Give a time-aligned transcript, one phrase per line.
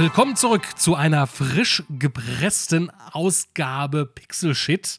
[0.00, 4.98] Willkommen zurück zu einer frisch gepressten Ausgabe Pixel Shit.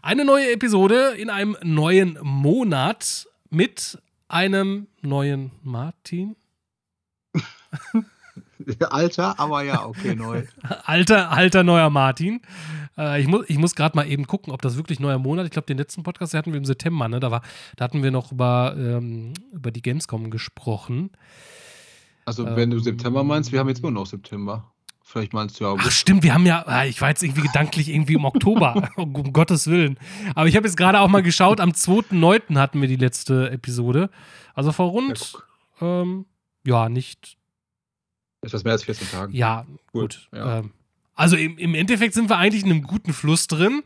[0.00, 6.36] Eine neue Episode in einem neuen Monat mit einem neuen Martin.
[8.90, 10.44] Alter, aber ja, okay, neu.
[10.84, 12.40] alter, alter neuer Martin.
[12.96, 15.46] Äh, ich muss, ich muss gerade mal eben gucken, ob das wirklich neuer Monat.
[15.46, 17.18] Ich glaube, den letzten Podcast hatten wir im September, ne?
[17.18, 17.42] Da, war,
[17.74, 21.10] da hatten wir noch über, ähm, über die Gamescom gesprochen.
[22.28, 24.70] Also, wenn du September meinst, wir haben jetzt immer noch September.
[25.02, 25.74] Vielleicht meinst du ja.
[25.78, 29.32] Ach, stimmt, wir haben ja, ah, ich war jetzt irgendwie gedanklich irgendwie im Oktober, um
[29.32, 29.98] Gottes Willen.
[30.34, 32.58] Aber ich habe jetzt gerade auch mal geschaut, am 2.9.
[32.58, 34.10] hatten wir die letzte Episode.
[34.52, 35.38] Also vor rund,
[35.80, 36.26] ja, ähm,
[36.66, 37.38] ja nicht.
[38.42, 39.32] Etwas mehr als 14 Tagen.
[39.32, 40.28] Ja, gut.
[40.28, 40.28] gut.
[40.34, 40.58] Ja.
[40.58, 40.72] Ähm,
[41.14, 43.84] also im, im Endeffekt sind wir eigentlich in einem guten Fluss drin.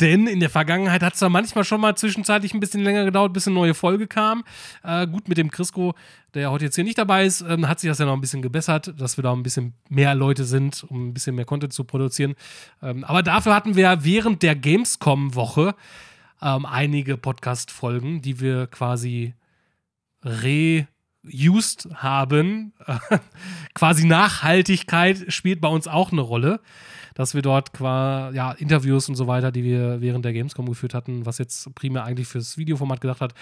[0.00, 3.32] Denn in der Vergangenheit hat es da manchmal schon mal zwischenzeitlich ein bisschen länger gedauert,
[3.32, 4.42] bis eine neue Folge kam.
[4.82, 5.94] Äh, gut, mit dem Crisco,
[6.34, 8.42] der heute jetzt hier nicht dabei ist, ähm, hat sich das ja noch ein bisschen
[8.42, 11.84] gebessert, dass wir da ein bisschen mehr Leute sind, um ein bisschen mehr Content zu
[11.84, 12.34] produzieren.
[12.82, 15.76] Ähm, aber dafür hatten wir während der Gamescom-Woche
[16.42, 19.34] ähm, einige Podcast-Folgen, die wir quasi
[20.24, 22.72] reused haben.
[23.74, 26.60] quasi Nachhaltigkeit spielt bei uns auch eine Rolle
[27.14, 30.94] dass wir dort quasi ja, Interviews und so weiter, die wir während der Gamescom geführt
[30.94, 33.34] hatten, was jetzt primär eigentlich fürs Videoformat gedacht hat,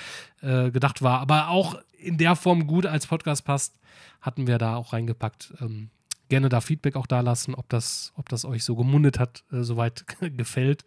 [0.43, 3.79] äh, gedacht war, aber auch in der Form gut als Podcast passt,
[4.21, 5.55] hatten wir da auch reingepackt.
[5.61, 5.91] Ähm,
[6.29, 9.63] gerne da Feedback auch da lassen, ob das, ob das euch so gemundet hat, äh,
[9.63, 10.05] soweit
[10.37, 10.85] gefällt.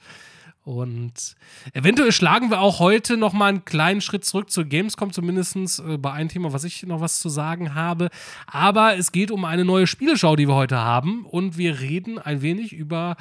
[0.65, 1.35] Und
[1.73, 5.97] eventuell schlagen wir auch heute noch mal einen kleinen Schritt zurück zur Gamescom, zumindest äh,
[5.97, 8.09] bei einem Thema, was ich noch was zu sagen habe.
[8.47, 11.23] Aber es geht um eine neue Spieleschau, die wir heute haben.
[11.23, 13.15] Und wir reden ein wenig über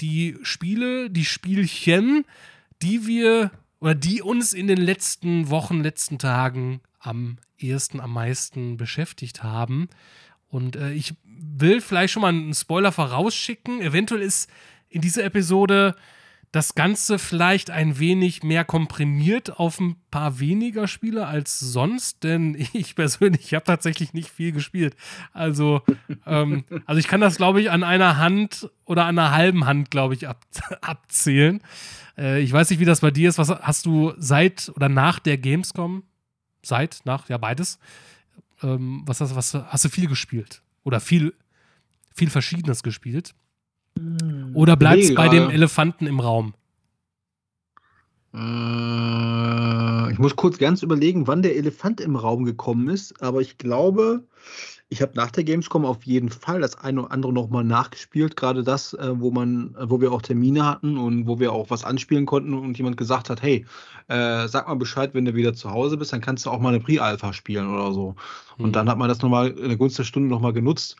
[0.00, 2.24] die Spiele, die Spielchen,
[2.82, 8.76] die wir oder die uns in den letzten Wochen, letzten Tagen am ehesten, am meisten
[8.76, 9.88] beschäftigt haben.
[10.48, 13.80] Und äh, ich will vielleicht schon mal einen Spoiler vorausschicken.
[13.80, 14.48] Eventuell ist
[14.88, 15.96] in dieser Episode
[16.52, 22.54] das Ganze vielleicht ein wenig mehr komprimiert auf ein paar weniger Spiele als sonst, denn
[22.72, 24.96] ich persönlich habe tatsächlich nicht viel gespielt.
[25.32, 25.82] Also,
[26.26, 29.90] ähm, also ich kann das, glaube ich, an einer Hand oder an einer halben Hand,
[29.90, 30.44] glaube ich, ab,
[30.80, 31.60] abzählen.
[32.16, 33.38] Äh, ich weiß nicht, wie das bei dir ist.
[33.38, 36.04] Was hast du seit oder nach der Gamescom?
[36.62, 37.78] Seit, nach, ja, beides.
[38.62, 40.62] Ähm, was, hast, was hast du viel gespielt?
[40.84, 41.34] Oder viel,
[42.14, 43.34] viel Verschiedenes gespielt?
[44.54, 46.54] Oder bleibt es nee, bei dem Elefanten im Raum?
[48.34, 53.58] Äh, ich muss kurz ganz überlegen, wann der Elefant im Raum gekommen ist, aber ich
[53.58, 54.24] glaube,
[54.88, 58.36] ich habe nach der Gamescom auf jeden Fall das eine oder andere nochmal nachgespielt.
[58.36, 61.84] Gerade das, äh, wo man, wo wir auch Termine hatten und wo wir auch was
[61.84, 63.66] anspielen konnten und jemand gesagt hat, hey,
[64.08, 66.68] äh, sag mal Bescheid, wenn du wieder zu Hause bist, dann kannst du auch mal
[66.68, 68.14] eine Pre-Alpha spielen oder so.
[68.58, 68.72] Und mhm.
[68.72, 70.96] dann hat man das nochmal in der Gunst der Stunde nochmal genutzt.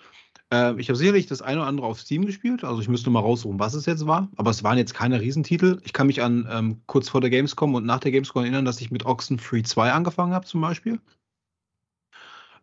[0.53, 3.21] Äh, ich habe sicherlich das eine oder andere auf Steam gespielt, also ich müsste mal
[3.21, 5.81] raussuchen, was es jetzt war, aber es waren jetzt keine Riesentitel.
[5.85, 8.81] Ich kann mich an ähm, kurz vor der Gamescom und nach der Gamescom erinnern, dass
[8.81, 11.01] ich mit Oxenfree 2 angefangen habe zum Beispiel.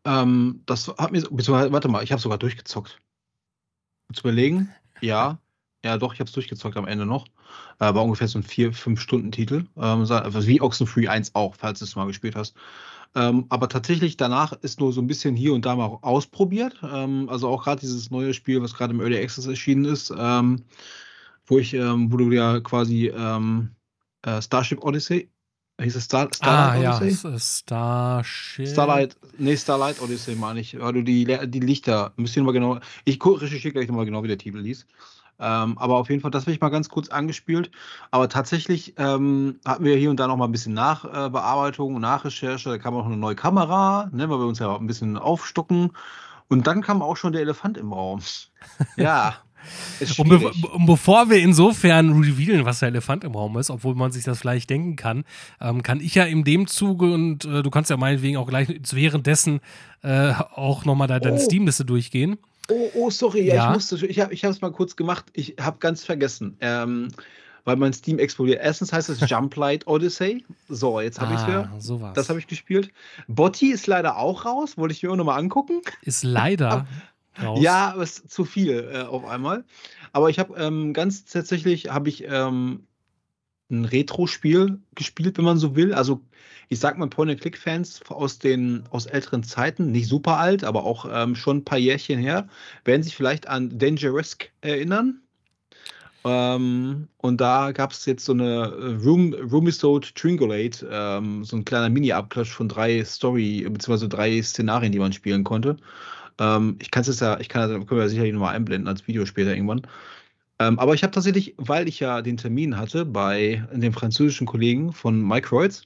[0.06, 3.00] Ähm, das hat mir, warte mal, ich habe sogar durchgezockt.
[4.14, 4.70] Zu überlegen,
[5.02, 5.40] ja,
[5.84, 7.26] ja doch, ich habe es durchgezockt am Ende noch.
[7.80, 9.66] Äh, war ungefähr so ein 4-5-Stunden-Titel.
[9.78, 12.56] Ähm, wie Oxenfree 1 auch, falls du es mal gespielt hast.
[13.16, 16.80] Ähm, aber tatsächlich danach ist nur so ein bisschen hier und da mal ausprobiert.
[16.84, 20.64] Ähm, also auch gerade dieses neue Spiel, was gerade im Early Access erschienen ist, ähm,
[21.46, 23.70] wo ich, ähm, wo du ja quasi ähm,
[24.24, 25.30] äh, Starship Odyssey,
[25.80, 27.30] hieß es Star, Starlight ah, Odyssey?
[27.30, 28.68] Ja, Starship.
[28.68, 33.24] Starlight, nee, Starlight Odyssey meine ich, weil du die, die Lichter, müsst ihr genau, ich
[33.24, 34.88] recherchiere gleich nochmal genau, wie der Titel hieß.
[35.40, 37.72] Ähm, aber auf jeden Fall, das habe ich mal ganz kurz angespielt.
[38.12, 42.70] Aber tatsächlich ähm, hatten wir hier und da noch mal ein bisschen Nachbearbeitung, äh, Nachrecherche.
[42.70, 45.92] Da kam auch eine neue Kamera, ne, weil wir uns ja ein bisschen aufstocken.
[46.48, 48.22] Und dann kam auch schon der Elefant im Raum.
[48.96, 49.36] ja.
[50.18, 54.12] Und, be und, bevor wir insofern revealen, was der Elefant im Raum ist, obwohl man
[54.12, 55.24] sich das vielleicht denken kann,
[55.62, 58.68] ähm, kann ich ja in dem Zuge und äh, du kannst ja meinetwegen auch gleich
[58.92, 59.62] währenddessen
[60.02, 61.40] äh, auch nochmal da deine oh.
[61.40, 62.38] Steam-Liste durchgehen.
[62.70, 63.68] Oh, oh, sorry, ja, ja.
[63.68, 65.26] ich musste, ich habe es mal kurz gemacht.
[65.34, 67.10] Ich habe ganz vergessen, ähm,
[67.66, 68.62] weil mein Steam explodiert.
[68.62, 70.46] Erstens heißt es Jump Light Odyssey.
[70.70, 71.72] So, jetzt habe ah, ich es wieder.
[71.80, 72.14] Sowas.
[72.14, 72.92] Das habe ich gespielt.
[73.28, 75.82] Botti ist leider auch raus, wollte ich mir auch nochmal angucken.
[76.02, 76.88] Ist leider.
[77.42, 77.60] raus.
[77.62, 79.66] Ja, es ist zu viel äh, auf einmal.
[80.12, 82.86] Aber ich habe ähm, ganz tatsächlich habe ich ähm,
[83.72, 85.94] ein Retro-Spiel gespielt, wenn man so will.
[85.94, 86.22] Also
[86.70, 91.36] ich sag mal Point-and-Click-Fans aus den aus älteren Zeiten, nicht super alt, aber auch ähm,
[91.36, 92.48] schon ein paar Jährchen her,
[92.86, 95.24] werden sich vielleicht an Dangerous erinnern.
[96.26, 101.66] Ähm, und da gab es jetzt so eine äh, Room, Roomisode Tringolate, ähm, so ein
[101.66, 105.78] kleiner Mini-Abklatsch von drei Story, beziehungsweise drei Szenarien, die man spielen konnte.
[106.40, 109.26] Ähm, ich kann es ja, ich kann das, können wir sicherlich nochmal einblenden als Video
[109.26, 109.82] später irgendwann.
[110.60, 114.94] Ähm, aber ich habe tatsächlich, weil ich ja den Termin hatte bei dem französischen Kollegen
[114.94, 115.84] von Mike Reutz,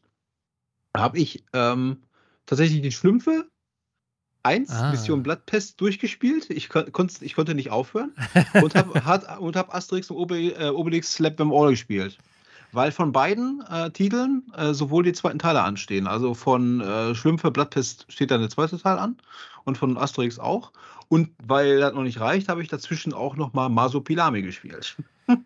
[1.00, 2.04] habe ich ähm,
[2.46, 3.48] tatsächlich die Schlümpfe
[4.44, 4.92] 1, ah.
[4.92, 6.50] Mission Bloodpest durchgespielt.
[6.50, 8.14] Ich, kon ich konnte nicht aufhören
[8.62, 12.18] und habe hab Asterix und äh, Obelix Slap Them All gespielt.
[12.72, 16.08] Weil von beiden äh, Titeln äh, sowohl die zweiten Teile anstehen.
[16.08, 19.18] Also von äh, Schlümpfe Bloodpest steht dann der zweite Teil an
[19.64, 20.72] und von Asterix auch.
[21.10, 24.98] Und weil das noch nicht reicht, habe ich dazwischen auch noch mal Masopilami gespielt.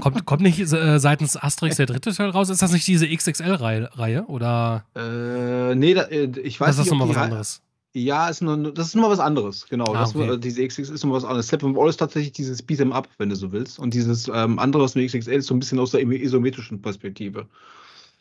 [0.00, 2.50] kommt, kommt nicht äh, seitens Asterix der dritte Teil raus?
[2.50, 4.26] Ist das nicht diese XXL-Reihe?
[4.26, 4.84] Oder?
[4.94, 6.78] Äh, nee, da, äh, ich weiß das nicht.
[6.78, 7.60] Das ist nochmal was anderes.
[7.96, 9.94] Ja, ist nur, das ist nur was anderes, genau.
[9.94, 10.36] Ah, das, okay.
[10.36, 11.46] diese XX ist nur was anderes.
[11.46, 13.78] Step All ist tatsächlich dieses Beat'em Up, wenn du so willst.
[13.78, 17.46] Und dieses ähm, andere aus dem XXL ist so ein bisschen aus der isometrischen Perspektive.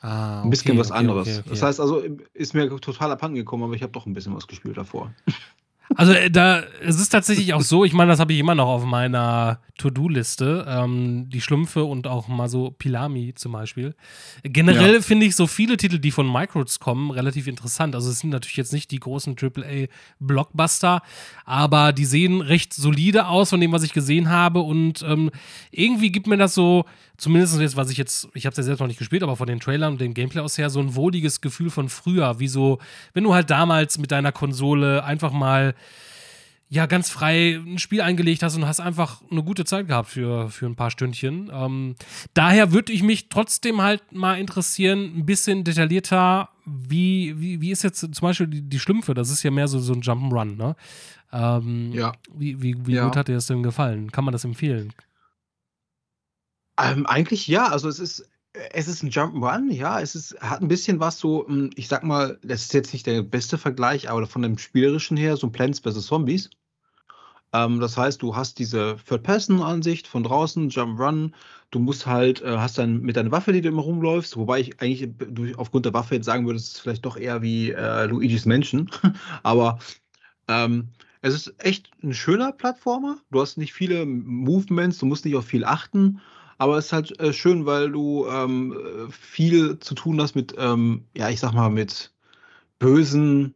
[0.02, 1.40] Ah, okay, ein bisschen was anderes.
[1.40, 2.04] Okay, das heißt also,
[2.34, 5.12] ist mir total abhanden gekommen, aber ich habe doch ein bisschen was gespielt davor.
[5.96, 8.68] Also äh, da, es ist tatsächlich auch so, ich meine, das habe ich immer noch
[8.68, 13.96] auf meiner To-Do-Liste, ähm, die Schlümpfe und auch mal so Pilami zum Beispiel.
[14.44, 15.02] Generell ja.
[15.02, 17.96] finde ich so viele Titel, die von Micros kommen, relativ interessant.
[17.96, 21.02] Also es sind natürlich jetzt nicht die großen AAA-Blockbuster,
[21.46, 25.32] aber die sehen recht solide aus von dem, was ich gesehen habe und ähm,
[25.72, 26.86] irgendwie gibt mir das so,
[27.18, 29.48] zumindest jetzt, was ich jetzt, ich habe es ja selbst noch nicht gespielt, aber von
[29.48, 32.80] den Trailern und dem Gameplay aus her, so ein wohliges Gefühl von früher, wie so,
[33.14, 35.76] wenn du halt damals mit deiner Konsole einfach mal
[36.74, 40.50] ja, ganz frei ein Spiel eingelegt hast und hast einfach eine gute Zeit gehabt für,
[40.50, 41.52] für ein paar Stündchen.
[41.54, 41.96] Ähm,
[42.34, 47.84] daher würde ich mich trotzdem halt mal interessieren, ein bisschen detaillierter, wie, wie, wie ist
[47.84, 49.14] jetzt zum Beispiel die, die Schlümpfe?
[49.14, 50.76] Das ist ja mehr so, so ein Jump'n'Run, ne?
[51.32, 52.14] Ähm, ja.
[52.34, 53.06] Wie, wie, wie ja.
[53.06, 54.12] gut hat dir das denn gefallen?
[54.12, 54.94] Kann man das empfehlen?
[56.80, 60.68] Ähm, eigentlich ja, also es ist, es ist ein Jump'n'Run, ja, es ist, hat ein
[60.68, 64.26] bisschen was so, hm, ich sag mal, das ist jetzt nicht der beste Vergleich, aber
[64.28, 66.06] von dem Spielerischen her, so ein Plants vs.
[66.06, 66.50] Zombies.
[67.54, 71.34] Ähm, das heißt, du hast diese Third-Person-Ansicht von draußen, Jump'n'Run,
[71.72, 74.82] du musst halt, äh, hast dann mit deiner Waffe, die du immer rumläufst, wobei ich
[74.82, 78.06] eigentlich du, aufgrund der Waffe jetzt sagen würde, es ist vielleicht doch eher wie äh,
[78.06, 78.90] Luigi's Mansion,
[79.44, 79.80] aber
[80.48, 80.90] ähm,
[81.22, 83.18] es ist echt ein schöner Plattformer.
[83.32, 86.20] Du hast nicht viele Movements, du musst nicht auf viel achten.
[86.58, 91.06] Aber es ist halt äh, schön, weil du ähm, viel zu tun hast mit, ähm,
[91.16, 92.12] ja, ich sag mal, mit
[92.80, 93.56] bösen,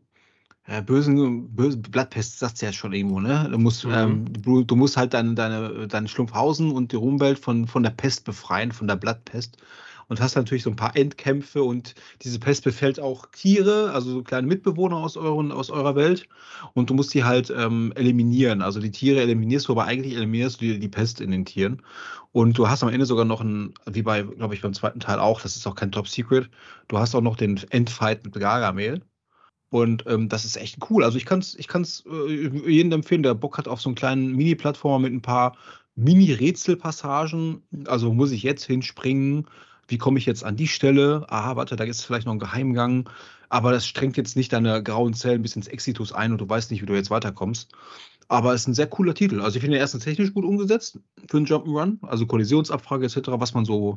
[0.65, 3.47] äh, bösen, bösen Blattpest, sagst du ja schon irgendwo, ne?
[3.51, 3.91] Du musst, mhm.
[3.93, 7.91] ähm, du, du, musst halt deine, deine, deine Schlumpfhausen und die Rumwelt von, von der
[7.91, 9.57] Pest befreien, von der Blattpest
[10.09, 14.23] und hast natürlich so ein paar Endkämpfe und diese Pest befällt auch Tiere, also so
[14.23, 16.27] kleine Mitbewohner aus, euren, aus eurer Welt
[16.73, 18.61] und du musst die halt ähm, eliminieren.
[18.61, 21.81] Also die Tiere eliminierst du, aber eigentlich eliminierst du die, die Pest in den Tieren.
[22.31, 25.19] Und du hast am Ende sogar noch ein, wie bei, glaube ich, beim zweiten Teil
[25.19, 26.49] auch, das ist auch kein Top Secret,
[26.87, 29.01] du hast auch noch den Endfight mit Gargamel.
[29.69, 31.03] Und ähm, das ist echt cool.
[31.03, 33.95] Also ich kann es ich kann's, äh, jedem empfehlen, der Bock hat auf so einen
[33.95, 35.57] kleinen Mini-Plattformer mit ein paar
[35.95, 37.63] Mini-Rätselpassagen.
[37.85, 39.47] Also muss ich jetzt hinspringen,
[39.87, 41.25] wie komme ich jetzt an die Stelle?
[41.29, 43.09] Aha, warte, da ist vielleicht noch ein Geheimgang.
[43.49, 46.69] Aber das strengt jetzt nicht deine grauen Zellen bis ins Exitus ein und du weißt
[46.71, 47.71] nicht, wie du jetzt weiterkommst.
[48.27, 49.41] Aber es ist ein sehr cooler Titel.
[49.41, 53.53] Also ich finde ihn erstens technisch gut umgesetzt für einen Jump'n'Run, also Kollisionsabfrage etc., was
[53.53, 53.95] man so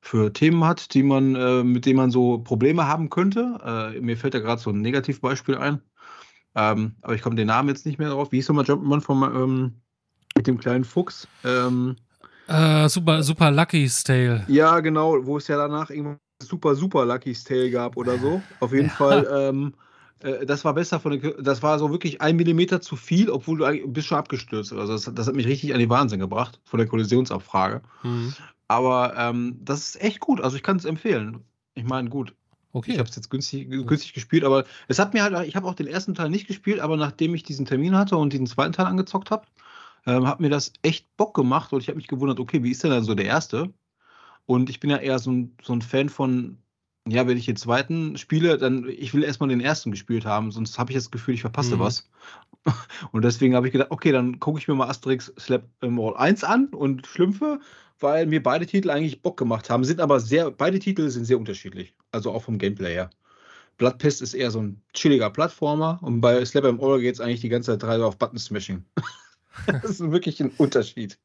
[0.00, 3.92] für Themen hat, die man, äh, mit denen man so Probleme haben könnte.
[3.94, 5.82] Äh, mir fällt da gerade so ein Negativbeispiel ein.
[6.54, 8.32] Ähm, aber ich komme den Namen jetzt nicht mehr drauf.
[8.32, 9.82] Wie hieß nochmal Jump'n'Run vom, ähm,
[10.36, 11.28] mit dem kleinen Fuchs?
[11.44, 11.96] Ähm,
[12.50, 14.44] äh, super, super Lucky's Tale.
[14.48, 18.42] Ja, genau, wo es ja danach irgendwann super, super Lucky's Tale gab oder so.
[18.60, 18.94] Auf jeden ja.
[18.94, 19.74] Fall, ähm,
[20.20, 23.58] äh, das war besser von der, das war so wirklich ein Millimeter zu viel, obwohl
[23.58, 24.72] du bist schon abgestürzt.
[24.72, 27.82] Also das, das, hat mich richtig an die Wahnsinn gebracht, von der Kollisionsabfrage.
[28.02, 28.34] Mhm.
[28.68, 31.40] Aber ähm, das ist echt gut, also ich kann es empfehlen.
[31.74, 32.34] Ich meine, gut,
[32.72, 32.92] Okay.
[32.92, 35.74] Ich habe es jetzt günstig, günstig gespielt, aber es hat mir halt, ich habe auch
[35.74, 38.86] den ersten Teil nicht gespielt, aber nachdem ich diesen Termin hatte und diesen zweiten Teil
[38.86, 39.44] angezockt habe,
[40.06, 42.82] ähm, hat mir das echt Bock gemacht und ich habe mich gewundert, okay, wie ist
[42.84, 43.72] denn dann so der erste?
[44.46, 46.58] Und ich bin ja eher so ein, so ein Fan von,
[47.06, 50.78] ja, wenn ich den zweiten spiele, dann ich will erstmal den ersten gespielt haben, sonst
[50.78, 51.80] habe ich das Gefühl, ich verpasse mhm.
[51.80, 52.10] was.
[53.12, 56.44] Und deswegen habe ich gedacht, okay, dann gucke ich mir mal Asterix Slap Mall 1
[56.44, 57.60] an und Schlümpfe,
[58.00, 61.38] weil mir beide Titel eigentlich Bock gemacht haben, sind aber sehr, beide Titel sind sehr
[61.38, 61.94] unterschiedlich.
[62.12, 63.10] Also auch vom Gameplay her.
[63.78, 67.40] Bloodpest ist eher so ein chilliger Plattformer und bei Slapper im Ohr geht es eigentlich
[67.40, 68.84] die ganze Zeit drei auf Button Smashing.
[69.66, 71.18] das ist wirklich ein Unterschied.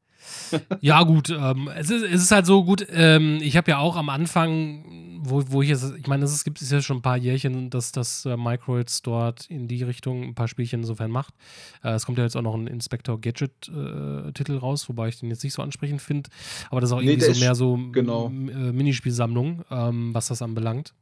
[0.80, 3.96] ja, gut, ähm, es, ist, es ist halt so gut, ähm, ich habe ja auch
[3.96, 7.16] am Anfang, wo, wo ich jetzt, ich meine, es gibt es ja schon ein paar
[7.16, 11.34] Jährchen, dass das äh, Microids dort in die Richtung ein paar Spielchen insofern macht.
[11.82, 15.30] Äh, es kommt ja jetzt auch noch ein Inspector Gadget-Titel äh, raus, wobei ich den
[15.30, 16.30] jetzt nicht so ansprechend finde.
[16.70, 18.26] Aber das ist auch nee, irgendwie so mehr so genau.
[18.28, 20.92] Äh, Minispielsammlung, ähm, was das anbelangt.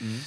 [0.00, 0.20] Mhm.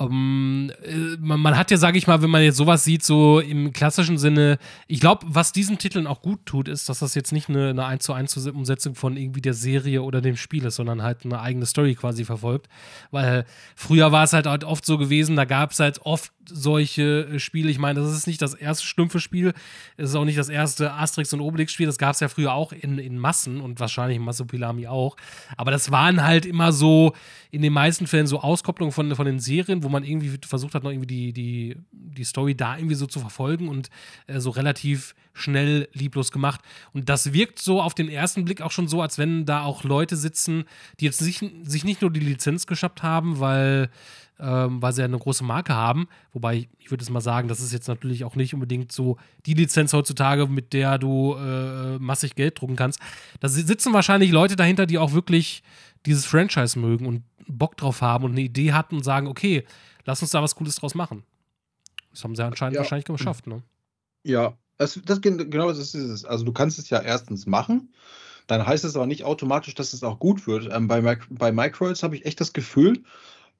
[0.00, 3.02] Um, ähm, äh, man, man, hat ja, sage ich mal, wenn man jetzt sowas sieht,
[3.02, 7.14] so im klassischen Sinne, ich glaube, was diesen Titeln auch gut tut, ist, dass das
[7.14, 10.64] jetzt nicht eine, eine 1 zu 1 Umsetzung von irgendwie der Serie oder dem Spiel
[10.64, 12.68] ist, sondern halt eine eigene Story quasi verfolgt.
[13.10, 13.44] Weil
[13.76, 17.38] früher war es halt, halt oft so gewesen, da gab es halt oft solche äh,
[17.38, 17.70] Spiele.
[17.70, 19.52] Ich meine, das ist nicht das erste Schlümpfe-Spiel,
[19.98, 22.72] es ist auch nicht das erste Asterix- und Obelix-Spiel, das gab es ja früher auch
[22.72, 25.16] in, in Massen und wahrscheinlich in Massopilami auch.
[25.58, 27.12] Aber das waren halt immer so,
[27.50, 30.82] in den meisten Fällen so Auskopplungen von, von den Serien, wo man irgendwie versucht hat,
[30.82, 33.90] noch irgendwie die, die, die Story da irgendwie so zu verfolgen und
[34.26, 36.60] äh, so relativ schnell lieblos gemacht.
[36.92, 39.84] Und das wirkt so auf den ersten Blick auch schon so, als wenn da auch
[39.84, 40.64] Leute sitzen,
[40.98, 43.90] die jetzt sich, sich nicht nur die Lizenz geschafft haben, weil
[44.42, 46.08] ähm, weil sie ja eine große Marke haben.
[46.32, 49.54] Wobei, ich würde jetzt mal sagen, das ist jetzt natürlich auch nicht unbedingt so die
[49.54, 53.00] Lizenz heutzutage, mit der du äh, massig Geld drucken kannst.
[53.40, 55.62] Da sitzen wahrscheinlich Leute dahinter, die auch wirklich
[56.06, 59.64] dieses Franchise mögen und Bock drauf haben und eine Idee hatten und sagen, okay,
[60.04, 61.24] lass uns da was Cooles draus machen.
[62.10, 62.80] Das haben sie anscheinend ja.
[62.80, 63.62] wahrscheinlich geschafft, ne?
[64.24, 66.24] Ja, das, das, genau das ist es.
[66.24, 67.92] Also du kannst es ja erstens machen,
[68.46, 70.68] dann heißt es aber nicht automatisch, dass es auch gut wird.
[70.72, 73.02] Ähm, bei, bei Microids habe ich echt das Gefühl,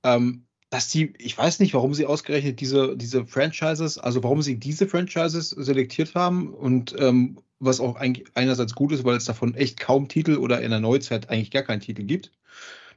[0.03, 4.59] ähm, dass die, ich weiß nicht, warum sie ausgerechnet diese, diese Franchises, also warum sie
[4.59, 9.55] diese Franchises selektiert haben und ähm, was auch eigentlich einerseits gut ist, weil es davon
[9.55, 12.33] echt kaum Titel oder in der Neuzeit eigentlich gar keinen Titel gibt.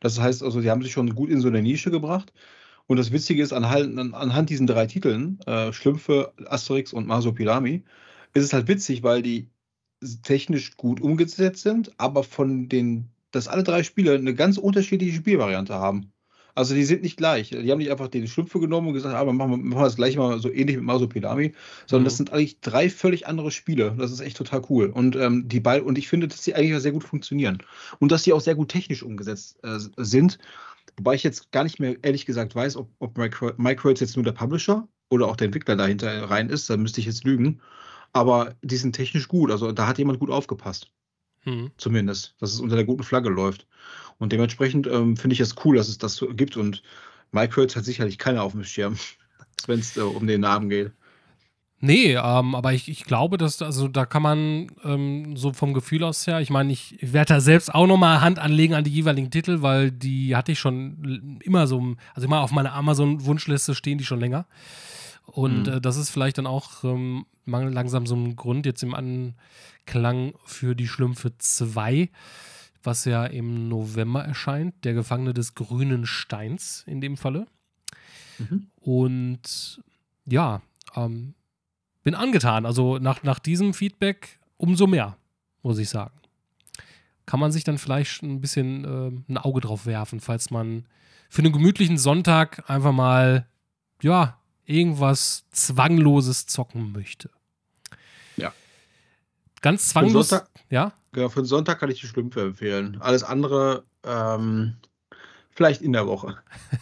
[0.04, 2.34] Das heißt also, sie haben sich schon gut in so eine Nische gebracht.
[2.88, 7.84] Und das Witzige ist, anhand, anhand diesen drei Titeln, äh, Schlümpfe, Asterix und Masopilami,
[8.34, 9.50] ist es halt witzig, weil die
[10.24, 15.76] technisch gut umgesetzt sind, aber von den, dass alle drei Spiele eine ganz unterschiedliche Spielvariante
[15.76, 16.12] haben.
[16.56, 17.50] Also die sind nicht gleich.
[17.50, 19.86] Die haben nicht einfach den Schlüpfe genommen und gesagt, aber ah, machen wir, machen wir
[19.86, 21.54] das gleiche mal so ähnlich mit Masopilami,
[21.88, 22.06] sondern mhm.
[22.06, 23.96] das sind eigentlich drei völlig andere Spiele.
[23.98, 24.88] Das ist echt total cool.
[24.88, 27.58] Und ähm, die Ball und ich finde, dass die eigentlich sehr gut funktionieren
[28.00, 30.38] und dass die auch sehr gut technisch umgesetzt äh, sind.
[30.98, 33.18] Wobei ich jetzt gar nicht mehr ehrlich gesagt weiß, ob, ob
[33.58, 36.70] Microids jetzt nur der Publisher oder auch der Entwickler dahinter rein ist.
[36.70, 37.62] Da müsste ich jetzt lügen.
[38.12, 39.50] Aber die sind technisch gut.
[39.50, 40.92] Also da hat jemand gut aufgepasst.
[41.46, 41.72] Mhm.
[41.78, 43.68] Zumindest, dass es unter der guten Flagge läuft.
[44.20, 46.58] Und dementsprechend ähm, finde ich es cool, dass es das so gibt.
[46.58, 46.84] Und
[47.32, 48.98] Mike Hurts hat sicherlich keiner auf dem Schirm,
[49.68, 50.92] wenn es äh, um den Namen geht.
[51.86, 56.06] Nee, ähm, aber ich, ich glaube, dass, also da kann man ähm, so vom Gefühl
[56.06, 58.90] aus her, ich meine, ich, ich werde da selbst auch nochmal Hand anlegen an die
[58.90, 63.98] jeweiligen Titel, weil die hatte ich schon immer so, also immer auf meiner Amazon-Wunschliste stehen
[63.98, 64.46] die schon länger.
[65.34, 65.74] Und mhm.
[65.74, 70.76] äh, das ist vielleicht dann auch ähm, langsam so ein Grund jetzt im Anklang für
[70.76, 72.10] die Schlümpfe 2
[72.86, 77.48] was ja im November erscheint, Der Gefangene des grünen Steins in dem Falle.
[78.40, 78.68] Mhm.
[78.82, 79.82] Und
[80.26, 80.62] ja,
[80.96, 81.34] ähm,
[82.04, 82.66] bin angetan.
[82.66, 85.18] Also nach, nach diesem Feedback umso mehr,
[85.62, 86.14] muss ich sagen.
[87.26, 90.86] Kann man sich dann vielleicht ein bisschen äh, ein Auge drauf werfen, falls man
[91.30, 93.48] für einen gemütlichen Sonntag einfach mal,
[94.02, 94.38] ja,
[94.74, 97.30] irgendwas Zwangloses zocken möchte.
[98.38, 98.52] Ja.
[99.62, 100.36] Ganz zwanglos.
[100.70, 100.94] Ja?
[101.16, 102.98] Ja, für den Sonntag kann ich die Schlümpfe empfehlen.
[103.00, 104.76] Alles andere ähm,
[105.52, 106.38] vielleicht in der Woche.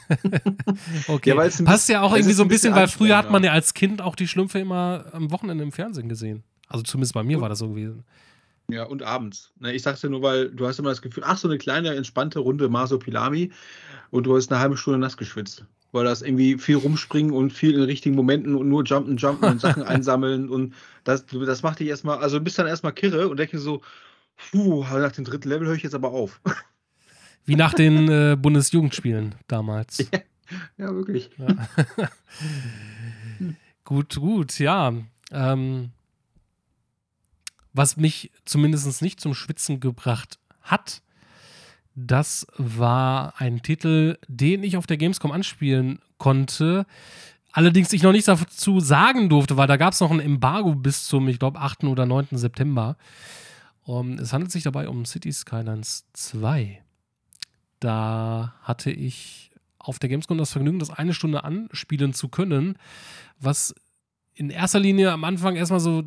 [1.08, 1.36] okay.
[1.36, 4.02] Ja, Passt ja auch irgendwie so ein bisschen, weil früher hat man ja als Kind
[4.02, 6.44] auch die Schlümpfe immer am Wochenende im Fernsehen gesehen.
[6.68, 8.06] Also zumindest bei mir und, war das so gewesen.
[8.70, 9.52] Ja, und abends.
[9.60, 11.94] Ne, ich sag's dir nur, weil du hast immer das Gefühl, ach, so eine kleine,
[11.96, 13.52] entspannte Runde Masopilami
[14.12, 15.66] und du hast eine halbe Stunde nass geschwitzt.
[15.92, 19.60] Weil das irgendwie viel rumspringen und viel in richtigen Momenten und nur jumpen, jumpen und
[19.60, 23.38] Sachen einsammeln und das, das macht dich erstmal, also du bist dann erstmal kirre und
[23.38, 23.82] denkst so,
[24.50, 26.42] Puh, nach dem dritten Level höre ich jetzt aber auf.
[27.46, 29.98] Wie nach den äh, Bundesjugendspielen damals.
[30.12, 30.20] Ja,
[30.78, 31.30] ja wirklich.
[31.38, 32.10] Ja.
[33.84, 34.94] gut, gut, ja.
[35.32, 35.92] Ähm,
[37.74, 41.02] was mich zumindest nicht zum Schwitzen gebracht hat,
[41.96, 46.86] das war ein Titel, den ich auf der Gamescom anspielen konnte.
[47.52, 51.06] Allerdings ich noch nichts dazu sagen durfte, weil da gab es noch ein Embargo bis
[51.06, 51.84] zum, ich glaube, 8.
[51.86, 52.28] oder 9.
[52.32, 52.96] September.
[53.84, 56.82] Um, es handelt sich dabei um City Skylines 2.
[57.80, 62.78] Da hatte ich auf der Gamescom das Vergnügen, das eine Stunde anspielen zu können,
[63.40, 63.74] was
[64.36, 66.04] in erster Linie am Anfang erstmal so,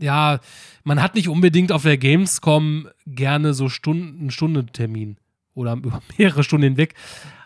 [0.00, 0.40] ja,
[0.82, 5.18] man hat nicht unbedingt auf der Gamescom gerne so Stunden, Stundentermin
[5.54, 6.94] oder über mehrere Stunden hinweg.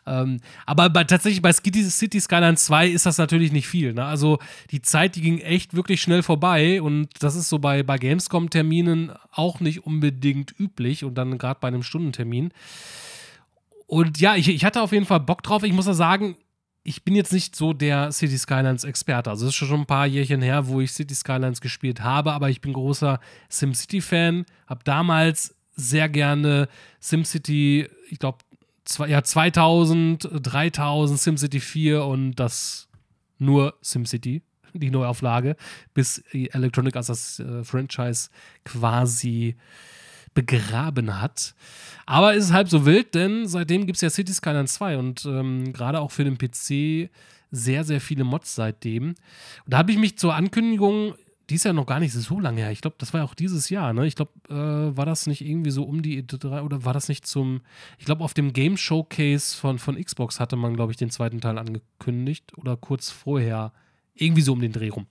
[0.07, 3.95] Ähm, aber bei, tatsächlich bei City Skyline 2 ist das natürlich nicht viel.
[3.95, 4.05] Ne?
[4.05, 4.39] Also
[4.71, 9.13] die Zeit, die ging echt wirklich schnell vorbei und das ist so bei, bei Gamescom-Terminen
[9.31, 12.53] auch nicht unbedingt üblich und dann gerade bei einem Stundentermin.
[13.87, 15.63] Und ja, ich, ich hatte auf jeden Fall Bock drauf.
[15.63, 16.37] Ich muss ja sagen,
[16.83, 19.31] ich bin jetzt nicht so der City Skylines Experte.
[19.31, 22.51] Also es ist schon ein paar Jährchen her, wo ich City Skylines gespielt habe, aber
[22.51, 26.69] ich bin großer SimCity Fan, habe damals sehr gerne
[27.01, 28.39] SimCity, ich glaube
[29.07, 32.89] ja 2000, 3000, SimCity 4 und das
[33.39, 34.43] nur SimCity,
[34.75, 35.57] die Neuauflage,
[35.95, 38.29] bis Electronic Arts das äh, Franchise
[38.65, 39.57] quasi
[40.35, 41.55] begraben hat.
[42.07, 45.25] Aber es ist halb so wild, denn seitdem gibt es ja City Skylines 2 und
[45.25, 47.11] ähm, gerade auch für den PC
[47.51, 49.11] sehr, sehr viele Mods seitdem.
[49.11, 49.17] Und
[49.67, 51.15] da habe ich mich zur Ankündigung,
[51.51, 53.35] die ist ja noch gar nicht so lange her, ich glaube, das war ja auch
[53.35, 54.07] dieses Jahr, ne?
[54.07, 57.27] Ich glaube, äh, war das nicht irgendwie so um die E3 oder war das nicht
[57.27, 57.61] zum,
[57.99, 61.41] ich glaube, auf dem Game Showcase von, von Xbox hatte man, glaube ich, den zweiten
[61.41, 63.73] Teil angekündigt oder kurz vorher,
[64.15, 65.07] irgendwie so um den Dreh rum.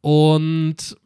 [0.00, 0.96] Und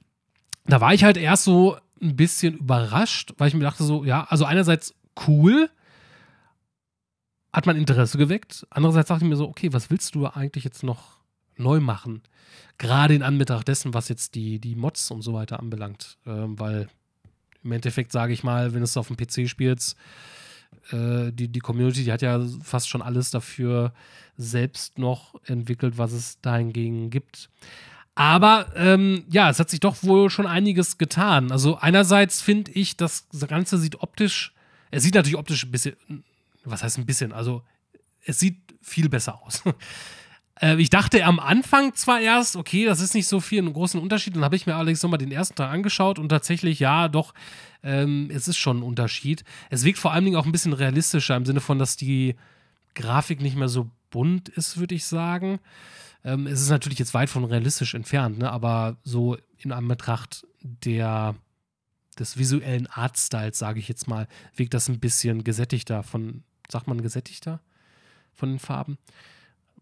[0.66, 4.24] da war ich halt erst so ein bisschen überrascht, weil ich mir dachte so, ja,
[4.24, 4.94] also einerseits
[5.26, 5.70] cool,
[7.52, 8.66] hat man Interesse geweckt.
[8.70, 11.21] Andererseits dachte ich mir so, okay, was willst du eigentlich jetzt noch
[11.56, 12.22] neu machen?
[12.78, 16.18] Gerade in Anbetracht dessen, was jetzt die, die Mods und so weiter anbelangt.
[16.26, 16.88] Ähm, weil
[17.62, 19.96] im Endeffekt, sage ich mal, wenn du es auf dem PC spielst,
[20.90, 23.92] äh, die, die Community, die hat ja fast schon alles dafür
[24.36, 27.50] selbst noch entwickelt, was es dahingegen gibt.
[28.14, 31.50] Aber ähm, ja, es hat sich doch wohl schon einiges getan.
[31.50, 34.52] Also einerseits finde ich, das Ganze sieht optisch,
[34.90, 35.96] es sieht natürlich optisch ein bisschen,
[36.64, 37.62] was heißt ein bisschen, also
[38.24, 39.62] es sieht viel besser aus.
[40.62, 44.00] äh, ich dachte am Anfang zwar erst, okay, das ist nicht so viel einen großen
[44.00, 47.34] Unterschied, dann habe ich mir allerdings nochmal den ersten Teil angeschaut und tatsächlich, ja, doch,
[47.82, 49.44] ähm, es ist schon ein Unterschied.
[49.70, 52.36] Es wirkt vor allen Dingen auch ein bisschen realistischer im Sinne von, dass die
[52.94, 55.58] Grafik nicht mehr so bunt ist, würde ich sagen.
[56.24, 58.50] Ähm, es ist natürlich jetzt weit von realistisch entfernt, ne?
[58.52, 61.34] aber so in Anbetracht der,
[62.18, 67.02] des visuellen Artstyles, sage ich jetzt mal, wirkt das ein bisschen gesättigter von, sagt man
[67.02, 67.60] gesättigter
[68.32, 68.98] von den Farben?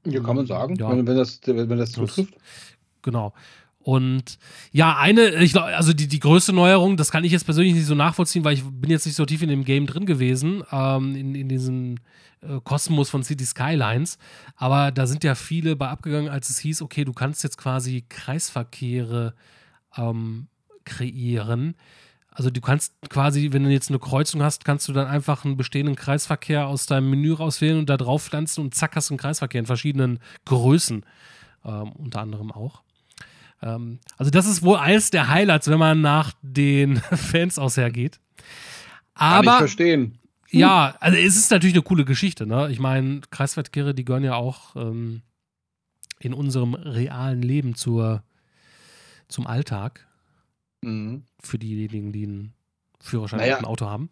[0.05, 0.91] Ja, kann man sagen, ja.
[0.91, 2.35] wenn, wenn, das, wenn das zutrifft.
[3.03, 3.33] Genau.
[3.83, 4.39] Und
[4.73, 7.87] ja, eine, ich glaube, also die, die größte Neuerung, das kann ich jetzt persönlich nicht
[7.87, 11.17] so nachvollziehen, weil ich bin jetzt nicht so tief in dem Game drin gewesen, ähm,
[11.17, 11.97] in, in diesem
[12.43, 14.19] äh, Kosmos von City Skylines.
[14.57, 18.05] Aber da sind ja viele bei abgegangen, als es hieß, okay, du kannst jetzt quasi
[18.09, 19.35] Kreisverkehre
[19.97, 20.49] ähm,
[20.85, 21.75] kreieren.
[22.33, 25.57] Also du kannst quasi, wenn du jetzt eine Kreuzung hast, kannst du dann einfach einen
[25.57, 29.19] bestehenden Kreisverkehr aus deinem Menü rauswählen und da drauf pflanzen und zack hast du einen
[29.19, 31.05] Kreisverkehr in verschiedenen Größen,
[31.65, 32.83] ähm, unter anderem auch.
[33.63, 38.21] Ähm, also das ist wohl eines der Highlights, wenn man nach den Fans aushergeht.
[39.15, 40.19] Aber, Kann ich verstehen.
[40.53, 42.47] Ja, also es ist natürlich eine coole Geschichte.
[42.47, 42.71] Ne?
[42.71, 45.23] Ich meine, Kreisverkehre, die gehören ja auch ähm,
[46.19, 48.23] in unserem realen Leben zur,
[49.29, 50.07] zum Alltag.
[50.83, 51.25] Mhm.
[51.43, 52.55] Für diejenigen, die einen
[53.01, 54.11] Führerschein naja, ein Auto haben.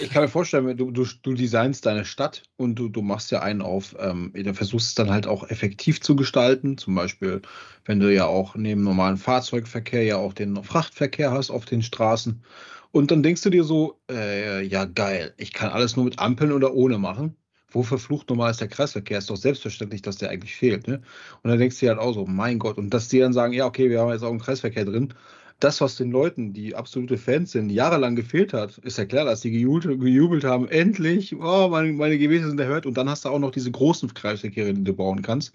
[0.00, 3.40] Ich kann mir vorstellen, du, du, du designst deine Stadt und du, du machst ja
[3.40, 6.76] einen auf, ähm, du versuchst es dann halt auch effektiv zu gestalten.
[6.76, 7.40] Zum Beispiel,
[7.84, 12.42] wenn du ja auch neben normalen Fahrzeugverkehr ja auch den Frachtverkehr hast auf den Straßen.
[12.90, 16.52] Und dann denkst du dir so, äh, ja geil, ich kann alles nur mit Ampeln
[16.52, 17.36] oder ohne machen.
[17.70, 19.18] Wo verflucht normal ist der Kreisverkehr?
[19.18, 20.88] Ist doch selbstverständlich, dass der eigentlich fehlt.
[20.88, 21.02] Ne?
[21.42, 22.78] Und dann denkst du dir halt auch so, mein Gott.
[22.78, 25.14] Und dass die dann sagen, ja, okay, wir haben jetzt auch einen Kreisverkehr drin
[25.60, 29.40] das, was den Leuten, die absolute Fans sind, jahrelang gefehlt hat, ist ja klar, dass
[29.40, 33.30] die gejubelt, gejubelt haben, endlich, oh, meine, meine Gebete sind erhört und dann hast du
[33.30, 35.54] auch noch diese großen Kreisverkehre, die du bauen kannst.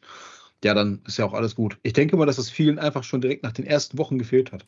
[0.63, 1.77] Ja, dann ist ja auch alles gut.
[1.83, 4.65] Ich denke mal, dass es vielen einfach schon direkt nach den ersten Wochen gefehlt hat.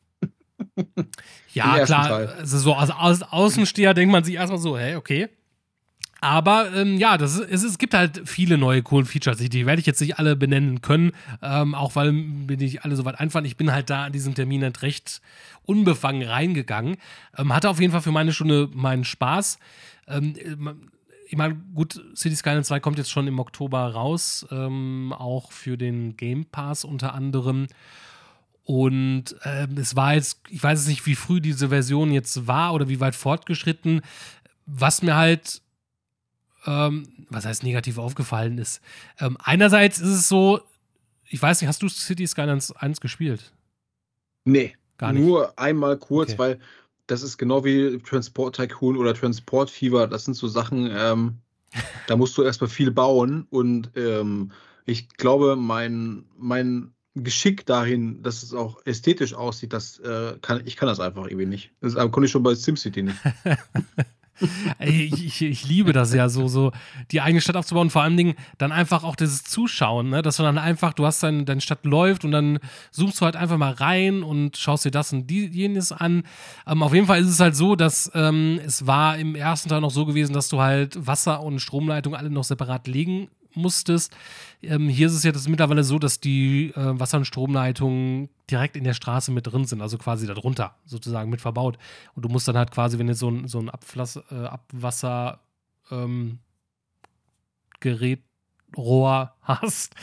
[1.53, 2.29] ja, klar.
[2.37, 5.29] Also so als Außensteher denkt man sich erstmal so, hey, okay,
[6.23, 9.37] aber ähm, ja, das ist, es, gibt halt viele neue coolen Features.
[9.37, 13.03] Die, werde ich jetzt nicht alle benennen können, ähm, auch weil mir nicht alle so
[13.03, 13.43] weit einfallen.
[13.43, 15.21] Ich bin halt da an diesem Termin halt recht
[15.65, 16.95] unbefangen reingegangen.
[17.37, 19.59] Ähm, hatte auf jeden Fall für meine Stunde meinen Spaß.
[20.07, 20.33] Ähm,
[21.27, 25.77] ich meine, gut, City Skyline 2 kommt jetzt schon im Oktober raus, ähm, auch für
[25.77, 27.67] den Game Pass unter anderem.
[28.63, 32.73] Und ähm, es war jetzt, ich weiß jetzt nicht, wie früh diese Version jetzt war
[32.73, 34.01] oder wie weit fortgeschritten.
[34.65, 35.62] Was mir halt
[36.65, 38.81] ähm, was heißt negativ aufgefallen ist.
[39.19, 40.61] Ähm, einerseits ist es so,
[41.29, 43.53] ich weiß nicht, hast du City Skylines 1 gespielt?
[44.45, 45.23] Nee, Gar nicht.
[45.23, 46.39] nur einmal kurz, okay.
[46.39, 46.59] weil
[47.07, 50.07] das ist genau wie Transport Tycoon oder Transport Fever.
[50.07, 51.39] Das sind so Sachen, ähm,
[52.07, 54.51] da musst du erstmal viel bauen und ähm,
[54.85, 60.75] ich glaube, mein, mein Geschick dahin, dass es auch ästhetisch aussieht, das äh, kann, ich
[60.75, 61.71] kann das einfach irgendwie nicht.
[61.79, 63.17] Das konnte ich schon bei SimCity nicht.
[64.79, 66.71] ich, ich, ich, liebe das ja, so, so
[67.11, 67.89] die eigene Stadt aufzubauen.
[67.89, 70.21] Vor allen Dingen dann einfach auch dieses Zuschauen, ne?
[70.21, 72.59] dass du dann einfach, du hast dein, deine Stadt läuft und dann
[72.91, 76.23] zoomst du halt einfach mal rein und schaust dir das und die, jenes an.
[76.67, 79.81] Ähm, auf jeden Fall ist es halt so, dass ähm, es war im ersten Teil
[79.81, 84.15] noch so gewesen, dass du halt Wasser und Stromleitung alle noch separat legen musstest.
[84.61, 88.75] Ähm, hier ist es ja das mittlerweile so, dass die äh, Wasser- und Stromleitungen direkt
[88.75, 91.77] in der Straße mit drin sind, also quasi darunter sozusagen mit verbaut.
[92.15, 95.39] Und du musst dann halt quasi, wenn du so ein, so ein Abflass, äh, Abwasser
[95.91, 96.39] ähm,
[98.77, 99.95] Rohr hast,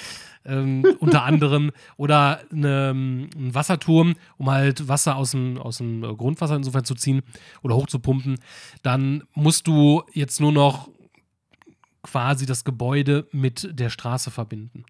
[0.44, 6.56] ähm, unter anderem, oder eine, ein Wasserturm, um halt Wasser aus dem, aus dem Grundwasser
[6.56, 7.22] insofern zu ziehen
[7.62, 8.38] oder hochzupumpen,
[8.82, 10.88] dann musst du jetzt nur noch
[12.02, 14.84] quasi das Gebäude mit der Straße verbinden.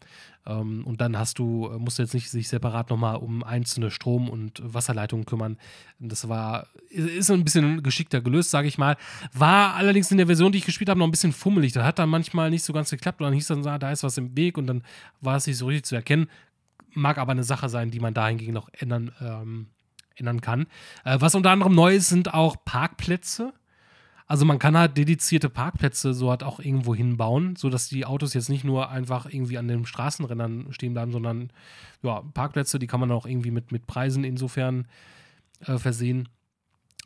[0.46, 3.90] Ähm, und dann hast du, äh, musst du jetzt nicht sich separat nochmal um einzelne
[3.90, 5.58] Strom- und Wasserleitungen kümmern.
[5.98, 8.96] Das war, ist ein bisschen geschickter gelöst, sage ich mal.
[9.32, 11.72] War allerdings in der Version, die ich gespielt habe, noch ein bisschen fummelig.
[11.72, 14.16] Das hat dann manchmal nicht so ganz geklappt und dann hieß dann, da ist was
[14.16, 14.82] im Weg und dann
[15.20, 16.28] war es nicht so richtig zu erkennen.
[16.92, 19.66] Mag aber eine Sache sein, die man dahingegen noch ändern, ähm,
[20.16, 20.66] ändern kann.
[21.04, 23.52] Äh, was unter anderem neu ist, sind auch Parkplätze.
[24.30, 28.48] Also man kann halt dedizierte Parkplätze so halt auch irgendwo hinbauen, sodass die Autos jetzt
[28.48, 31.52] nicht nur einfach irgendwie an den Straßenrändern stehen bleiben, sondern
[32.04, 34.86] ja, Parkplätze, die kann man auch irgendwie mit, mit Preisen insofern
[35.66, 36.28] äh, versehen.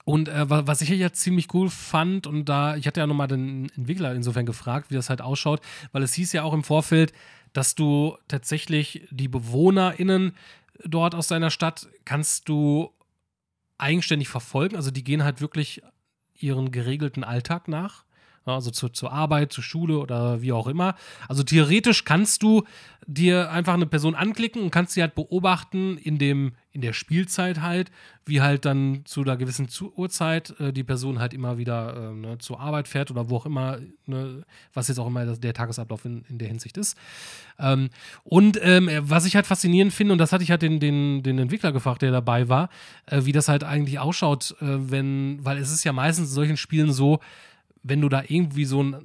[0.05, 3.71] Und äh, was ich ja ziemlich cool fand, und da, ich hatte ja nochmal den
[3.75, 7.15] Entwickler insofern gefragt, wie das halt ausschaut, weil es hieß ja auch im Vorfeld,
[7.55, 10.33] dass du tatsächlich die BewohnerInnen
[10.85, 12.91] dort aus deiner Stadt kannst du
[13.79, 14.77] eigenständig verfolgen.
[14.77, 15.81] Also die gehen halt wirklich
[16.39, 18.05] ihren geregelten Alltag nach.
[18.45, 20.95] Also zu, zur Arbeit, zur Schule oder wie auch immer.
[21.29, 22.65] Also theoretisch kannst du
[23.07, 27.61] dir einfach eine Person anklicken und kannst sie halt beobachten in, dem, in der Spielzeit
[27.61, 27.91] halt,
[28.27, 32.39] wie halt dann zu einer gewissen Uhrzeit äh, die Person halt immer wieder äh, ne,
[32.39, 36.25] zur Arbeit fährt oder wo auch immer, ne, was jetzt auch immer der Tagesablauf in,
[36.29, 36.97] in der Hinsicht ist.
[37.59, 37.91] Ähm,
[38.25, 41.39] und ähm, was ich halt faszinierend finde, und das hatte ich halt den, den, den
[41.39, 42.71] Entwickler gefragt, der dabei war,
[43.07, 46.57] äh, wie das halt eigentlich ausschaut, äh, wenn, weil es ist ja meistens in solchen
[46.57, 47.21] Spielen so,
[47.85, 48.97] wenn du da irgendwie so ein,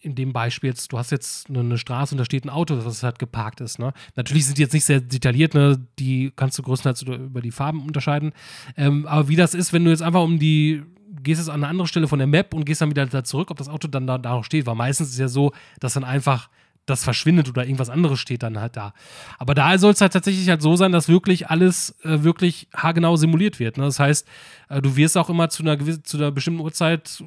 [0.00, 3.02] in dem Beispiel jetzt, du hast jetzt eine, Straße und da steht ein Auto, was
[3.02, 3.78] halt geparkt ist.
[3.78, 3.92] Ne?
[4.14, 5.80] Natürlich sind die jetzt nicht sehr detailliert, ne?
[5.98, 8.32] die kannst du größtenteils über die Farben unterscheiden.
[8.76, 10.82] Ähm, aber wie das ist, wenn du jetzt einfach um die,
[11.22, 13.50] gehst jetzt an eine andere Stelle von der Map und gehst dann wieder da zurück,
[13.50, 15.94] ob das Auto dann da, da noch steht, weil meistens ist es ja so, dass
[15.94, 16.50] dann einfach
[16.86, 18.94] das verschwindet oder irgendwas anderes steht dann halt da.
[19.38, 23.16] Aber da soll es halt tatsächlich halt so sein, dass wirklich alles äh, wirklich haargenau
[23.16, 23.76] simuliert wird.
[23.76, 23.84] Ne?
[23.84, 24.26] Das heißt,
[24.68, 27.24] äh, du wirst auch immer zu einer, zu einer bestimmten Uhrzeit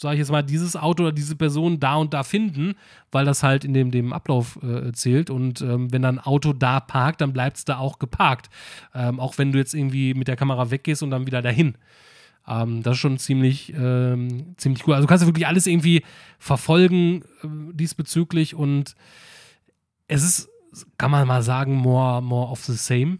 [0.00, 2.74] sage ich jetzt mal, dieses Auto oder diese Person da und da finden,
[3.12, 5.28] weil das halt in dem, dem Ablauf äh, zählt.
[5.28, 8.48] Und ähm, wenn dann ein Auto da parkt, dann bleibt es da auch geparkt.
[8.94, 11.74] Ähm, auch wenn du jetzt irgendwie mit der Kamera weggehst und dann wieder dahin.
[12.48, 14.94] Ähm, das ist schon ziemlich, ähm, ziemlich cool.
[14.94, 16.02] Also kannst du wirklich alles irgendwie
[16.38, 18.94] verfolgen äh, diesbezüglich und
[20.08, 20.48] es ist,
[20.96, 23.18] kann man mal sagen, more, more of the same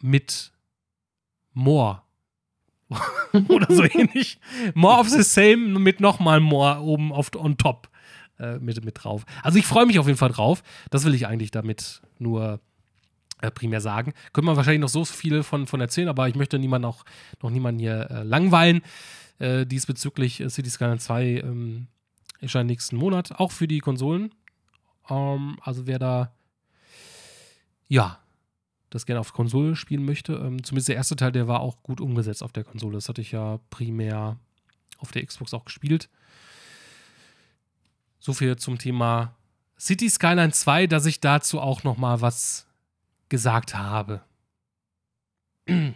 [0.00, 0.52] mit
[1.52, 2.00] more
[3.48, 4.38] oder so ähnlich.
[4.74, 7.88] More of the same mit nochmal more oben auf on top
[8.38, 9.24] äh, mit, mit drauf.
[9.42, 10.62] Also ich freue mich auf jeden Fall drauf.
[10.90, 12.60] Das will ich eigentlich damit nur
[13.42, 14.12] äh, primär sagen.
[14.32, 17.04] Könnte man wahrscheinlich noch so viele von, von erzählen, aber ich möchte niemanden auch
[17.42, 18.82] noch niemanden hier äh, langweilen.
[19.38, 21.88] Äh, diesbezüglich äh, City Skyline 2 ähm,
[22.40, 24.34] erscheint nächsten Monat, auch für die Konsolen.
[25.10, 26.32] Ähm, also wer da
[27.88, 28.18] ja,
[28.90, 30.34] das gerne auf Konsole spielen möchte.
[30.34, 32.94] Ähm, zumindest der erste Teil, der war auch gut umgesetzt auf der Konsole.
[32.94, 34.38] Das hatte ich ja primär
[34.98, 36.08] auf der Xbox auch gespielt.
[38.18, 39.34] So viel zum Thema
[39.78, 42.66] City Skyline 2, dass ich dazu auch noch mal was
[43.28, 44.22] gesagt habe.
[45.66, 45.94] Mhm.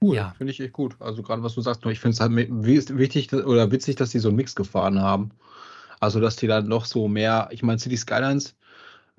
[0.00, 0.34] Cool, ja.
[0.38, 0.96] finde ich echt gut.
[1.00, 4.28] Also gerade was du sagst, ich finde es halt wichtig oder witzig, dass die so
[4.28, 5.32] einen Mix gefahren haben.
[5.98, 8.54] Also dass die dann noch so mehr, ich meine City Skylines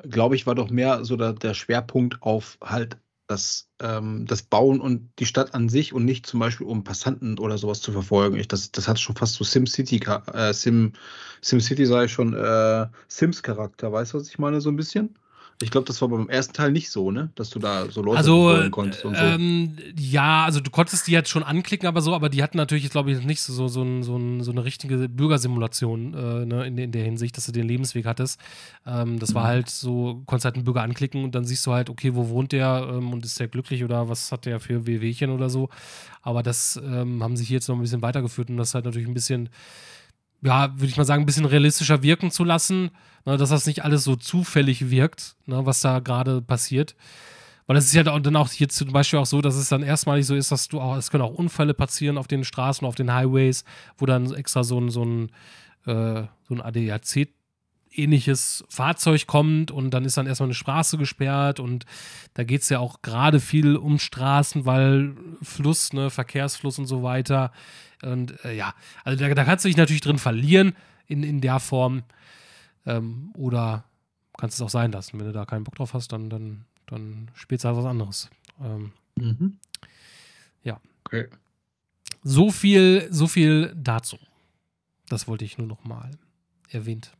[0.03, 4.81] glaube ich, war doch mehr so der, der Schwerpunkt auf halt das, ähm, das Bauen
[4.81, 8.37] und die Stadt an sich und nicht zum Beispiel um Passanten oder sowas zu verfolgen.
[8.37, 10.01] Ich, das, das hat schon fast so SimCity,
[10.33, 10.93] äh, Sim,
[11.41, 15.15] SimCity sei schon äh, Sims-Charakter, weißt du, was ich meine, so ein bisschen?
[15.61, 17.31] Ich glaube, das war beim ersten Teil nicht so, ne?
[17.35, 19.21] Dass du da so Leute also, konntest und so.
[19.21, 22.89] Ähm, ja, also du konntest die jetzt schon anklicken, aber so, aber die hatten natürlich,
[22.89, 26.77] glaube ich, nicht so, so, so, so, ein, so eine richtige Bürgersimulation äh, ne, in,
[26.77, 28.39] in, der Hinsicht, dass du den Lebensweg hattest.
[28.85, 29.47] Ähm, das war mhm.
[29.47, 32.53] halt so, konntest halt einen Bürger anklicken und dann siehst du halt, okay, wo wohnt
[32.53, 35.67] der ähm, und ist der glücklich oder was hat der für WWchen oder so.
[36.21, 39.09] Aber das ähm, haben sie hier jetzt noch ein bisschen weitergeführt und das halt natürlich
[39.09, 39.49] ein bisschen
[40.41, 42.91] ja, würde ich mal sagen, ein bisschen realistischer wirken zu lassen,
[43.25, 46.95] ne, dass das nicht alles so zufällig wirkt, ne, was da gerade passiert.
[47.67, 50.25] Weil das ist ja dann auch hier zum Beispiel auch so, dass es dann erstmalig
[50.25, 53.13] so ist, dass du auch, es können auch Unfälle passieren auf den Straßen, auf den
[53.13, 53.63] Highways,
[53.97, 55.29] wo dann extra so ein, so ein,
[55.85, 57.29] äh, so ein ADAC
[57.91, 61.85] ähnliches Fahrzeug kommt und dann ist dann erstmal eine Straße gesperrt und
[62.33, 67.03] da geht es ja auch gerade viel um Straßen, weil Fluss, ne, Verkehrsfluss und so
[67.03, 67.51] weiter.
[68.01, 68.73] Und äh, ja,
[69.03, 70.75] also da, da, kannst du dich natürlich drin verlieren
[71.07, 72.03] in, in der Form.
[72.85, 73.83] Ähm, oder
[74.37, 75.19] kannst es auch sein lassen.
[75.19, 78.29] Wenn du da keinen Bock drauf hast, dann, dann, dann spielst du halt was anderes.
[78.61, 79.57] Ähm, mhm.
[80.63, 80.79] Ja.
[81.03, 81.27] Okay.
[82.23, 84.17] So viel, so viel dazu.
[85.09, 86.11] Das wollte ich nur noch mal
[86.69, 87.11] erwähnt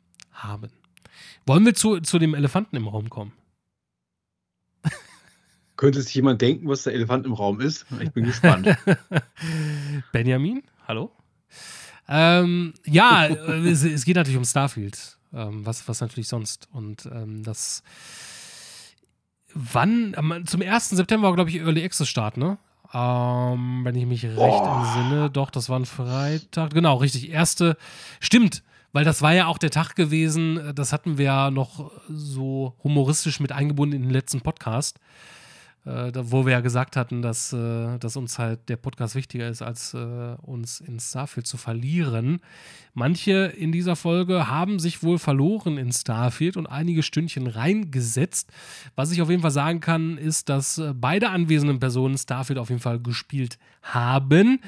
[0.43, 0.71] haben.
[1.45, 3.33] Wollen wir zu, zu dem Elefanten im Raum kommen?
[5.77, 7.85] Könnte sich jemand denken, was der Elefant im Raum ist?
[8.01, 8.67] Ich bin gespannt.
[10.11, 11.11] Benjamin, hallo?
[12.07, 13.27] Ähm, ja,
[13.65, 15.17] es, es, geht natürlich um Starfield.
[15.31, 16.67] Ähm, was, was natürlich sonst.
[16.71, 17.83] Und ähm, das.
[19.53, 20.43] Wann?
[20.45, 20.89] Zum 1.
[20.89, 22.57] September, glaube ich, Early Access Start, ne?
[22.93, 25.29] Ähm, wenn ich mich recht entsinne.
[25.31, 26.73] Doch, das war ein Freitag.
[26.73, 27.29] Genau, richtig.
[27.29, 27.77] Erste.
[28.19, 28.63] Stimmt.
[28.91, 33.39] Weil das war ja auch der Tag gewesen, das hatten wir ja noch so humoristisch
[33.39, 34.99] mit eingebunden in den letzten Podcast,
[35.85, 39.61] äh, wo wir ja gesagt hatten, dass, äh, dass uns halt der Podcast wichtiger ist,
[39.61, 42.39] als äh, uns in Starfield zu verlieren.
[42.95, 48.51] Manche in dieser Folge haben sich wohl verloren in Starfield und einige Stündchen reingesetzt.
[48.95, 52.69] Was ich auf jeden Fall sagen kann, ist, dass äh, beide anwesenden Personen Starfield auf
[52.69, 54.61] jeden Fall gespielt haben.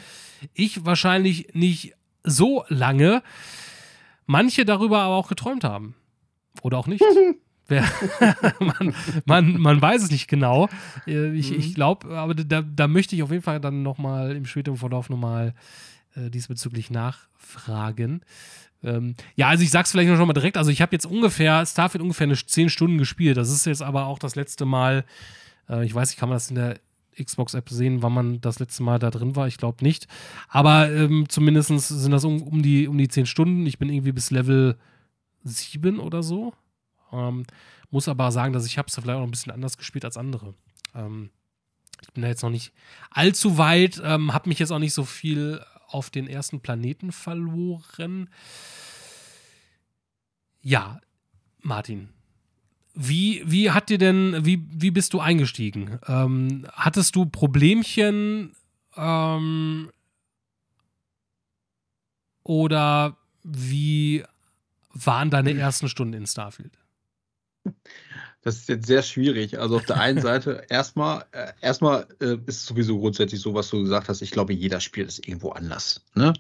[0.54, 3.24] Ich wahrscheinlich nicht so lange
[4.26, 5.96] manche darüber aber auch geträumt haben.
[6.62, 7.04] Oder auch nicht.
[8.60, 8.94] man,
[9.26, 10.68] man, man, weiß es nicht genau.
[11.08, 11.74] Äh, ich, ich mhm.
[11.74, 15.54] glaube, aber da, da möchte ich auf jeden Fall dann nochmal im späteren Verlauf nochmal
[16.16, 18.24] äh, diesbezüglich nachfragen.
[18.84, 20.58] Ähm, ja, also ich sag's vielleicht noch mal direkt.
[20.58, 23.38] Also ich habe jetzt ungefähr, Starfield ungefähr eine 10 Stunden gespielt.
[23.38, 25.06] Das ist jetzt aber auch das letzte Mal,
[25.70, 26.80] äh, ich weiß nicht, kann man das in der
[27.22, 29.48] Xbox-App sehen, wann man das letzte Mal da drin war.
[29.48, 30.08] Ich glaube nicht.
[30.48, 33.66] Aber ähm, zumindest sind das um, um, die, um die 10 Stunden.
[33.66, 34.78] Ich bin irgendwie bis Level
[35.44, 36.54] 7 oder so.
[37.12, 37.46] Ähm,
[37.90, 40.54] muss aber sagen, dass ich habe es vielleicht auch ein bisschen anders gespielt als andere.
[40.96, 41.30] Ähm,
[42.02, 42.74] ich bin da jetzt noch nicht
[43.12, 48.30] allzu weit, ähm, habe mich jetzt auch nicht so viel auf den ersten Planeten verloren.
[50.62, 51.02] Ja,
[51.60, 52.10] Martin,
[53.08, 56.00] wie, wie hat dir denn, wie, wie bist du eingestiegen?
[56.08, 58.56] Ähm, hattest du Problemchen
[58.96, 59.92] ähm,
[62.44, 64.24] oder wie
[64.94, 66.78] waren deine ersten Stunden in Starfield?
[68.44, 69.60] Das ist jetzt sehr schwierig.
[69.60, 73.70] Also auf der einen Seite erstmal, äh, erstmal äh, ist es sowieso grundsätzlich so, was
[73.70, 74.22] du gesagt hast.
[74.22, 76.02] Ich glaube, jeder spielt es irgendwo anders.
[76.16, 76.34] Ne?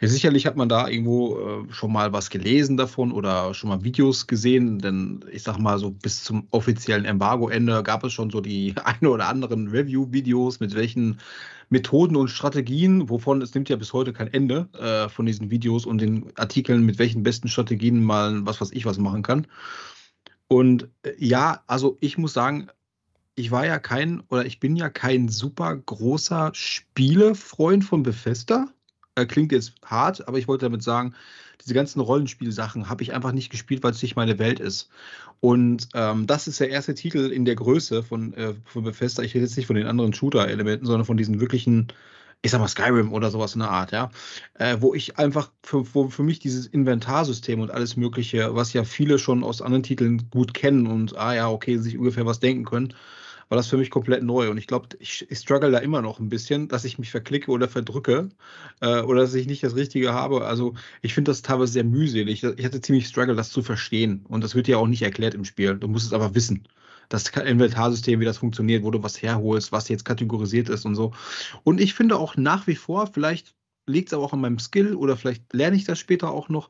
[0.00, 3.84] Ja, sicherlich hat man da irgendwo äh, schon mal was gelesen davon oder schon mal
[3.84, 8.40] Videos gesehen, denn ich sag mal so bis zum offiziellen Embargo-Ende gab es schon so
[8.40, 11.18] die eine oder anderen Review-Videos mit welchen
[11.68, 15.86] Methoden und Strategien, wovon es nimmt ja bis heute kein Ende äh, von diesen Videos
[15.86, 19.46] und den Artikeln, mit welchen besten Strategien mal was was ich was machen kann.
[20.48, 22.68] Und äh, ja, also ich muss sagen,
[23.34, 28.68] ich war ja kein oder ich bin ja kein super großer Spielefreund von Bethesda.
[29.14, 31.14] Äh, klingt jetzt hart, aber ich wollte damit sagen,
[31.62, 34.88] diese ganzen Rollenspielsachen habe ich einfach nicht gespielt, weil es nicht meine Welt ist.
[35.40, 39.22] Und ähm, das ist der erste Titel in der Größe von, äh, von Bethesda.
[39.22, 41.88] Ich rede jetzt nicht von den anderen Shooter-Elementen, sondern von diesen wirklichen
[42.42, 44.10] ich sag mal Skyrim oder sowas in der Art, ja,
[44.54, 48.84] äh, wo ich einfach für, wo für mich dieses Inventarsystem und alles Mögliche, was ja
[48.84, 52.64] viele schon aus anderen Titeln gut kennen und ah ja, okay, sich ungefähr was denken
[52.64, 52.94] können,
[53.48, 54.50] war das für mich komplett neu.
[54.50, 57.50] Und ich glaube, ich, ich struggle da immer noch ein bisschen, dass ich mich verklicke
[57.50, 58.28] oder verdrücke
[58.80, 60.44] äh, oder dass ich nicht das Richtige habe.
[60.46, 62.42] Also ich finde das teilweise sehr mühselig.
[62.42, 64.24] Ich hatte ziemlich Struggle, das zu verstehen.
[64.28, 65.76] Und das wird ja auch nicht erklärt im Spiel.
[65.76, 66.66] Du musst es aber wissen
[67.08, 71.12] das Inventarsystem, wie das funktioniert, wo du was herholst, was jetzt kategorisiert ist und so.
[71.64, 73.54] Und ich finde auch nach wie vor, vielleicht
[73.86, 76.68] liegt es aber auch an meinem Skill oder vielleicht lerne ich das später auch noch.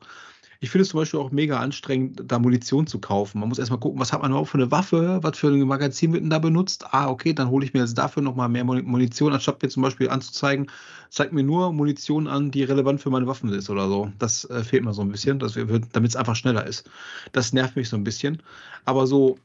[0.59, 3.39] Ich finde es zum Beispiel auch mega anstrengend, da Munition zu kaufen.
[3.39, 6.13] Man muss erstmal gucken, was hat man überhaupt für eine Waffe, was für ein Magazin
[6.13, 6.85] wird denn da benutzt.
[6.91, 10.09] Ah, okay, dann hole ich mir jetzt dafür nochmal mehr Munition, anstatt mir zum Beispiel
[10.09, 10.71] anzuzeigen,
[11.11, 14.11] zeigt mir nur Munition an, die relevant für meine Waffen ist oder so.
[14.17, 16.89] Das äh, fehlt mir so ein bisschen, damit es einfach schneller ist.
[17.33, 18.41] Das nervt mich so ein bisschen.
[18.85, 19.37] Aber so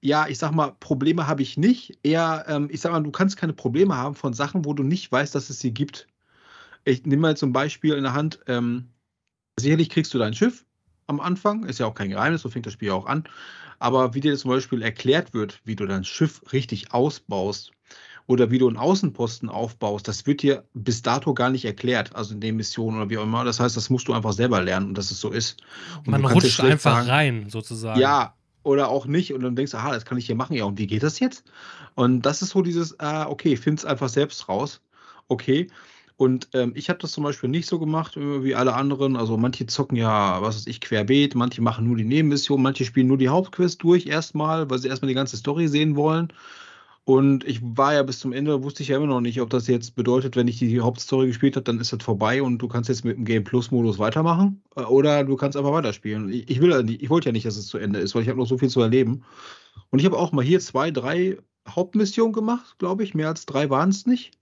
[0.00, 1.98] ja, ich sag mal, Probleme habe ich nicht.
[2.02, 5.10] Eher, ähm, ich sag mal, du kannst keine Probleme haben von Sachen, wo du nicht
[5.12, 6.06] weißt, dass es sie gibt.
[6.84, 8.88] Ich nehme mal zum Beispiel in der Hand, ähm,
[9.58, 10.64] sicherlich kriegst du dein Schiff
[11.06, 13.24] am Anfang, ist ja auch kein Geheimnis, so fängt das Spiel ja auch an.
[13.78, 17.72] Aber wie dir zum Beispiel erklärt wird, wie du dein Schiff richtig ausbaust
[18.26, 22.34] oder wie du einen Außenposten aufbaust, das wird dir bis dato gar nicht erklärt, also
[22.34, 23.44] in den Missionen oder wie auch immer.
[23.44, 25.60] Das heißt, das musst du einfach selber lernen und dass es so ist.
[25.98, 28.00] Und Man rutscht einfach sagen, rein, sozusagen.
[28.00, 29.32] Ja, oder auch nicht.
[29.32, 30.56] Und dann denkst du, ah, das kann ich hier machen.
[30.56, 31.44] Ja, und wie geht das jetzt?
[31.94, 34.80] Und das ist so dieses, ah, okay, find es einfach selbst raus.
[35.28, 35.68] Okay.
[36.16, 39.16] Und ähm, ich habe das zum Beispiel nicht so gemacht äh, wie alle anderen.
[39.16, 43.06] Also manche zocken ja, was weiß ich, querbeet, manche machen nur die Nebenmission, manche spielen
[43.06, 46.30] nur die Hauptquest durch erstmal, weil sie erstmal die ganze Story sehen wollen.
[47.10, 49.66] Und ich war ja bis zum Ende, wusste ich ja immer noch nicht, ob das
[49.66, 52.88] jetzt bedeutet, wenn ich die Hauptstory gespielt habe, dann ist das vorbei und du kannst
[52.88, 54.62] jetzt mit dem Game Plus Modus weitermachen.
[54.76, 56.28] Äh, oder du kannst einfach weiterspielen.
[56.28, 58.22] Ich, ich will ja nicht, ich wollte ja nicht, dass es zu Ende ist, weil
[58.22, 59.24] ich habe noch so viel zu erleben.
[59.90, 61.36] Und ich habe auch mal hier zwei, drei
[61.68, 63.12] Hauptmissionen gemacht, glaube ich.
[63.12, 64.38] Mehr als drei waren es nicht.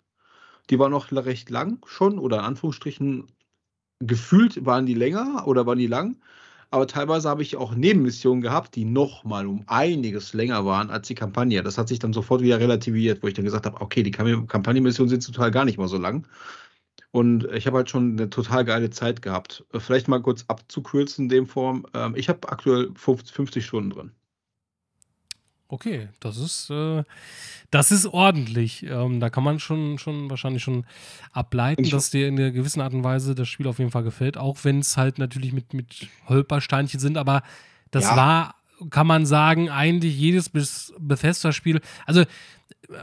[0.68, 3.28] Die waren noch recht lang schon, oder in Anführungsstrichen
[4.00, 6.18] gefühlt waren die länger oder waren die lang.
[6.70, 11.14] Aber teilweise habe ich auch Nebenmissionen gehabt, die nochmal um einiges länger waren als die
[11.14, 11.62] Kampagne.
[11.62, 15.08] Das hat sich dann sofort wieder relativiert, wo ich dann gesagt habe, okay, die Kampagnenmissionen
[15.08, 16.26] sind total gar nicht mal so lang.
[17.10, 19.64] Und ich habe halt schon eine total geile Zeit gehabt.
[19.78, 21.86] Vielleicht mal kurz abzukürzen in dem Form.
[21.94, 24.12] Ähm, ich habe aktuell 50 Stunden drin.
[25.70, 27.04] Okay, das ist, äh,
[27.70, 28.84] das ist ordentlich.
[28.84, 30.86] Ähm, da kann man schon, schon wahrscheinlich schon
[31.32, 34.02] ableiten, ich dass dir in einer gewissen Art und Weise das Spiel auf jeden Fall
[34.02, 37.42] gefällt, auch wenn es halt natürlich mit, mit Holpersteinchen sind, aber
[37.90, 38.16] das ja.
[38.16, 38.54] war,
[38.90, 41.80] kann man sagen, eigentlich jedes Bethesda-Spiel.
[42.06, 42.24] Also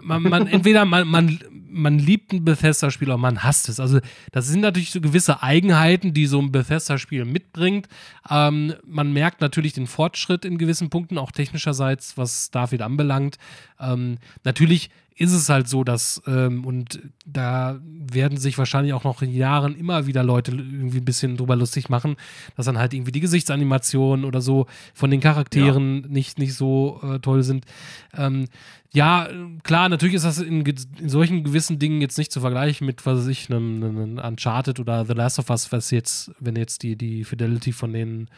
[0.02, 3.80] man, man entweder man, man, man liebt ein Bethesda-Spiel oder man hasst es.
[3.80, 4.00] Also,
[4.32, 7.88] das sind natürlich so gewisse Eigenheiten, die so ein Bethesda-Spiel mitbringt.
[8.30, 13.38] Ähm, man merkt natürlich den Fortschritt in gewissen Punkten, auch technischerseits, was David anbelangt.
[13.80, 19.22] Ähm, natürlich ist es halt so, dass, ähm, und da werden sich wahrscheinlich auch noch
[19.22, 22.18] in Jahren immer wieder Leute irgendwie ein bisschen drüber lustig machen,
[22.58, 26.08] dass dann halt irgendwie die Gesichtsanimationen oder so von den Charakteren ja.
[26.10, 27.66] nicht, nicht so äh, toll sind.
[28.14, 28.48] Ähm,
[28.92, 29.30] ja,
[29.64, 33.20] klar, natürlich ist das in, in, solchen gewissen Dingen jetzt nicht zu vergleichen mit, was
[33.20, 36.98] weiß ich, einem, einem Uncharted oder The Last of Us, was jetzt, wenn jetzt die,
[36.98, 38.30] die Fidelity von den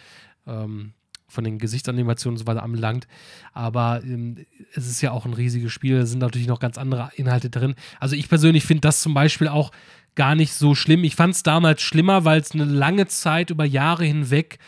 [0.45, 0.93] ähm,
[1.27, 3.07] von den Gesichtsanimationen und so weiter anbelangt.
[3.53, 7.11] Aber ähm, es ist ja auch ein riesiges Spiel, da sind natürlich noch ganz andere
[7.15, 7.75] Inhalte drin.
[7.99, 9.71] Also ich persönlich finde das zum Beispiel auch
[10.15, 11.03] gar nicht so schlimm.
[11.03, 14.59] Ich fand es damals schlimmer, weil es eine lange Zeit über Jahre hinweg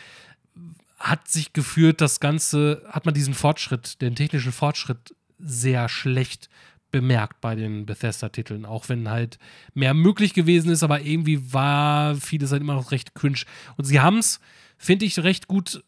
[1.00, 6.50] hat sich geführt, das Ganze, hat man diesen Fortschritt, den technischen Fortschritt sehr schlecht
[6.90, 9.38] bemerkt bei den Bethesda-Titeln, auch wenn halt
[9.74, 13.40] mehr möglich gewesen ist, aber irgendwie war vieles halt immer noch recht cringe.
[13.76, 14.40] Und sie haben es,
[14.76, 15.82] finde ich, recht gut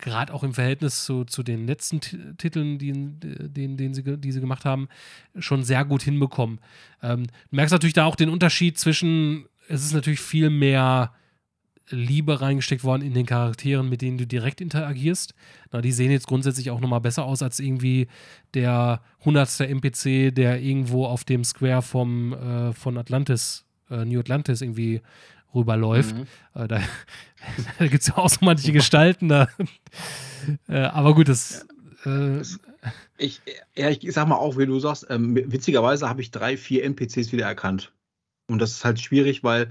[0.00, 4.40] gerade auch im Verhältnis zu, zu den letzten Titeln, die, den, den sie, die sie
[4.40, 4.88] gemacht haben,
[5.38, 6.58] schon sehr gut hinbekommen.
[7.02, 11.12] Ähm, du merkst natürlich da auch den Unterschied zwischen, es ist natürlich viel mehr
[11.90, 15.34] Liebe reingesteckt worden in den Charakteren, mit denen du direkt interagierst.
[15.72, 18.06] Na, die sehen jetzt grundsätzlich auch nochmal besser aus als irgendwie
[18.54, 24.62] der hundertste NPC, der irgendwo auf dem Square vom, äh, von Atlantis, äh, New Atlantis
[24.62, 25.00] irgendwie
[25.54, 26.14] rüberläuft.
[26.14, 26.26] Mhm.
[26.54, 26.80] Äh, da,
[27.78, 29.28] da gibt es ja auch so manche Gestalten.
[29.28, 29.48] Da.
[30.68, 31.66] äh, aber gut, das.
[32.04, 32.42] Äh,
[33.18, 33.42] ich,
[33.76, 37.32] ja, ich sag mal auch, wie du sagst, ähm, witzigerweise habe ich drei, vier NPCs
[37.32, 37.92] wieder erkannt.
[38.48, 39.70] Und das ist halt schwierig, weil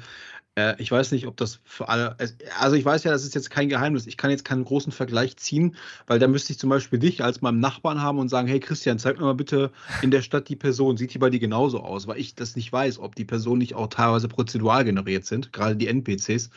[0.78, 2.16] ich weiß nicht, ob das für alle.
[2.60, 4.08] Also ich weiß ja, das ist jetzt kein Geheimnis.
[4.08, 5.76] Ich kann jetzt keinen großen Vergleich ziehen,
[6.08, 9.00] weil da müsste ich zum Beispiel dich als meinem Nachbarn haben und sagen, hey Christian,
[9.00, 10.98] zeig mir mal bitte in der Stadt die Person.
[10.98, 12.08] Sieht die bei dir genauso aus?
[12.08, 15.76] Weil ich das nicht weiß, ob die Personen nicht auch teilweise prozedural generiert sind, gerade
[15.76, 16.50] die NPCs.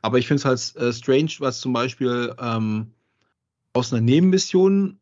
[0.00, 2.92] Aber ich finde es halt äh, strange, was zum Beispiel ähm,
[3.72, 4.98] aus einer Nebenmission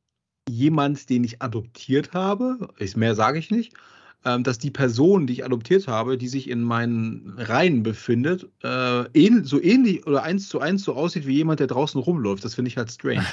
[0.49, 3.75] jemand, den ich adoptiert habe, ich, mehr sage ich nicht,
[4.23, 9.45] dass die Person, die ich adoptiert habe, die sich in meinen Reihen befindet, äh, ähn,
[9.45, 12.45] so ähnlich oder eins zu eins so aussieht wie jemand, der draußen rumläuft.
[12.45, 13.25] Das finde ich halt strange.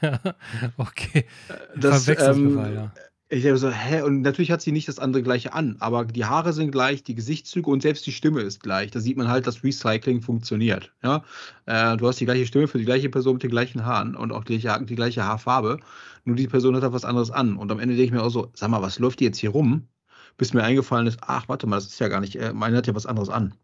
[0.76, 1.24] okay.
[1.48, 2.92] Äh, das, ähm, ja.
[3.30, 4.02] Ich habe so, hä?
[4.02, 7.14] Und natürlich hat sie nicht das andere gleiche an, aber die Haare sind gleich, die
[7.14, 8.90] Gesichtszüge und selbst die Stimme ist gleich.
[8.90, 10.92] Da sieht man halt, dass Recycling funktioniert.
[11.02, 11.24] Ja?
[11.66, 14.30] Äh, du hast die gleiche Stimme für die gleiche Person mit den gleichen Haaren und
[14.30, 15.78] auch die, die gleiche Haarfarbe.
[16.24, 17.56] Nur die Person hat halt was anderes an.
[17.56, 19.50] Und am Ende denke ich mir auch so, sag mal, was läuft die jetzt hier
[19.50, 19.88] rum?
[20.36, 22.86] Bis mir eingefallen ist, ach, warte mal, das ist ja gar nicht, äh, meine hat
[22.86, 23.54] ja was anderes an.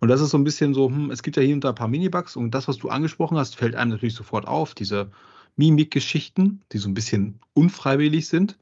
[0.00, 1.74] Und das ist so ein bisschen so, hm, es gibt ja hier und da ein
[1.74, 5.10] paar Minibugs und das, was du angesprochen hast, fällt einem natürlich sofort auf, diese
[5.56, 8.58] Mimik-Geschichten, die so ein bisschen unfreiwillig sind.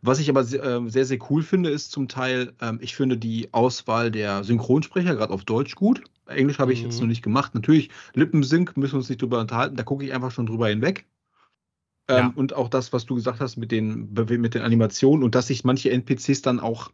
[0.00, 3.52] Was ich aber äh, sehr, sehr cool finde, ist zum Teil, ähm, ich finde die
[3.52, 6.02] Auswahl der Synchronsprecher gerade auf Deutsch gut.
[6.26, 6.86] Englisch habe ich mhm.
[6.86, 7.54] jetzt noch nicht gemacht.
[7.54, 11.06] Natürlich, Lippensync müssen wir uns nicht drüber unterhalten, da gucke ich einfach schon drüber hinweg.
[12.08, 12.32] Ähm, ja.
[12.34, 15.64] Und auch das, was du gesagt hast mit den, mit den Animationen und dass sich
[15.64, 16.90] manche NPCs dann auch,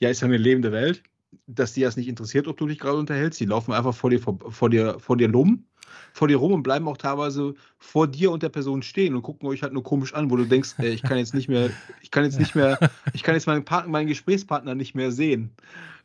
[0.00, 1.02] ja, ist ja eine lebende Welt,
[1.46, 3.40] dass die das nicht interessiert, ob du dich gerade unterhältst.
[3.40, 5.64] Die laufen einfach vor dir, vor, vor dir, vor dir rum,
[6.12, 9.48] vor dir rum und bleiben auch teilweise vor dir und der Person stehen und gucken
[9.48, 11.70] euch halt nur komisch an, wo du denkst, ey, ich kann jetzt nicht mehr,
[12.02, 12.78] ich kann jetzt nicht mehr,
[13.12, 15.50] ich kann jetzt meinen, Partner, meinen Gesprächspartner nicht mehr sehen.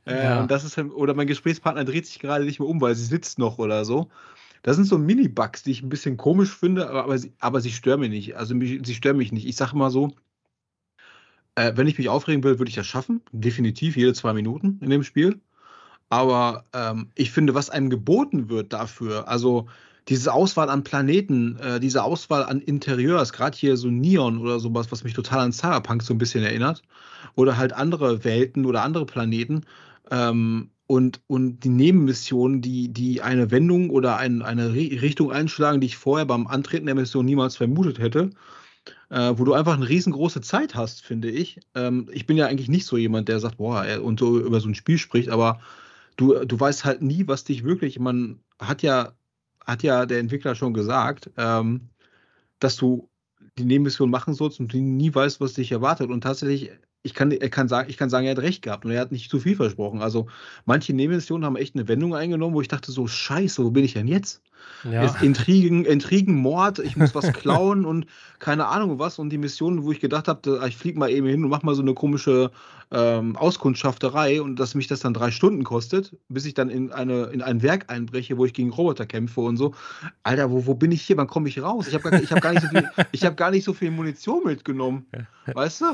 [0.06, 0.42] Äh, ja.
[0.42, 3.38] und das ist, oder mein Gesprächspartner dreht sich gerade nicht mehr um, weil sie sitzt
[3.40, 4.10] noch oder so.
[4.64, 7.72] Das sind so Mini-Bugs, die ich ein bisschen komisch finde, aber, aber, sie, aber sie
[7.72, 8.38] stören mich nicht.
[8.38, 9.48] Also mich, sie stören mich nicht.
[9.48, 10.12] Ich sage mal so,
[11.56, 13.22] äh, wenn ich mich aufregen will, würde ich das schaffen.
[13.32, 15.40] Definitiv, jede zwei Minuten in dem Spiel.
[16.10, 19.68] Aber ähm, ich finde, was einem geboten wird dafür, also
[20.08, 24.92] diese Auswahl an Planeten, äh, diese Auswahl an Interieurs, gerade hier so Neon oder sowas,
[24.92, 26.82] was mich total an Cyberpunk so ein bisschen erinnert,
[27.36, 29.66] oder halt andere Welten oder andere Planeten,
[30.10, 35.86] ähm, und, und die Nebenmissionen, die, die eine Wendung oder ein, eine Richtung einschlagen, die
[35.86, 38.32] ich vorher beim Antreten der Mission niemals vermutet hätte,
[39.12, 41.60] äh, wo du einfach eine riesengroße Zeit hast, finde ich.
[41.76, 44.68] Ähm, ich bin ja eigentlich nicht so jemand, der sagt, boah, und so über so
[44.68, 45.60] ein Spiel spricht, aber
[46.18, 49.14] du, du weißt halt nie, was dich wirklich, man hat ja,
[49.64, 51.90] hat ja der Entwickler schon gesagt, ähm,
[52.58, 53.08] dass du
[53.60, 56.10] die Nebenmission machen sollst und du nie weißt, was dich erwartet.
[56.10, 56.72] Und tatsächlich
[57.04, 59.12] ich kann, er kann sagen, ich kann sagen, er hat recht gehabt und er hat
[59.12, 60.02] nicht zu viel versprochen.
[60.02, 60.28] Also
[60.66, 63.94] manche Nebenmissionen haben echt eine Wendung eingenommen, wo ich dachte so, scheiße, wo bin ich
[63.94, 64.42] denn jetzt?
[64.84, 65.04] Ja.
[65.22, 68.06] Intrigen, Intrigen, Mord, ich muss was klauen und
[68.40, 69.20] keine Ahnung was.
[69.20, 71.76] Und die Missionen, wo ich gedacht habe, ich fliege mal eben hin und mach mal
[71.76, 72.52] so eine komische
[72.92, 77.26] ähm, Auskundschafterei und dass mich das dann drei Stunden kostet, bis ich dann in, eine,
[77.26, 79.76] in ein Werk einbreche, wo ich gegen Roboter kämpfe und so.
[80.24, 81.18] Alter, wo, wo bin ich hier?
[81.18, 81.88] Wann komme ich raus?
[81.88, 82.90] Ich habe gar, hab gar, nicht so viel,
[83.24, 85.06] hab gar nicht so viel Munition mitgenommen.
[85.46, 85.86] Weißt du?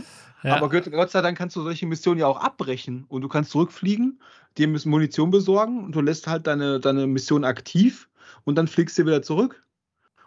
[0.43, 0.57] Ja.
[0.57, 3.51] Aber Gott, Gott sei Dank kannst du solche Missionen ja auch abbrechen und du kannst
[3.51, 4.19] zurückfliegen,
[4.57, 8.07] dir Munition besorgen und du lässt halt deine, deine Mission aktiv
[8.45, 9.61] und dann fliegst du wieder zurück.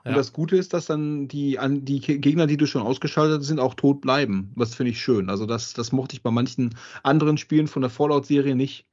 [0.04, 0.16] Und ja.
[0.16, 4.00] das Gute ist, dass dann die, die Gegner, die du schon ausgeschaltet sind, auch tot
[4.00, 4.52] bleiben.
[4.56, 5.28] Das finde ich schön.
[5.28, 8.86] Also das, das mochte ich bei manchen anderen Spielen von der Fallout-Serie nicht.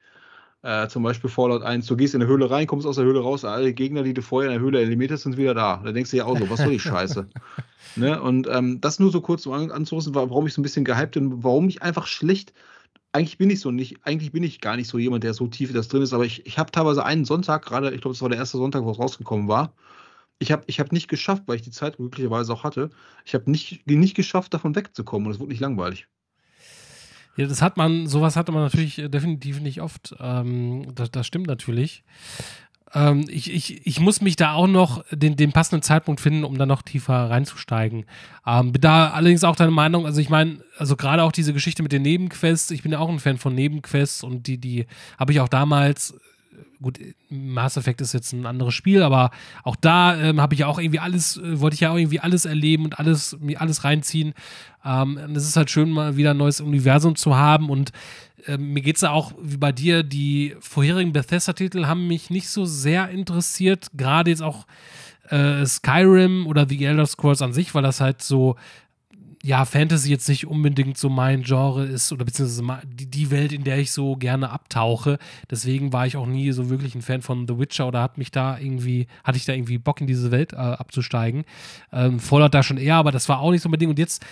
[0.64, 3.20] Äh, zum Beispiel Fallout 1, du gehst in eine Höhle rein, kommst aus der Höhle
[3.20, 5.80] raus, alle Gegner, die du vorher in der Höhle eliminiert hast, sind wieder da.
[5.86, 7.28] Da denkst du ja auch so, was soll die Scheiße?
[7.98, 8.20] ne?
[8.20, 11.44] Und ähm, das nur so kurz um anzurüsten, warum ich so ein bisschen gehypt bin,
[11.44, 12.52] warum ich einfach schlecht
[13.16, 15.72] eigentlich bin ich so nicht, eigentlich bin ich gar nicht so jemand, der so tief
[15.72, 18.30] das drin ist, aber ich, ich habe teilweise einen Sonntag, gerade, ich glaube, es war
[18.30, 19.74] der erste Sonntag, wo es rausgekommen war.
[20.38, 22.90] Ich habe ich hab nicht geschafft, weil ich die Zeit glücklicherweise auch hatte.
[23.24, 26.08] Ich habe nicht, nicht geschafft, davon wegzukommen und es wurde nicht langweilig.
[27.38, 30.16] Ja, das hat man, sowas hatte man natürlich definitiv nicht oft.
[30.20, 32.04] Ähm, das, das stimmt natürlich.
[32.94, 36.58] Ähm, ich, ich, ich muss mich da auch noch den, den passenden Zeitpunkt finden, um
[36.58, 38.06] da noch tiefer reinzusteigen.
[38.46, 41.84] Ähm, bin da allerdings auch deine Meinung, also ich meine, also gerade auch diese Geschichte
[41.84, 44.86] mit den Nebenquests, ich bin ja auch ein Fan von Nebenquests und die, die
[45.18, 46.16] habe ich auch damals
[46.82, 47.00] gut,
[47.30, 49.32] Mass Effect ist jetzt ein anderes Spiel, aber
[49.64, 52.20] auch da ähm, habe ich ja auch irgendwie alles, äh, wollte ich ja auch irgendwie
[52.20, 54.34] alles erleben und alles, mir alles reinziehen.
[54.84, 57.92] Ähm, es ist halt schön, mal wieder ein neues Universum zu haben und
[58.48, 62.50] ähm, mir geht es ja auch wie bei dir, die vorherigen Bethesda-Titel haben mich nicht
[62.50, 64.68] so sehr interessiert, gerade jetzt auch
[65.30, 68.56] äh, Skyrim oder The Elder Scrolls an sich, weil das halt so
[69.46, 73.78] ja, Fantasy jetzt nicht unbedingt so mein Genre ist oder beziehungsweise die, Welt, in der
[73.78, 75.20] ich so gerne abtauche.
[75.52, 78.32] Deswegen war ich auch nie so wirklich ein Fan von The Witcher oder hat mich
[78.32, 81.46] da irgendwie, hatte ich da irgendwie Bock in diese Welt äh, abzusteigen.
[81.92, 83.92] Ähm, Fallout da schon eher, aber das war auch nicht so unbedingt.
[83.92, 84.26] Und jetzt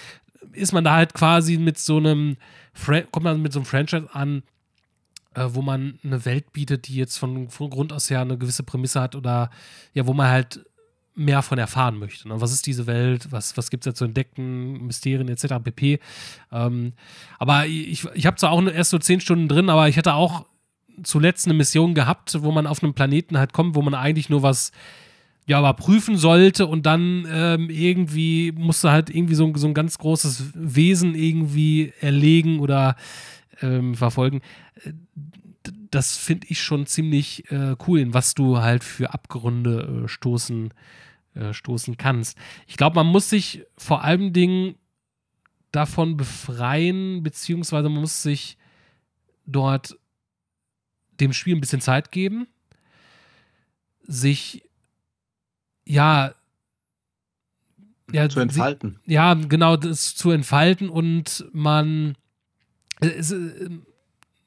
[0.51, 2.37] ist man da halt quasi mit so einem,
[3.11, 4.41] kommt man mit so einem Franchise an,
[5.35, 8.63] äh, wo man eine Welt bietet, die jetzt von, von Grund aus ja eine gewisse
[8.63, 9.51] Prämisse hat oder
[9.93, 10.65] ja, wo man halt
[11.15, 12.27] mehr von erfahren möchte.
[12.27, 12.41] Ne?
[12.41, 13.31] Was ist diese Welt?
[13.31, 14.85] Was, was gibt es da zu entdecken?
[14.85, 15.55] Mysterien etc.
[15.63, 15.99] pp.
[16.51, 16.93] Ähm,
[17.39, 20.45] aber ich, ich habe zwar auch erst so zehn Stunden drin, aber ich hatte auch
[21.03, 24.43] zuletzt eine Mission gehabt, wo man auf einem Planeten halt kommt, wo man eigentlich nur
[24.43, 24.71] was
[25.45, 29.97] ja, aber prüfen sollte und dann ähm, irgendwie musste halt irgendwie so, so ein ganz
[29.97, 32.95] großes Wesen irgendwie erlegen oder
[33.61, 34.39] ähm, verfolgen.
[35.91, 40.67] Das finde ich schon ziemlich äh, cool, in was du halt für Abgründe äh, stoßen
[40.67, 40.73] äh,
[41.51, 42.37] stoßen kannst.
[42.67, 44.75] Ich glaube, man muss sich vor allen Dingen
[45.71, 48.57] davon befreien, beziehungsweise man muss sich
[49.45, 49.97] dort
[51.19, 52.47] dem Spiel ein bisschen Zeit geben,
[54.01, 54.63] sich
[55.85, 56.33] ja
[58.11, 58.99] ja, zu entfalten.
[59.05, 62.15] Sie, ja, genau, das zu entfalten und man
[62.99, 63.69] es, äh,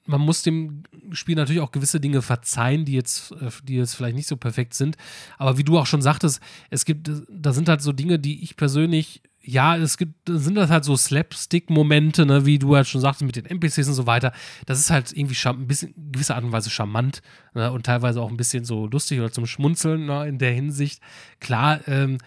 [0.06, 4.16] man muss dem Spiel natürlich auch gewisse Dinge verzeihen, die jetzt, äh, die jetzt vielleicht
[4.16, 4.96] nicht so perfekt sind.
[5.38, 6.40] Aber wie du auch schon sagtest,
[6.70, 10.70] es gibt, da sind halt so Dinge, die ich persönlich, ja, es gibt, sind das
[10.70, 14.32] halt so Slapstick-Momente, ne, wie du halt schon sagtest, mit den NPCs und so weiter.
[14.66, 17.22] Das ist halt irgendwie ein bisschen, gewisser Art und Weise charmant
[17.54, 21.00] ne, und teilweise auch ein bisschen so lustig oder zum Schmunzeln ne, in der Hinsicht.
[21.38, 22.18] Klar, ähm,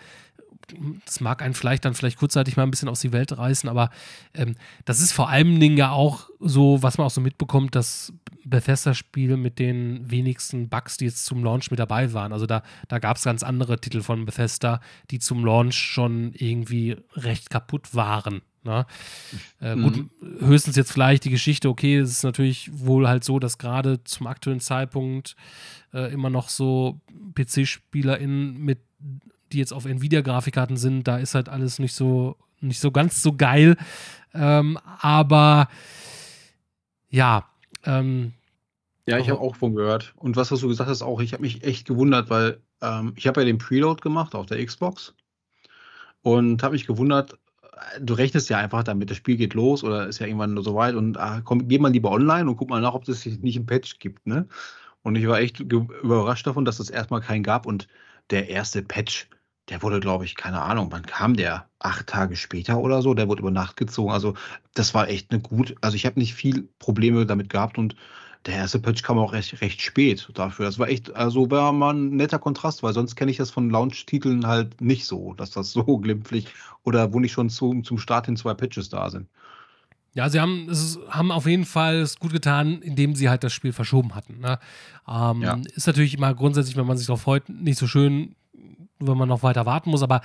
[1.06, 3.90] das mag einen vielleicht dann vielleicht kurzzeitig mal ein bisschen aus die Welt reißen, aber
[4.34, 4.56] ähm,
[4.86, 8.14] das ist vor allen Dingen ja auch so, was man auch so mitbekommt, das
[8.46, 12.34] Bethesda-Spiel mit den wenigsten Bugs, die jetzt zum Launch mit dabei waren.
[12.34, 16.98] Also da, da gab es ganz andere Titel von Bethesda, die zum Launch schon irgendwie
[17.16, 18.42] recht kaputt waren.
[18.64, 18.88] Na?
[19.62, 19.84] Äh, mhm.
[19.84, 20.10] Gut,
[20.42, 24.28] höchstens jetzt vielleicht die Geschichte, okay, es ist natürlich wohl halt so, dass gerade zum
[24.28, 25.36] aktuellen Zeitpunkt
[25.94, 27.00] äh, immer noch so
[27.36, 28.80] PC-SpielerInnen mit,
[29.52, 33.34] die jetzt auf Nvidia-Grafikkarten sind, da ist halt alles nicht so, nicht so ganz so
[33.34, 33.78] geil.
[34.34, 35.70] Ähm, aber
[37.10, 37.50] ja,
[37.86, 38.34] ähm,
[39.10, 40.14] ja, ich habe auch von gehört.
[40.18, 43.26] Und was, was du gesagt hast, auch, ich habe mich echt gewundert, weil ähm, ich
[43.26, 45.16] habe ja den Preload gemacht auf der Xbox
[46.22, 47.40] und habe mich gewundert,
[48.00, 50.76] du rechnest ja einfach damit, das Spiel geht los oder ist ja irgendwann nur so
[50.76, 53.58] weit und ah, komm, geh mal lieber online und guck mal nach, ob es nicht
[53.58, 54.48] ein Patch gibt, ne?
[55.02, 57.88] Und ich war echt überrascht davon, dass es erstmal keinen gab und
[58.30, 59.28] der erste Patch,
[59.70, 61.68] der wurde, glaube ich, keine Ahnung, wann kam der?
[61.80, 64.12] Acht Tage später oder so, der wurde über Nacht gezogen.
[64.12, 64.34] Also,
[64.74, 67.96] das war echt eine gut, also ich habe nicht viel Probleme damit gehabt und
[68.46, 70.66] der erste Patch kam auch recht, recht spät dafür.
[70.66, 73.70] Das war echt, also war mal ein netter Kontrast, weil sonst kenne ich das von
[73.70, 76.48] Launch-Titeln halt nicht so, dass das so glimpflich
[76.84, 79.28] oder wo nicht schon zu, zum Start hin zwei Patches da sind.
[80.14, 83.54] Ja, sie haben, es haben auf jeden Fall es gut getan, indem sie halt das
[83.54, 84.40] Spiel verschoben hatten.
[84.40, 84.58] Ne?
[85.08, 85.60] Ähm, ja.
[85.76, 88.36] Ist natürlich immer grundsätzlich, wenn man sich darauf freut, nicht so schön,
[89.00, 90.04] wenn man noch weiter warten muss.
[90.04, 90.22] Aber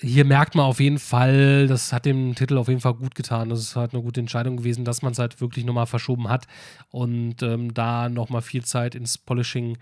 [0.00, 3.48] hier merkt man auf jeden Fall, das hat dem Titel auf jeden Fall gut getan.
[3.48, 6.46] Das ist halt eine gute Entscheidung gewesen, dass man es halt wirklich nochmal verschoben hat
[6.90, 9.78] und ähm, da nochmal viel Zeit ins Polishing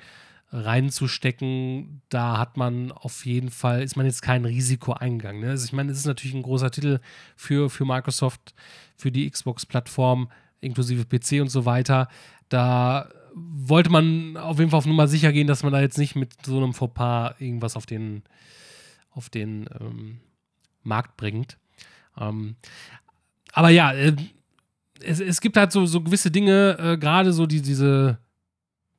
[0.50, 5.42] reinzustecken, da hat man auf jeden Fall, ist man jetzt kein Risiko eingegangen.
[5.42, 5.50] Ne?
[5.50, 7.00] Also ich meine, es ist natürlich ein großer Titel
[7.36, 8.54] für, für Microsoft,
[8.96, 10.30] für die Xbox-Plattform,
[10.60, 12.08] inklusive PC und so weiter.
[12.48, 13.10] Da
[13.40, 16.34] wollte man auf jeden Fall auf Nummer sicher gehen, dass man da jetzt nicht mit
[16.44, 18.22] so einem Fauxpas irgendwas auf den,
[19.10, 20.20] auf den ähm,
[20.82, 21.58] Markt bringt.
[22.18, 22.56] Ähm,
[23.52, 24.14] aber ja, äh,
[25.00, 28.18] es, es gibt halt so, so gewisse Dinge, äh, gerade so die, diese,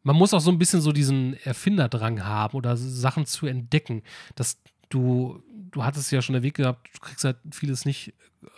[0.03, 4.03] man muss auch so ein bisschen so diesen Erfinderdrang haben oder Sachen zu entdecken,
[4.35, 8.13] dass du, du hattest ja schon erwähnt gehabt, du kriegst halt vieles nicht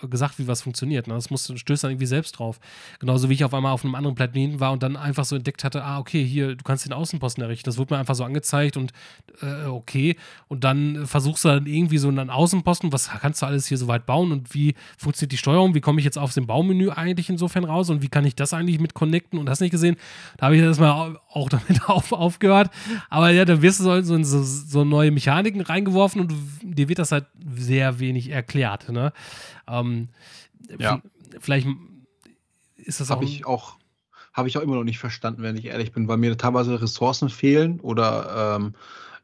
[0.10, 1.08] gesagt, wie was funktioniert.
[1.08, 1.14] Ne?
[1.14, 2.60] Das musst, stößt dann irgendwie selbst drauf.
[3.00, 5.64] Genauso wie ich auf einmal auf einem anderen Planeten war und dann einfach so entdeckt
[5.64, 7.66] hatte, ah, okay, hier, du kannst den Außenposten errichten.
[7.66, 8.92] Das wurde mir einfach so angezeigt und
[9.42, 10.16] äh, okay.
[10.48, 13.88] Und dann versuchst du dann irgendwie so einen Außenposten, was kannst du alles hier so
[13.88, 15.74] weit bauen und wie funktioniert die Steuerung?
[15.74, 18.54] Wie komme ich jetzt auf dem Baumenü eigentlich insofern raus und wie kann ich das
[18.54, 19.98] eigentlich mit connecten und hast nicht gesehen?
[20.38, 22.70] Da habe ich erstmal auch damit auf, aufgehört.
[23.10, 27.14] Aber ja, da wirst du so, so, so neue Mechaniken reingeworfen und dir wird das
[27.14, 27.26] halt
[27.56, 28.90] sehr wenig erklärt.
[28.90, 29.14] Ne?
[29.66, 30.10] Ähm,
[30.78, 31.02] ja.
[31.40, 31.68] Vielleicht
[32.76, 33.78] ist das Habe ich auch
[34.34, 37.30] habe ich auch immer noch nicht verstanden, wenn ich ehrlich bin, weil mir teilweise Ressourcen
[37.30, 38.74] fehlen oder ähm,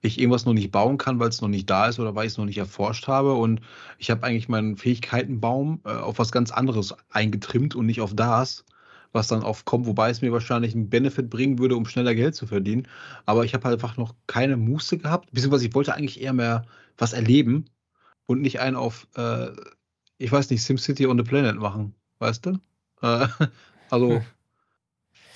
[0.01, 2.33] ich irgendwas noch nicht bauen kann, weil es noch nicht da ist oder weil ich
[2.33, 3.33] es noch nicht erforscht habe.
[3.33, 3.61] Und
[3.97, 8.65] ich habe eigentlich meinen Fähigkeitenbaum äh, auf was ganz anderes eingetrimmt und nicht auf das,
[9.11, 12.47] was dann aufkommt, wobei es mir wahrscheinlich einen Benefit bringen würde, um schneller Geld zu
[12.47, 12.87] verdienen.
[13.25, 16.65] Aber ich habe halt einfach noch keine Muße gehabt, beziehungsweise ich wollte eigentlich eher mehr
[16.97, 17.65] was erleben
[18.25, 19.49] und nicht einen auf äh,
[20.17, 22.59] ich weiß nicht, SimCity on the Planet machen, weißt du?
[23.01, 23.27] Äh,
[23.89, 24.21] also, hm.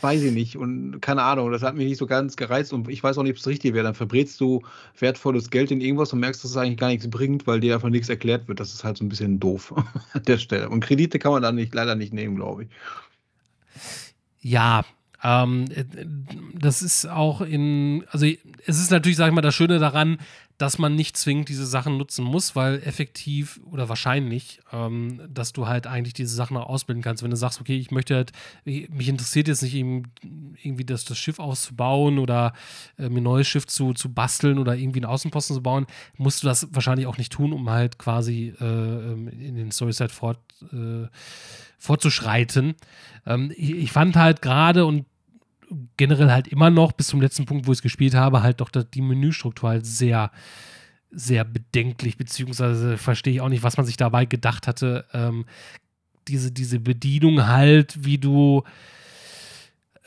[0.01, 3.03] weiß ich nicht und keine Ahnung, das hat mich nicht so ganz gereizt und ich
[3.03, 3.83] weiß auch nicht, ob es richtig wäre.
[3.83, 4.61] Dann verbrätst du
[4.97, 7.89] wertvolles Geld in irgendwas und merkst, dass es eigentlich gar nichts bringt, weil dir einfach
[7.89, 8.59] nichts erklärt wird.
[8.59, 9.73] Das ist halt so ein bisschen doof
[10.13, 10.69] an der Stelle.
[10.69, 12.69] Und Kredite kann man dann nicht, leider nicht nehmen, glaube ich.
[14.41, 14.83] Ja,
[15.23, 15.65] ähm,
[16.55, 20.17] das ist auch in, also es ist natürlich, sag ich mal, das Schöne daran,
[20.61, 25.65] dass man nicht zwingend diese Sachen nutzen muss, weil effektiv oder wahrscheinlich, ähm, dass du
[25.65, 27.23] halt eigentlich diese Sachen auch ausbilden kannst.
[27.23, 28.31] Wenn du sagst, okay, ich möchte halt,
[28.63, 32.53] mich interessiert jetzt nicht irgendwie das, das Schiff auszubauen oder
[32.99, 35.87] äh, mir ein neues Schiff zu, zu basteln oder irgendwie einen Außenposten zu bauen,
[36.17, 40.11] musst du das wahrscheinlich auch nicht tun, um halt quasi äh, ähm, in den Storyset
[40.11, 40.37] fort,
[40.71, 41.07] äh,
[41.79, 42.75] fortzuschreiten.
[43.25, 45.07] Ähm, ich, ich fand halt gerade und
[45.97, 48.69] generell halt immer noch bis zum letzten Punkt, wo ich es gespielt habe, halt doch
[48.69, 50.31] die Menüstruktur halt sehr,
[51.11, 55.05] sehr bedenklich, beziehungsweise verstehe ich auch nicht, was man sich dabei gedacht hatte.
[55.13, 55.45] Ähm,
[56.27, 58.63] diese, diese Bedienung halt, wie du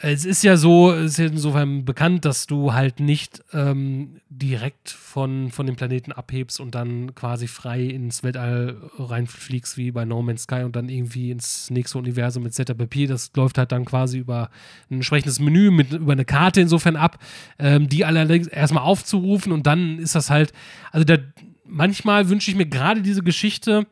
[0.07, 4.91] es ist ja so, es ist ja insofern bekannt, dass du halt nicht ähm, direkt
[4.91, 10.21] von, von dem Planeten abhebst und dann quasi frei ins Weltall reinfliegst, wie bei No
[10.21, 12.75] Man's Sky und dann irgendwie ins nächste Universum etc.
[12.77, 13.07] pp.
[13.07, 14.51] Das läuft halt dann quasi über
[14.91, 17.19] ein entsprechendes Menü, mit, über eine Karte insofern ab,
[17.59, 20.53] ähm, die allerdings erstmal aufzurufen und dann ist das halt,
[20.93, 21.17] also da,
[21.65, 23.87] manchmal wünsche ich mir gerade diese Geschichte,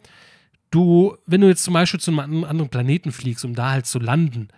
[0.70, 3.98] du, wenn du jetzt zum Beispiel zu einem anderen Planeten fliegst, um da halt zu
[3.98, 4.48] landen,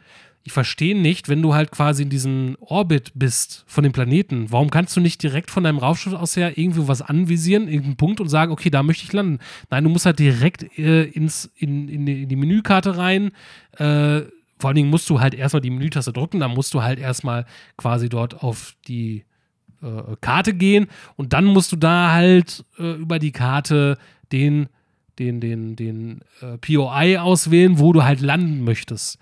[0.47, 4.70] ich verstehe nicht, wenn du halt quasi in diesem Orbit bist von dem Planeten, warum
[4.70, 8.28] kannst du nicht direkt von deinem Raumschiff aus her irgendwo was anvisieren, irgendeinen Punkt und
[8.28, 9.38] sagen, okay, da möchte ich landen.
[9.70, 13.32] Nein, du musst halt direkt äh, ins, in, in, die, in, die, Menükarte rein.
[13.72, 14.20] Äh,
[14.59, 17.47] vor allen Dingen musst du halt erstmal die Menütaste drücken, dann musst du halt erstmal
[17.78, 19.24] quasi dort auf die
[19.82, 23.97] äh, Karte gehen und dann musst du da halt äh, über die Karte
[24.30, 24.68] den
[25.18, 29.18] den, den, den äh, POI auswählen, wo du halt landen möchtest.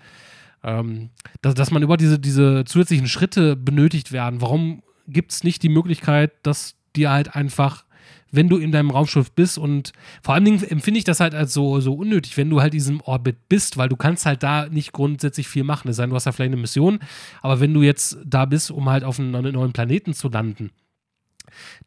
[0.63, 1.09] Ähm,
[1.41, 4.41] dass, dass man über diese, diese zusätzlichen Schritte benötigt werden.
[4.41, 7.83] Warum gibt es nicht die Möglichkeit, dass dir halt einfach
[8.33, 9.93] wenn du in deinem Raumschiff bist und
[10.23, 12.79] vor allen Dingen empfinde ich das halt als so, so unnötig, wenn du halt in
[12.79, 15.87] diesem Orbit bist, weil du kannst halt da nicht grundsätzlich viel machen.
[15.87, 16.99] Es sei denn, du hast da vielleicht eine Mission,
[17.43, 20.71] aber wenn du jetzt da bist, um halt auf einen neuen Planeten zu landen,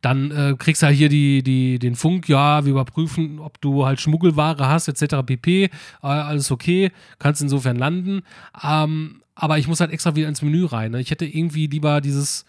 [0.01, 3.87] dann äh, kriegst du halt hier die, die, den Funk, ja, wir überprüfen, ob du
[3.87, 5.17] halt Schmuggelware hast, etc.
[5.25, 5.65] pp.
[5.65, 8.23] Äh, alles okay, kannst insofern landen.
[8.63, 10.93] Ähm, aber ich muss halt extra wieder ins Menü rein.
[10.93, 11.01] Ne?
[11.01, 12.47] Ich hätte irgendwie lieber dieses,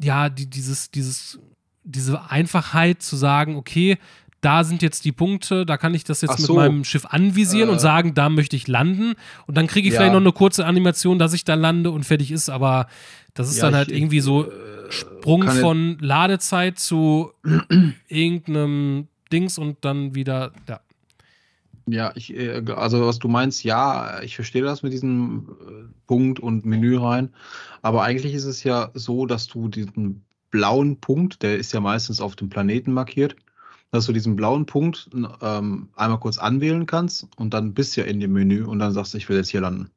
[0.00, 1.38] ja, die, dieses, dieses
[1.86, 3.96] diese Einfachheit zu sagen, okay,
[4.46, 6.52] da sind jetzt die Punkte, da kann ich das jetzt so.
[6.52, 9.14] mit meinem Schiff anvisieren äh, und sagen, da möchte ich landen.
[9.48, 9.98] Und dann kriege ich ja.
[9.98, 12.48] vielleicht noch eine kurze Animation, dass ich da lande und fertig ist.
[12.48, 12.86] Aber
[13.34, 14.52] das ist ja, dann halt ich, irgendwie so äh,
[14.88, 17.32] Sprung von Ladezeit zu
[18.08, 20.80] irgendeinem Dings und dann wieder, ja.
[21.88, 25.72] Ja, ich, äh, also was du meinst, ja, ich verstehe das mit diesem äh,
[26.06, 27.30] Punkt und Menü rein.
[27.82, 32.20] Aber eigentlich ist es ja so, dass du diesen blauen Punkt, der ist ja meistens
[32.20, 33.34] auf dem Planeten markiert,
[33.96, 38.06] dass du diesen blauen Punkt ähm, einmal kurz anwählen kannst und dann bist du ja
[38.06, 39.90] in dem Menü und dann sagst du, ich will jetzt hier landen.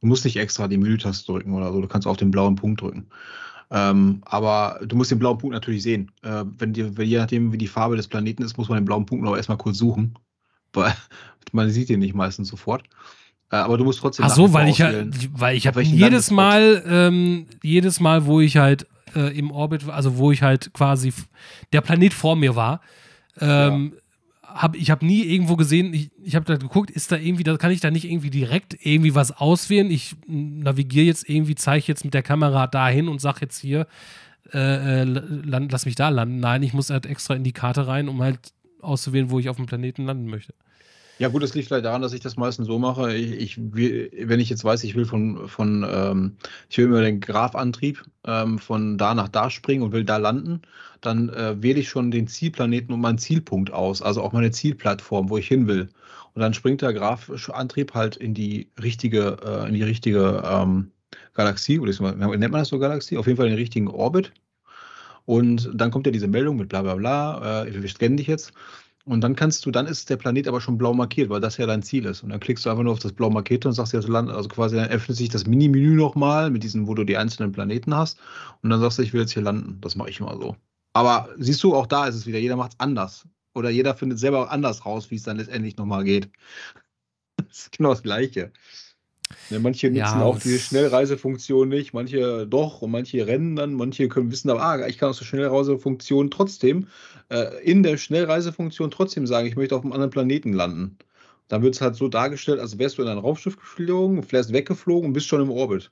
[0.00, 2.80] Du musst nicht extra die Menütaste drücken oder so, du kannst auf den blauen Punkt
[2.80, 3.06] drücken.
[3.70, 6.10] Ähm, aber du musst den blauen Punkt natürlich sehen.
[6.22, 9.06] Äh, wenn dir, je nachdem, wie die Farbe des Planeten ist, muss man den blauen
[9.06, 10.18] Punkt noch erstmal kurz suchen.
[10.74, 10.94] Weil
[11.52, 12.84] man sieht ihn nicht meistens sofort.
[13.50, 14.26] Äh, aber du musst trotzdem.
[14.26, 18.86] Ach so, weil ich, weil ich habe jedes Mal, ähm, jedes Mal, wo ich halt
[19.14, 21.12] äh, im Orbit, also wo ich halt quasi
[21.72, 22.80] der Planet vor mir war.
[23.40, 23.98] Ähm, ja.
[24.62, 27.56] Hab, ich habe nie irgendwo gesehen, ich, ich habe da geguckt, ist da irgendwie, da
[27.56, 29.90] kann ich da nicht irgendwie direkt irgendwie was auswählen.
[29.90, 33.86] Ich navigiere jetzt irgendwie, zeige jetzt mit der Kamera dahin und sage jetzt hier,
[34.52, 36.40] äh, äh land, lass mich da landen.
[36.40, 38.52] Nein, ich muss halt extra in die Karte rein, um halt
[38.82, 40.52] auszuwählen, wo ich auf dem Planeten landen möchte.
[41.22, 43.14] Ja, gut, das liegt vielleicht daran, dass ich das meistens so mache.
[43.14, 46.36] Ich, ich wenn ich jetzt weiß, ich will von, von ähm,
[46.68, 50.62] ich will immer den Graphantrieb ähm, von da nach da springen und will da landen,
[51.00, 55.30] dann äh, wähle ich schon den Zielplaneten und meinen Zielpunkt aus, also auch meine Zielplattform,
[55.30, 55.90] wo ich hin will.
[56.34, 60.90] Und dann springt der Graphantrieb halt in die richtige, äh, in die richtige ähm,
[61.34, 63.16] Galaxie, oder nennt man das so Galaxie?
[63.16, 64.32] Auf jeden Fall in den richtigen Orbit.
[65.24, 68.52] Und dann kommt ja diese Meldung mit bla bla bla, äh, wir scannen dich jetzt.
[69.04, 71.66] Und dann kannst du, dann ist der Planet aber schon blau markiert, weil das ja
[71.66, 72.22] dein Ziel ist.
[72.22, 74.76] Und dann klickst du einfach nur auf das blau markierte und sagst dir, also quasi
[74.76, 78.20] dann öffnet sich das Mini-Menü nochmal mit diesen, wo du die einzelnen Planeten hast.
[78.62, 79.80] Und dann sagst du, ich will jetzt hier landen.
[79.80, 80.56] Das mache ich immer so.
[80.92, 83.26] Aber siehst du, auch da ist es wieder, jeder macht es anders.
[83.54, 86.30] Oder jeder findet selber anders raus, wie es dann letztendlich nochmal geht.
[87.36, 88.52] Das ist genau das Gleiche.
[89.50, 94.08] Ja, manche nutzen ja, auch diese Schnellreisefunktion nicht, manche doch und manche rennen dann, manche
[94.08, 96.88] können wissen aber, ah, ich kann aus der Schnellreisefunktion trotzdem
[97.28, 100.96] äh, in der Schnellreisefunktion trotzdem sagen, ich möchte auf einem anderen Planeten landen.
[101.48, 105.08] Dann wird es halt so dargestellt, als wärst du in ein Raumschiff geflogen, wärst weggeflogen
[105.08, 105.90] und bist schon im Orbit.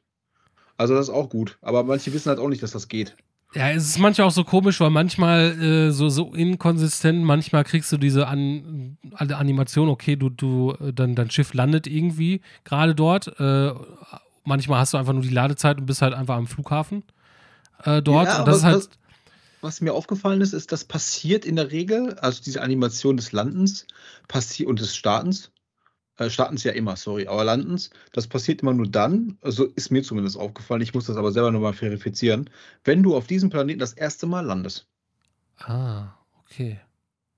[0.76, 1.58] Also das ist auch gut.
[1.60, 3.14] Aber manche wissen halt auch nicht, dass das geht.
[3.52, 7.90] Ja, es ist manchmal auch so komisch, weil manchmal äh, so, so inkonsistent, manchmal kriegst
[7.90, 13.40] du diese An Animation, okay, du, du, dann dein Schiff landet irgendwie gerade dort.
[13.40, 13.72] Äh,
[14.44, 17.02] manchmal hast du einfach nur die Ladezeit und bist halt einfach am Flughafen
[17.84, 18.28] äh, dort.
[18.28, 18.76] Ja, und das ist halt.
[18.76, 18.90] Was,
[19.62, 23.86] was, mir aufgefallen ist, ist, das passiert in der Regel, also diese Animation des Landens
[24.64, 25.50] und des Startens,
[26.20, 30.02] äh, Startens ja immer, sorry, aber Landens, das passiert immer nur dann, also ist mir
[30.02, 32.50] zumindest aufgefallen, ich muss das aber selber nochmal verifizieren,
[32.84, 34.86] wenn du auf diesem Planeten das erste Mal landest.
[35.58, 36.08] Ah,
[36.44, 36.78] okay.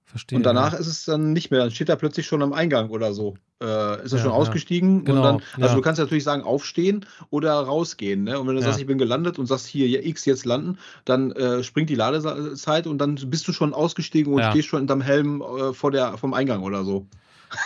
[0.05, 0.37] Verstehe.
[0.37, 0.79] Und danach ja.
[0.79, 3.37] ist es dann nicht mehr, dann steht er plötzlich schon am Eingang oder so.
[3.63, 5.05] Äh, ist er ja, schon ausgestiegen?
[5.05, 5.75] Genau, dann, also ja.
[5.75, 8.25] du kannst natürlich sagen, aufstehen oder rausgehen.
[8.25, 8.39] Ne?
[8.39, 11.63] Und wenn du sagst, ich bin gelandet und sagst hier X jetzt landen, dann äh,
[11.63, 15.41] springt die Ladezeit und dann bist du schon ausgestiegen und stehst schon in deinem Helm
[15.41, 17.07] äh, vor der, vom Eingang oder so.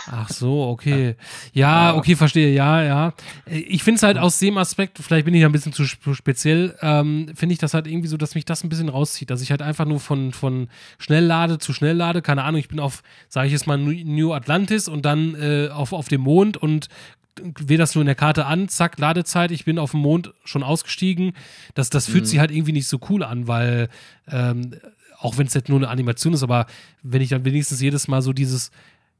[0.07, 1.15] Ach so, okay.
[1.53, 2.53] Ja, okay, verstehe.
[2.53, 3.13] Ja, ja.
[3.45, 7.31] Ich finde es halt aus dem Aspekt, vielleicht bin ich ein bisschen zu speziell, ähm,
[7.35, 9.29] finde ich das halt irgendwie so, dass mich das ein bisschen rauszieht.
[9.29, 13.03] Dass ich halt einfach nur von, von Schnelllade zu Schnelllade, keine Ahnung, ich bin auf,
[13.29, 16.87] sage ich jetzt mal, New Atlantis und dann äh, auf, auf dem Mond und
[17.41, 20.63] wähle das nur in der Karte an, zack, Ladezeit, ich bin auf dem Mond schon
[20.63, 21.33] ausgestiegen.
[21.75, 22.27] Das, das fühlt mhm.
[22.27, 23.89] sich halt irgendwie nicht so cool an, weil
[24.27, 24.75] ähm,
[25.19, 26.67] auch wenn es jetzt nur eine Animation ist, aber
[27.01, 28.71] wenn ich dann wenigstens jedes Mal so dieses,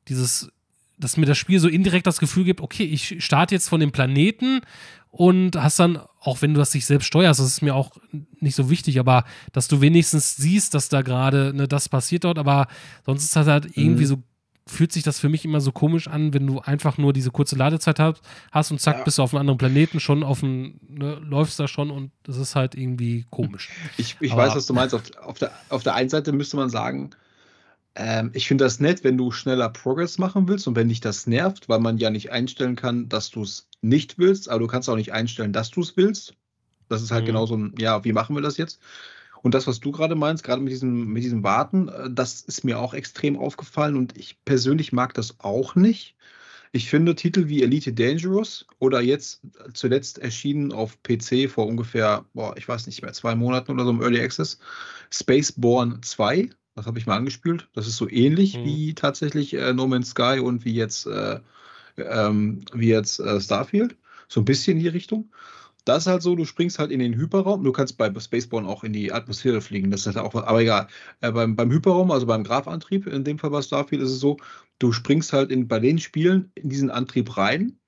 [0.07, 0.49] dieses
[0.97, 3.91] dass mir das Spiel so indirekt das Gefühl gibt, okay, ich starte jetzt von dem
[3.91, 4.61] Planeten
[5.09, 7.91] und hast dann, auch wenn du das dich selbst steuerst, das ist mir auch
[8.39, 12.37] nicht so wichtig, aber dass du wenigstens siehst, dass da gerade ne, das passiert dort,
[12.37, 12.67] aber
[13.05, 14.07] sonst ist das halt irgendwie mhm.
[14.07, 14.23] so,
[14.67, 17.55] fühlt sich das für mich immer so komisch an, wenn du einfach nur diese kurze
[17.55, 18.21] Ladezeit hast,
[18.51, 19.03] hast und zack, ja.
[19.03, 22.37] bist du auf einem anderen Planeten schon auf dem, ne, läufst da schon und das
[22.37, 23.69] ist halt irgendwie komisch.
[23.97, 24.93] Ich, ich weiß, was du meinst.
[24.93, 27.11] Auf, auf, der, auf der einen Seite müsste man sagen,
[27.97, 31.25] Ähm, ich finde das nett, wenn du schneller Progress machen willst und wenn dich das
[31.25, 34.87] nervt, weil man ja nicht einstellen kann, dass du es nicht willst, aber du kannst
[34.87, 36.35] auch nicht einstellen, dass du es willst.
[36.89, 37.27] Das ist halt mhm.
[37.27, 38.79] genau so ein, ja, wie machen wir das jetzt?
[39.41, 42.63] Und das, was du gerade meinst, gerade mit diesem, mit diesem Warten, äh, das ist
[42.63, 46.15] mir auch extrem aufgefallen und ich persönlich mag das auch nicht.
[46.73, 49.41] Ich finde Titel wie Elite Dangerous oder jetzt
[49.73, 53.89] zuletzt erschienen auf PC vor ungefähr, boah, ich weiß nicht mehr, zwei Monaten oder so
[53.89, 54.59] im Early Access,
[55.09, 57.67] Spaceborne 2, das habe ich mal angespielt.
[57.73, 58.65] Das ist so ähnlich mhm.
[58.65, 61.39] wie tatsächlich äh, No Man's Sky und wie jetzt, äh,
[61.97, 63.97] ähm, wie jetzt äh, Starfield.
[64.27, 65.31] So ein bisschen in die Richtung.
[65.85, 67.63] Das ist halt so, du springst halt in den Hyperraum.
[67.63, 69.89] Du kannst bei Spaceborne auch in die Atmosphäre fliegen.
[69.89, 70.87] Das ist halt auch, aber egal.
[71.21, 74.37] Äh, beim, beim Hyperraum, also beim Grafantrieb, in dem Fall bei Starfield, ist es so,
[74.77, 77.79] du springst halt in, bei den Spielen in diesen Antrieb rein.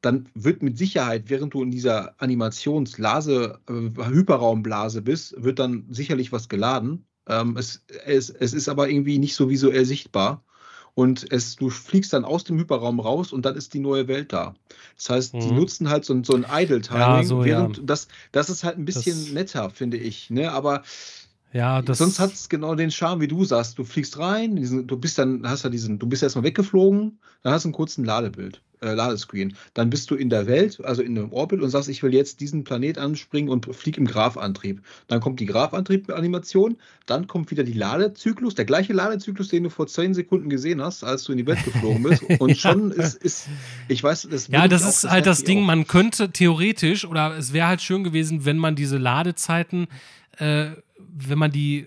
[0.00, 6.32] Dann wird mit Sicherheit, während du in dieser Animationsblase, äh, Hyperraumblase bist, wird dann sicherlich
[6.32, 7.06] was geladen.
[7.28, 10.42] Ähm, es, es, es ist aber irgendwie nicht so visuell sichtbar
[10.94, 14.32] und es, du fliegst dann aus dem Hyperraum raus und dann ist die neue Welt
[14.32, 14.54] da.
[14.96, 15.40] Das heißt, mhm.
[15.40, 17.68] die nutzen halt so, so ein Idle-Timing, ja, so, ja.
[17.82, 20.30] das, das ist halt ein bisschen das, netter, finde ich.
[20.30, 20.52] Ne?
[20.52, 20.82] Aber
[21.54, 23.78] ja, das sonst hat es genau den Charme, wie du sagst.
[23.78, 27.52] Du fliegst rein, diesen, du bist dann, hast ja diesen, du bist erstmal weggeflogen, dann
[27.52, 29.56] hast du einen kurzen Ladebild äh, Ladescreen.
[29.74, 32.40] Dann bist du in der Welt, also in einem Orbit und sagst, ich will jetzt
[32.40, 34.82] diesen Planet anspringen und flieg im Grafantrieb.
[35.08, 36.76] Dann kommt die Grafantrieb-Animation,
[37.06, 41.04] dann kommt wieder die Ladezyklus, der gleiche Ladezyklus, den du vor zehn Sekunden gesehen hast,
[41.04, 42.22] als du in die Welt geflogen bist.
[42.40, 42.56] Und ja.
[42.56, 43.48] schon ist, ist,
[43.88, 45.66] ich weiß, das Ja, das ist halt das Ding, auch.
[45.66, 49.88] man könnte theoretisch, oder es wäre halt schön gewesen, wenn man diese Ladezeiten,
[50.38, 50.70] äh,
[51.14, 51.86] wenn man die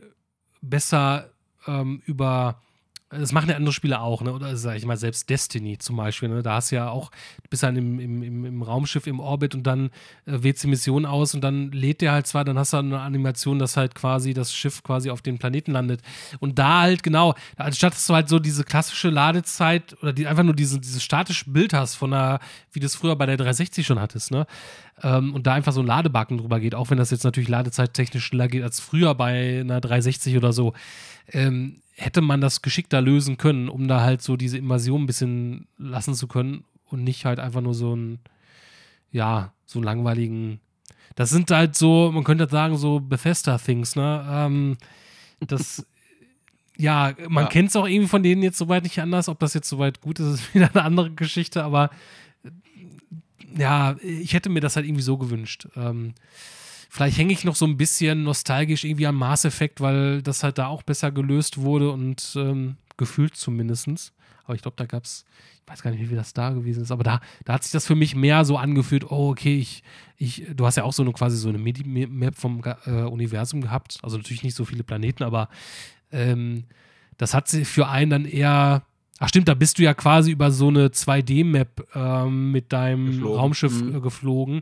[0.61, 1.29] besser
[1.67, 2.61] ähm, über
[3.09, 4.33] das machen ja andere Spiele auch, ne?
[4.33, 6.43] Oder sag ich mal, selbst Destiny zum Beispiel, ne?
[6.43, 7.09] Da hast du ja auch,
[7.49, 9.91] bist dann im, im, im Raumschiff im Orbit und dann
[10.25, 12.99] äh, wählst die Mission aus und dann lädt der halt zwar, dann hast du eine
[12.99, 16.01] Animation, dass halt quasi das Schiff quasi auf den Planeten landet.
[16.39, 20.43] Und da halt, genau, anstatt dass du halt so diese klassische Ladezeit oder die, einfach
[20.43, 22.39] nur diese, dieses statische Bild hast von einer,
[22.73, 24.45] wie du es früher bei der 360 schon hattest, ne?
[25.01, 28.25] Ähm, und da einfach so ein Ladebacken drüber geht, auch wenn das jetzt natürlich ladezeittechnisch
[28.25, 30.73] schneller geht als früher bei einer 360 oder so.
[31.31, 35.67] Ähm, hätte man das geschickter lösen können, um da halt so diese Invasion ein bisschen
[35.77, 38.19] lassen zu können und nicht halt einfach nur so ein,
[39.11, 40.59] ja, so langweiligen.
[41.15, 44.25] Das sind halt so, man könnte sagen, so Bethesda-Things, ne?
[44.29, 44.77] Ähm,
[45.39, 45.87] das,
[46.77, 47.49] ja, man ja.
[47.49, 49.27] kennt es auch irgendwie von denen jetzt soweit nicht anders.
[49.27, 51.89] Ob das jetzt soweit gut ist, ist wieder eine andere Geschichte, aber
[53.57, 55.67] ja, ich hätte mir das halt irgendwie so gewünscht.
[55.75, 56.13] Ähm,
[56.89, 60.57] Vielleicht hänge ich noch so ein bisschen nostalgisch irgendwie am Mass Effect, weil das halt
[60.57, 64.13] da auch besser gelöst wurde und ähm, gefühlt zumindest.
[64.45, 65.25] Aber ich glaube, da gab es,
[65.65, 67.73] ich weiß gar nicht, wie viel das da gewesen ist, aber da, da hat sich
[67.73, 69.83] das für mich mehr so angefühlt, oh, okay, ich,
[70.17, 73.99] ich, du hast ja auch so eine quasi so eine Map vom äh, Universum gehabt.
[74.01, 75.49] Also natürlich nicht so viele Planeten, aber
[76.11, 76.63] ähm,
[77.17, 78.83] das hat sich für einen dann eher.
[79.19, 83.37] Ach stimmt, da bist du ja quasi über so eine 2D-Map ähm, mit deinem geflogen.
[83.39, 83.95] Raumschiff mhm.
[83.95, 84.61] äh, geflogen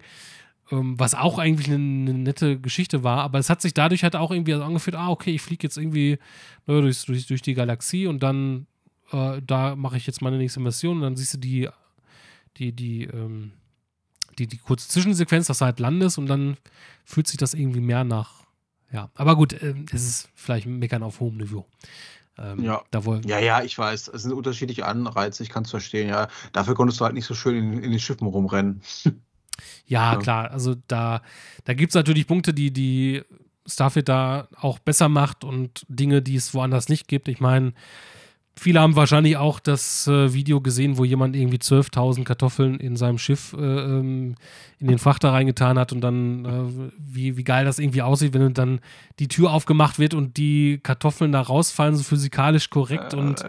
[0.69, 4.31] was auch eigentlich eine, eine, nette Geschichte war, aber es hat sich dadurch halt auch
[4.31, 6.17] irgendwie angefühlt, ah, okay, ich fliege jetzt irgendwie
[6.65, 8.65] ne, durch, durch, durch, die Galaxie und dann
[9.11, 11.69] äh, da mache ich jetzt meine nächste Mission und dann siehst du die,
[12.57, 13.51] die, die, ähm,
[14.39, 16.57] die, die kurze Zwischensequenz, dass du halt landest und dann
[17.03, 18.43] fühlt sich das irgendwie mehr nach,
[18.91, 21.67] ja, aber gut, äh, es ist vielleicht Meckern auf hohem Niveau.
[22.37, 22.83] Ähm, ja.
[23.25, 24.09] ja, ja, ich weiß.
[24.09, 26.27] Es sind unterschiedliche Anreize, ich kann es verstehen, ja.
[26.51, 28.81] Dafür konntest du halt nicht so schön in, in den Schiffen rumrennen.
[29.85, 30.51] Ja, ja, klar.
[30.51, 31.21] Also da,
[31.63, 33.21] da gibt es natürlich Punkte, die, die
[33.65, 37.27] Starfield da auch besser macht und Dinge, die es woanders nicht gibt.
[37.27, 37.73] Ich meine,
[38.57, 43.17] viele haben wahrscheinlich auch das äh, Video gesehen, wo jemand irgendwie 12.000 Kartoffeln in seinem
[43.17, 44.35] Schiff äh, ähm,
[44.79, 48.53] in den Frachter reingetan hat und dann, äh, wie, wie geil das irgendwie aussieht, wenn
[48.53, 48.79] dann
[49.19, 53.45] die Tür aufgemacht wird und die Kartoffeln da rausfallen, so physikalisch korrekt und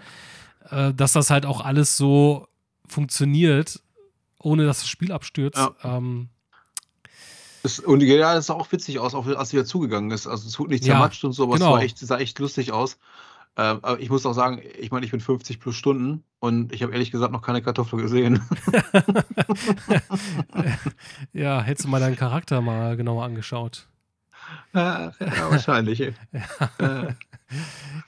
[0.71, 2.49] äh, dass das halt auch alles so
[2.89, 3.81] funktioniert
[4.39, 5.59] ohne dass das Spiel abstürzt.
[5.59, 5.75] Ja.
[5.83, 6.29] Ähm,
[7.63, 10.27] das, und ja, das sah auch witzig aus, auch als sie dazugegangen ist.
[10.27, 11.77] Also es wurde nicht zermatscht ja, und so, aber genau.
[11.77, 12.99] es echt, sah echt lustig aus.
[13.59, 16.83] Ähm, aber ich muss auch sagen, ich meine, ich bin 50 plus Stunden und ich
[16.83, 18.43] habe ehrlich gesagt noch keine Kartoffel gesehen.
[21.33, 23.89] ja, hättest du mal deinen Charakter mal genauer angeschaut.
[24.75, 25.99] Ja, ja wahrscheinlich.
[25.99, 26.13] ja.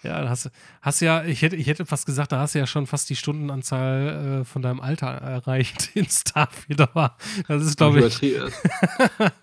[0.03, 0.51] Ja, hast,
[0.83, 3.15] hast ja, ich hätte, ich hätte fast gesagt, da hast du ja schon fast die
[3.15, 7.17] Stundenanzahl äh, von deinem Alter erreicht in Starfield, aber
[7.47, 8.21] das ist, glaube ich.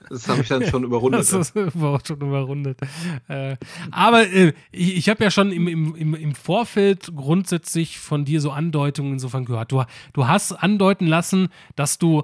[0.09, 1.21] das habe ich dann schon überrundet.
[1.21, 1.53] Das ist
[2.07, 2.79] schon überrundet.
[3.29, 3.55] Äh,
[3.91, 8.51] aber äh, ich, ich habe ja schon im, im, im Vorfeld grundsätzlich von dir so
[8.51, 9.71] Andeutungen insofern gehört.
[9.71, 9.83] Du,
[10.13, 12.23] du hast andeuten lassen, dass du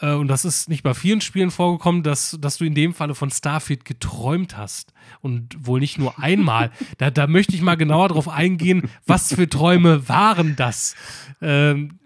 [0.00, 3.30] und das ist nicht bei vielen Spielen vorgekommen, dass, dass du in dem Falle von
[3.30, 4.92] Starfield geträumt hast.
[5.20, 6.70] Und wohl nicht nur einmal.
[6.98, 10.94] da, da möchte ich mal genauer drauf eingehen, was für Träume waren das?
[11.40, 11.98] Ähm,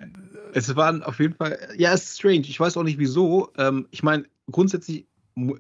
[0.53, 2.41] es waren auf jeden Fall, ja, es ist strange.
[2.41, 3.53] Ich weiß auch nicht wieso.
[3.59, 5.07] Ähm, ich meine, grundsätzlich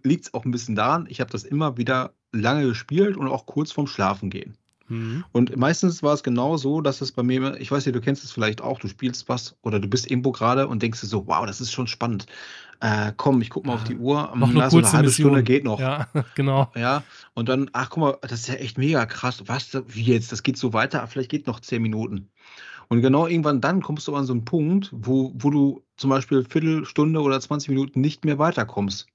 [0.02, 3.46] liegt es auch ein bisschen daran, ich habe das immer wieder lange gespielt und auch
[3.46, 4.56] kurz vorm Schlafen gehen.
[4.88, 5.24] Mhm.
[5.32, 8.24] Und meistens war es genau so, dass es bei mir, ich weiß nicht, du kennst
[8.24, 11.26] es vielleicht auch, du spielst was oder du bist irgendwo gerade und denkst dir so,
[11.26, 12.26] wow, das ist schon spannend.
[12.80, 14.32] Äh, komm, ich guck mal auf die Uhr.
[14.36, 15.28] Noch eine, Na, so eine halbe Mission.
[15.28, 15.80] Stunde geht noch.
[15.80, 16.70] Ja, genau.
[16.74, 17.02] Ja,
[17.34, 19.42] und dann, ach guck mal, das ist ja echt mega krass.
[19.46, 20.30] Was, wie jetzt?
[20.30, 22.28] Das geht so weiter, vielleicht geht noch zehn Minuten.
[22.88, 26.44] Und genau irgendwann dann kommst du an so einen Punkt, wo, wo du zum Beispiel
[26.44, 29.08] Viertelstunde oder 20 Minuten nicht mehr weiterkommst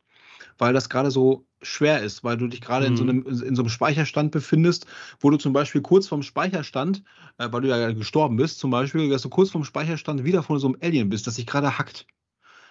[0.61, 2.91] weil das gerade so schwer ist, weil du dich gerade mhm.
[2.91, 3.09] in, so mhm.
[3.09, 4.85] einem, in so einem Speicherstand befindest,
[5.19, 7.03] wo du zum Beispiel kurz vorm Speicherstand,
[7.39, 10.59] äh, weil du ja gestorben bist, zum Beispiel, dass du kurz vorm Speicherstand wieder von
[10.59, 12.05] so einem Alien bist, das sich gerade hackt.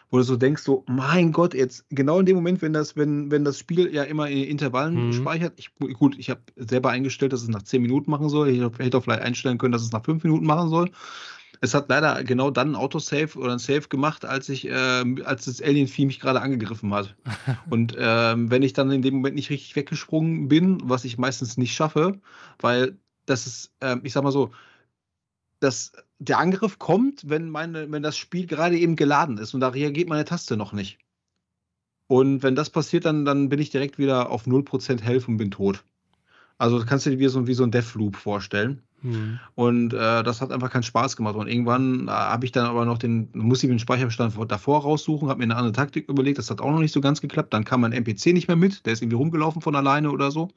[0.09, 3.32] Wo du so denkst, so, mein Gott, jetzt genau in dem Moment, wenn das, wenn,
[3.32, 5.12] wenn das Spiel ja immer in Intervallen mhm.
[5.12, 8.51] speichert, ich, gut, ich habe selber eingestellt, dass es nach 10 Minuten machen soll.
[8.51, 10.93] Ich hätte auch vielleicht einstellen können, dass es nach 5 Minuten machen soll.
[11.62, 14.72] Es hat leider genau dann ein Autosave oder ein Save gemacht, als ich, äh,
[15.24, 17.16] als das Alien-Vieh mich gerade angegriffen hat.
[17.70, 21.58] Und ähm, wenn ich dann in dem Moment nicht richtig weggesprungen bin, was ich meistens
[21.58, 22.18] nicht schaffe,
[22.61, 22.96] weil
[23.26, 24.52] das ist, äh, ich sag mal so,
[25.61, 29.68] dass der Angriff kommt, wenn, meine, wenn das Spiel gerade eben geladen ist und da
[29.68, 30.98] reagiert meine Taste noch nicht.
[32.06, 35.50] Und wenn das passiert, dann, dann bin ich direkt wieder auf 0% Health und bin
[35.50, 35.84] tot.
[36.61, 38.82] Also kannst du dir wie so, wie so ein Deathloop vorstellen.
[39.00, 39.40] Mhm.
[39.54, 41.34] Und äh, das hat einfach keinen Spaß gemacht.
[41.34, 45.30] Und irgendwann äh, habe ich dann aber noch den, muss ich den Speicherbestand davor raussuchen,
[45.30, 47.54] habe mir eine andere Taktik überlegt, das hat auch noch nicht so ganz geklappt.
[47.54, 50.50] Dann kam mein NPC nicht mehr mit, der ist irgendwie rumgelaufen von alleine oder so.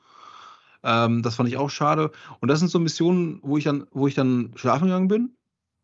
[0.83, 2.11] Ähm, das fand ich auch schade.
[2.41, 5.37] Und das sind so Missionen, wo ich dann, wo ich dann schlafen gegangen bin,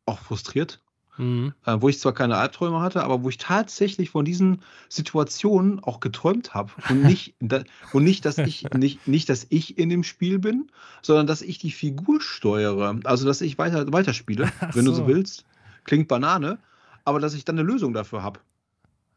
[0.06, 0.82] auch frustriert,
[1.20, 1.54] Mhm.
[1.66, 6.00] Äh, wo ich zwar keine Albträume hatte, aber wo ich tatsächlich von diesen Situationen auch
[6.00, 6.72] geträumt habe.
[6.90, 10.72] Und nicht, da, und nicht, dass ich nicht, nicht, dass ich in dem Spiel bin,
[11.02, 12.98] sondern dass ich die Figur steuere.
[13.04, 14.92] Also dass ich weiter weiterspiele, wenn so.
[14.92, 15.44] du so willst.
[15.84, 16.58] Klingt Banane,
[17.04, 18.40] aber dass ich dann eine Lösung dafür habe.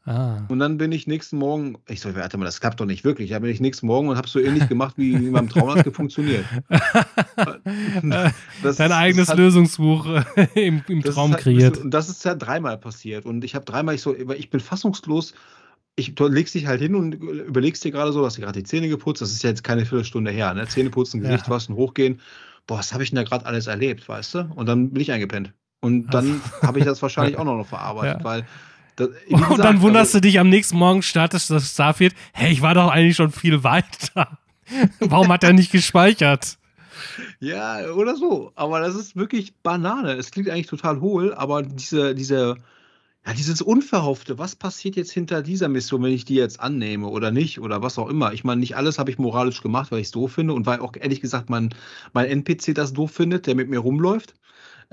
[0.05, 0.45] Ah.
[0.49, 3.31] Und dann bin ich nächsten Morgen, ich so, warte mal, das klappt doch nicht wirklich.
[3.31, 5.87] Da bin ich nächsten Morgen und habe so ähnlich gemacht, wie in meinem Traum hat
[5.95, 6.45] funktioniert.
[8.63, 11.79] das, Dein eigenes hat, Lösungsbuch äh, im, im Traum halt, kreiert.
[11.79, 13.27] Und das ist ja dreimal passiert.
[13.27, 15.35] Und ich habe dreimal, ich so, ich bin fassungslos.
[15.95, 18.65] Ich, du legst dich halt hin und überlegst dir gerade so, dass du gerade die
[18.65, 19.23] Zähne geputzt.
[19.23, 20.53] Das ist ja jetzt keine Viertelstunde her.
[20.55, 20.67] Ne?
[20.67, 21.51] Zähne putzen, Gesicht ja.
[21.53, 22.21] waschen, hochgehen.
[22.67, 24.51] Boah, was habe ich denn da gerade alles erlebt, weißt du?
[24.57, 25.53] Und dann bin ich eingepennt.
[25.81, 28.25] Und dann habe ich das wahrscheinlich auch noch verarbeitet, ja.
[28.25, 28.47] weil
[28.97, 32.53] das, gesagt, und dann wunderst also, du dich am nächsten Morgen, startest das Starfield, hey,
[32.53, 34.39] ich war doch eigentlich schon viel weiter.
[35.01, 36.59] Warum hat er nicht gespeichert?
[37.41, 38.53] Ja, oder so.
[38.55, 40.13] Aber das ist wirklich Banane.
[40.13, 42.57] Es klingt eigentlich total hohl, aber diese, diese,
[43.27, 47.31] ja, dieses Unverhoffte, was passiert jetzt hinter dieser Mission, wenn ich die jetzt annehme oder
[47.31, 48.33] nicht oder was auch immer.
[48.33, 50.81] Ich meine, nicht alles habe ich moralisch gemacht, weil ich es doof finde und weil
[50.81, 51.75] auch ehrlich gesagt mein,
[52.13, 54.35] mein NPC das doof findet, der mit mir rumläuft.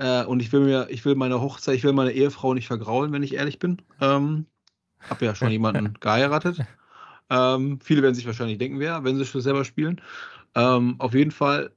[0.00, 3.12] Äh, und ich will mir, ich will meine Hochzeit, ich will meine Ehefrau nicht vergraulen,
[3.12, 3.82] wenn ich ehrlich bin.
[4.00, 4.46] Ähm,
[5.10, 6.62] habe ja schon jemanden geheiratet.
[7.28, 10.00] Ähm, viele werden sich wahrscheinlich denken, wer, wenn sie schon selber spielen.
[10.54, 11.72] Ähm, auf jeden Fall,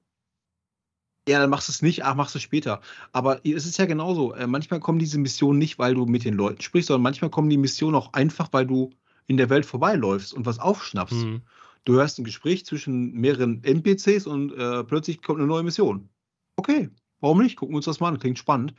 [1.28, 2.80] ja, dann machst du es nicht, ach, machst du es später.
[3.12, 4.34] Aber es ist ja genauso.
[4.34, 7.50] Äh, manchmal kommen diese Missionen nicht, weil du mit den Leuten sprichst, sondern manchmal kommen
[7.50, 8.92] die Missionen auch einfach, weil du
[9.28, 11.26] in der Welt vorbeiläufst und was aufschnappst.
[11.26, 11.42] Mhm.
[11.84, 16.08] Du hörst ein Gespräch zwischen mehreren NPCs und äh, plötzlich kommt eine neue Mission.
[16.56, 16.90] Okay,
[17.24, 17.56] Warum nicht?
[17.56, 18.20] Gucken wir uns das mal an.
[18.20, 18.74] Klingt spannend.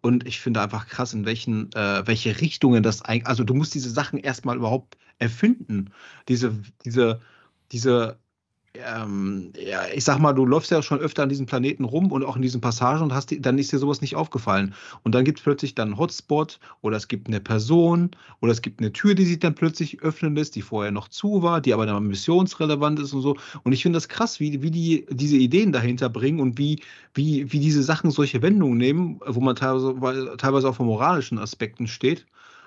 [0.00, 3.74] Und ich finde einfach krass, in welchen, äh, welche Richtungen das eigentlich, also du musst
[3.74, 5.92] diese Sachen erstmal überhaupt erfinden.
[6.26, 7.20] Diese, diese,
[7.70, 8.18] diese
[8.74, 12.24] ähm, ja, ich sag mal, du läufst ja schon öfter an diesem Planeten rum und
[12.24, 14.74] auch in diesen Passagen und hast die, dann ist dir sowas nicht aufgefallen.
[15.02, 18.10] Und dann gibt es plötzlich dann einen Hotspot oder es gibt eine Person
[18.40, 21.42] oder es gibt eine Tür, die sich dann plötzlich öffnen lässt, die vorher noch zu
[21.42, 23.36] war, die aber dann missionsrelevant ist und so.
[23.62, 26.80] Und ich finde das krass, wie, wie die diese Ideen dahinter bringen und wie,
[27.14, 31.86] wie, wie diese Sachen solche Wendungen nehmen, wo man teilweise, teilweise auch von moralischen Aspekten
[31.86, 32.26] steht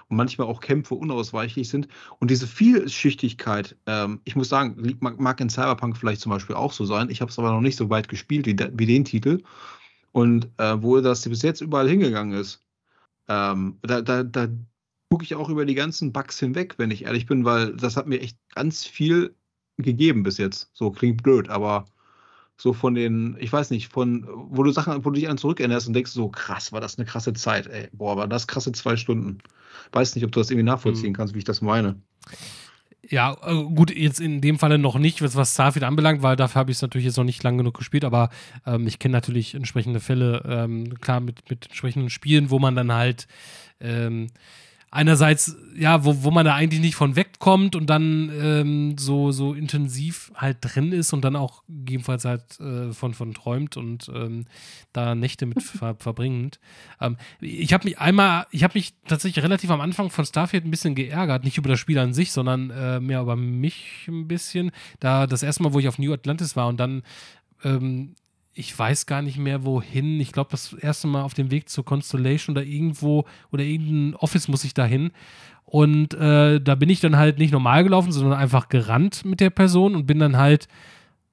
[0.09, 1.87] und manchmal auch Kämpfe unausweichlich sind.
[2.19, 6.85] Und diese Vielschichtigkeit, ähm, ich muss sagen, mag, in Cyberpunk vielleicht zum Beispiel auch so
[6.85, 7.09] sein.
[7.09, 9.41] Ich habe es aber noch nicht so weit gespielt wie, wie den Titel.
[10.11, 12.61] Und äh, wo das bis jetzt überall hingegangen ist,
[13.27, 14.47] ähm, da, da, da
[15.09, 18.07] gucke ich auch über die ganzen Bugs hinweg, wenn ich ehrlich bin, weil das hat
[18.07, 19.35] mir echt ganz viel
[19.77, 20.69] gegeben bis jetzt.
[20.73, 21.85] So klingt blöd, aber
[22.57, 25.87] so von den, ich weiß nicht, von, wo du Sachen, wo du dich an zurückerinnerst
[25.87, 27.89] und denkst, so krass, war das eine krasse Zeit, ey.
[27.91, 29.39] Boah, war das krasse zwei Stunden.
[29.91, 31.15] Weiß nicht, ob du das irgendwie nachvollziehen mhm.
[31.15, 31.99] kannst, wie ich das meine.
[33.09, 36.71] Ja, äh, gut, jetzt in dem Falle noch nicht, was Starfield anbelangt, weil dafür habe
[36.71, 38.29] ich es natürlich jetzt noch nicht lang genug gespielt, aber
[38.65, 42.91] ähm, ich kenne natürlich entsprechende Fälle, ähm, klar, mit, mit entsprechenden Spielen, wo man dann
[42.91, 43.27] halt
[43.79, 44.27] ähm,
[44.95, 49.53] einerseits, ja, wo, wo man da eigentlich nicht von wegkommt und dann ähm, so, so
[49.53, 54.45] intensiv halt drin ist und dann auch gegebenenfalls halt äh, von, von träumt und ähm,
[54.93, 56.61] da Nächte mit ver verbringend.
[57.01, 60.71] Ähm, ich habe mich einmal, ich habe mich tatsächlich relativ am Anfang von Starfield ein
[60.71, 64.71] bisschen geärgert, nicht über das Spiel an sich, sondern äh, mehr über mich ein bisschen.
[65.01, 67.03] Da das erste Mal, wo ich auf New Atlantis war und dann
[67.65, 68.15] ähm,
[68.57, 70.19] ich weiß gar nicht mehr wohin.
[70.21, 74.47] Ich glaube, das erste Mal auf dem Weg zur Constellation oder irgendwo oder irgendein Office
[74.47, 75.11] muss ich da hin.
[75.65, 79.49] Und äh, da bin ich dann halt nicht normal gelaufen, sondern einfach gerannt mit der
[79.49, 80.69] Person und bin dann halt,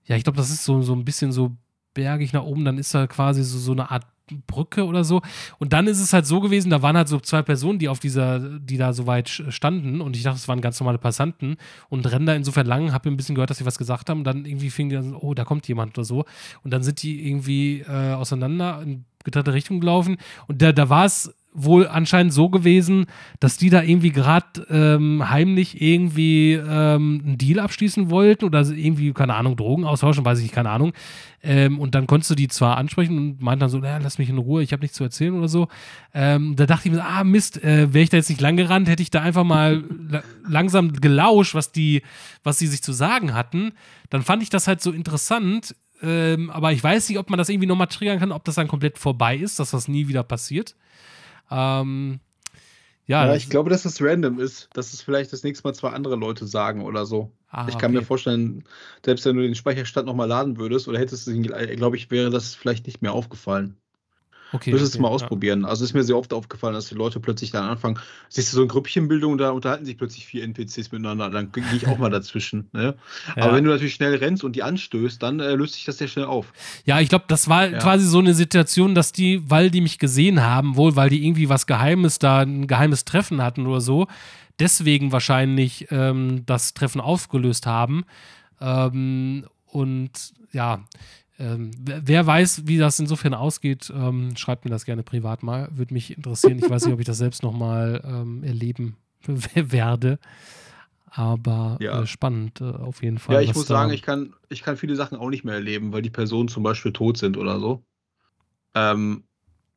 [0.05, 1.57] ja, ich glaube, das ist so, so ein bisschen so
[1.95, 2.65] bergig nach oben.
[2.65, 4.05] Dann ist da quasi so, so eine Art
[4.47, 5.23] Brücke oder so.
[5.59, 7.99] Und dann ist es halt so gewesen, da waren halt so zwei Personen, die auf
[7.99, 11.57] dieser, die da so weit standen und ich dachte, es waren ganz normale Passanten
[11.89, 14.25] und rennen da insofern lang, habe ein bisschen gehört, dass sie was gesagt haben und
[14.25, 16.25] dann irgendwie fing die an, oh, da kommt jemand oder so.
[16.63, 20.17] Und dann sind die irgendwie äh, auseinander in getrennte Richtung gelaufen
[20.49, 23.07] und da, da war es wohl anscheinend so gewesen,
[23.39, 29.13] dass die da irgendwie gerade ähm, heimlich irgendwie ähm, einen Deal abschließen wollten oder irgendwie,
[29.13, 30.93] keine Ahnung, Drogen austauschen, weiß ich nicht, keine Ahnung.
[31.43, 34.31] Ähm, und dann konntest du die zwar ansprechen und meinten dann so, naja, lass mich
[34.31, 35.69] in Ruhe, ich habe nichts zu erzählen oder so.
[36.15, 38.89] Ähm, da dachte ich mir, ah Mist, äh, wäre ich da jetzt nicht lang gerannt,
[38.89, 42.03] hätte ich da einfach mal la langsam gelauscht, was die,
[42.43, 43.73] was sie sich zu sagen hatten.
[44.09, 47.49] Dann fand ich das halt so interessant, ähm, aber ich weiß nicht, ob man das
[47.49, 50.75] irgendwie nochmal triggern kann, ob das dann komplett vorbei ist, dass das nie wieder passiert.
[51.53, 52.21] Ähm,
[53.07, 55.91] ja, ja ich glaube, dass es random ist, dass es vielleicht das nächste Mal zwei
[55.91, 57.33] andere Leute sagen oder so.
[57.49, 58.01] Ah, ich kann okay.
[58.01, 58.65] mir vorstellen,
[59.05, 62.31] selbst wenn du den Speicherstand nochmal laden würdest oder hättest du ihn, glaube ich, wäre
[62.31, 63.77] das vielleicht nicht mehr aufgefallen.
[64.53, 64.71] Okay.
[64.71, 65.63] Müsstest okay, mal ausprobieren.
[65.63, 65.69] Ja.
[65.69, 67.99] Also ist mir sehr oft aufgefallen, dass die Leute plötzlich dann anfangen,
[68.29, 71.87] siehst du so eine Grüppchenbildung, da unterhalten sich plötzlich vier NPCs miteinander, dann gehe ich
[71.87, 72.69] auch mal dazwischen.
[72.73, 72.95] Ne?
[73.37, 73.43] Ja.
[73.43, 76.09] Aber wenn du natürlich schnell rennst und die anstößt, dann äh, löst sich das sehr
[76.09, 76.53] schnell auf.
[76.85, 77.79] Ja, ich glaube, das war ja.
[77.79, 81.49] quasi so eine Situation, dass die, weil die mich gesehen haben, wohl weil die irgendwie
[81.49, 84.07] was Geheimes da, ein geheimes Treffen hatten oder so,
[84.59, 88.05] deswegen wahrscheinlich ähm, das Treffen aufgelöst haben.
[88.61, 90.11] Ähm, und
[90.53, 90.85] ja,
[91.43, 95.69] ähm, wer weiß, wie das insofern ausgeht, ähm, schreibt mir das gerne privat mal.
[95.73, 96.59] Würde mich interessieren.
[96.59, 100.21] Ich weiß nicht, ob ich das selbst nochmal ähm, erleben werde.
[101.07, 102.03] Aber ja.
[102.03, 103.35] äh, spannend äh, auf jeden Fall.
[103.35, 106.03] Ja, ich muss sagen, ich kann, ich kann viele Sachen auch nicht mehr erleben, weil
[106.03, 107.83] die Personen zum Beispiel tot sind oder so.
[108.75, 109.25] Ähm,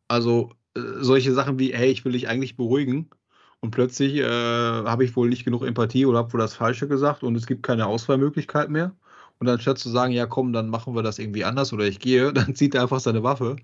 [0.07, 3.09] also äh, solche Sachen wie, hey, ich will dich eigentlich beruhigen
[3.59, 7.23] und plötzlich äh, habe ich wohl nicht genug Empathie oder habe wohl das Falsche gesagt
[7.23, 8.95] und es gibt keine Auswahlmöglichkeit mehr.
[9.39, 12.31] Und anstatt zu sagen, ja komm, dann machen wir das irgendwie anders oder ich gehe,
[12.33, 13.57] dann zieht er einfach seine Waffe.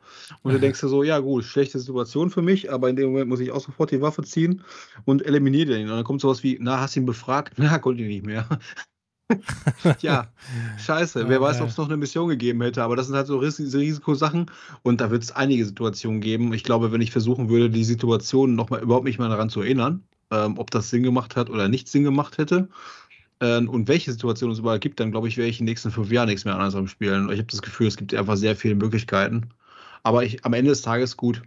[0.44, 3.30] Und du denkst dir so, ja gut, schlechte Situation für mich, aber in dem Moment
[3.30, 4.64] muss ich auch sofort die Waffe ziehen
[5.06, 5.90] und eliminiere ihn.
[5.90, 7.54] Und dann kommt sowas wie, na, hast ihn befragt?
[7.58, 8.48] Na, konnte ich nicht mehr.
[10.02, 10.28] ja,
[10.78, 11.28] scheiße.
[11.28, 12.84] Wer weiß, ob es noch eine Mission gegeben hätte.
[12.84, 14.52] Aber das sind halt so Risikosachen.
[14.84, 16.54] Und da wird es einige Situationen geben.
[16.54, 19.62] Ich glaube, wenn ich versuchen würde, die Situation noch mal, überhaupt nicht mal daran zu
[19.62, 22.70] erinnern, ähm, ob das Sinn gemacht hat oder nicht Sinn gemacht hätte,
[23.42, 26.12] und welche Situation es überall gibt, dann glaube ich, werde ich in den nächsten fünf
[26.12, 27.30] Jahren nichts mehr anders am Spielen.
[27.32, 29.50] Ich habe das Gefühl, es gibt einfach sehr viele Möglichkeiten.
[30.04, 31.42] Aber ich, am Ende des Tages gut.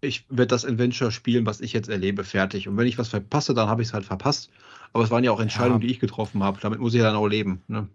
[0.00, 2.66] Ich werde das Adventure spielen, was ich jetzt erlebe, fertig.
[2.66, 4.50] Und wenn ich was verpasse, dann habe ich es halt verpasst.
[4.92, 5.86] Aber es waren ja auch Entscheidungen, ja.
[5.86, 6.58] die ich getroffen habe.
[6.60, 7.62] Damit muss ich dann auch leben.
[7.68, 7.88] Ne?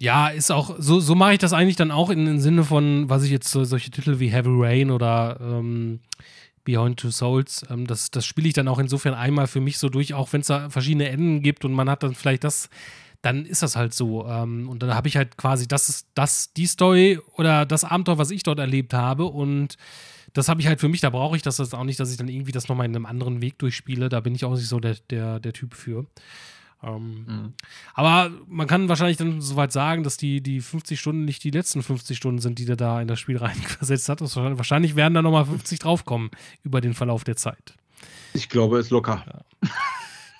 [0.00, 3.08] Ja, ist auch, so, so mache ich das eigentlich dann auch in, im Sinne von,
[3.08, 6.00] was ich jetzt so, solche Titel wie Heavy Rain oder ähm,
[6.64, 7.64] Beyond Two Souls.
[7.70, 10.42] Ähm, das das spiele ich dann auch insofern einmal für mich so durch, auch wenn
[10.42, 12.68] es da verschiedene Enden gibt und man hat dann vielleicht das,
[13.22, 14.26] dann ist das halt so.
[14.26, 18.18] Ähm, und dann habe ich halt quasi, das ist das, die Story oder das Abenteuer,
[18.18, 19.24] was ich dort erlebt habe.
[19.24, 19.76] Und
[20.32, 22.16] das habe ich halt für mich, da brauche ich das jetzt auch nicht, dass ich
[22.16, 24.08] dann irgendwie das nochmal in einem anderen Weg durchspiele.
[24.08, 26.06] Da bin ich auch nicht so der, der, der Typ für.
[26.82, 27.52] Ähm, mhm.
[27.94, 31.82] Aber man kann wahrscheinlich dann soweit sagen, dass die, die 50 Stunden nicht die letzten
[31.82, 34.20] 50 Stunden sind, die der da in das Spiel reingesetzt hat.
[34.20, 36.30] Wahrscheinlich werden da nochmal 50 draufkommen
[36.62, 37.74] über den Verlauf der Zeit.
[38.34, 39.24] Ich glaube, es ist locker.
[39.26, 39.70] Ja.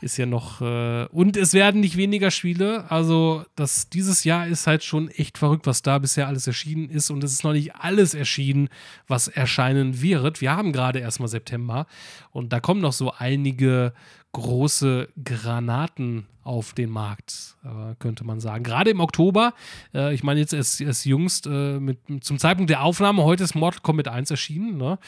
[0.02, 0.60] Ist ja noch.
[0.60, 2.90] Äh, und es werden nicht weniger Spiele.
[2.90, 7.10] Also, das, dieses Jahr ist halt schon echt verrückt, was da bisher alles erschienen ist.
[7.10, 8.68] Und es ist noch nicht alles erschienen,
[9.06, 10.40] was erscheinen wird.
[10.40, 11.86] Wir haben gerade erstmal September.
[12.32, 13.92] Und da kommen noch so einige
[14.32, 18.64] große Granaten auf den Markt, äh, könnte man sagen.
[18.64, 19.54] Gerade im Oktober,
[19.94, 23.54] äh, ich meine jetzt erst, erst jüngst, äh, mit, zum Zeitpunkt der Aufnahme, heute ist
[23.54, 24.98] Mortal Kombat 1 erschienen, ne?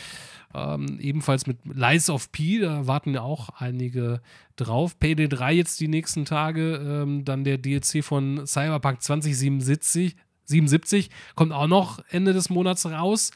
[0.55, 4.20] ähm, ebenfalls mit Lies of P, da warten ja auch einige
[4.57, 4.99] drauf.
[5.01, 10.16] PD 3 jetzt die nächsten Tage, ähm, dann der DLC von Cyberpunk 2077
[10.47, 13.31] 77, kommt auch noch Ende des Monats raus.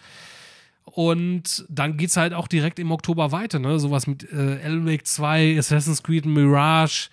[0.92, 3.78] Und dann geht es halt auch direkt im Oktober weiter, ne?
[3.78, 7.10] Sowas mit äh, Alan Wake 2, Assassin's Creed Mirage,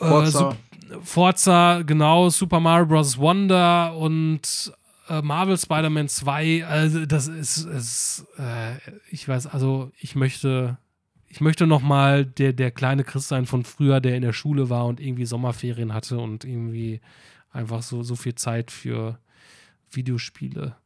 [0.00, 0.56] äh, Forza.
[1.02, 3.18] Forza, genau, Super Mario Bros.
[3.18, 4.72] Wonder und
[5.08, 6.64] äh, Marvel Spider-Man 2.
[6.64, 8.76] Also, das ist, ist äh,
[9.10, 10.78] ich weiß, also ich möchte,
[11.28, 14.70] ich möchte noch mal der, der kleine Chris sein von früher, der in der Schule
[14.70, 17.00] war und irgendwie Sommerferien hatte und irgendwie
[17.52, 19.18] einfach so, so viel Zeit für
[19.90, 20.76] Videospiele.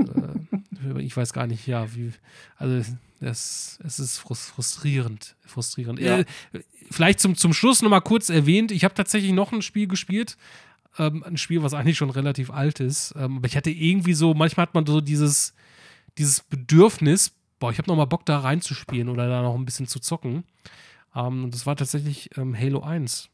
[0.00, 2.12] Äh, ich weiß gar nicht, ja, wie,
[2.56, 5.36] also es, es ist frustrierend.
[5.46, 6.00] frustrierend.
[6.00, 6.20] Ja.
[6.20, 6.24] Äh,
[6.90, 10.36] vielleicht zum, zum Schluss noch mal kurz erwähnt, ich habe tatsächlich noch ein Spiel gespielt,
[10.98, 14.34] ähm, ein Spiel, was eigentlich schon relativ alt ist, ähm, aber ich hatte irgendwie so,
[14.34, 15.54] manchmal hat man so dieses,
[16.18, 19.86] dieses Bedürfnis, boah, ich habe noch mal Bock da reinzuspielen oder da noch ein bisschen
[19.86, 20.44] zu zocken.
[21.14, 23.29] Ähm, das war tatsächlich ähm, Halo 1.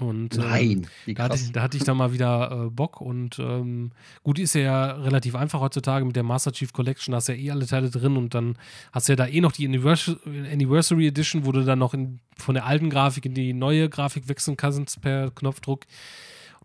[0.00, 3.00] Und ähm, Nein, äh, da, hatte ich, da, hatte ich, dann mal wieder äh, Bock
[3.00, 3.92] und ähm,
[4.22, 7.50] gut, ist ja relativ einfach heutzutage mit der Master Chief Collection, da hast ja eh
[7.50, 8.56] alle Teile drin und dann
[8.92, 12.54] hast du ja da eh noch die Anniversary Edition, wo du dann noch in, von
[12.54, 15.86] der alten Grafik in die neue Grafik wechseln kannst per Knopfdruck.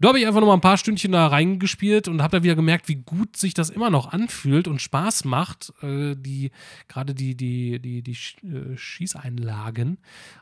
[0.02, 2.56] Da habe ich einfach noch mal ein paar Stündchen da reingespielt und habe da wieder
[2.56, 6.52] gemerkt, wie gut sich das immer noch anfühlt und Spaß macht, äh, die
[6.90, 9.98] gerade die die die die äh, Schießeinlagen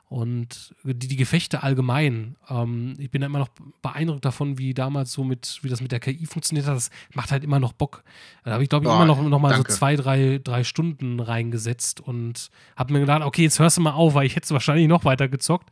[0.10, 2.36] und die, die Gefechte allgemein.
[2.50, 3.50] Ähm, ich bin da immer noch
[3.84, 6.76] beeindruckt davon, wie damals so mit wie das mit der KI funktioniert hat.
[6.76, 8.04] Das macht halt immer noch Bock.
[8.44, 9.72] Da habe ich glaube ich oh, immer noch noch mal danke.
[9.72, 13.92] so zwei drei drei Stunden reingesetzt und habe mir gedacht, okay, jetzt hörst du mal
[13.92, 15.70] auf, weil ich hätte wahrscheinlich noch weiter gezockt.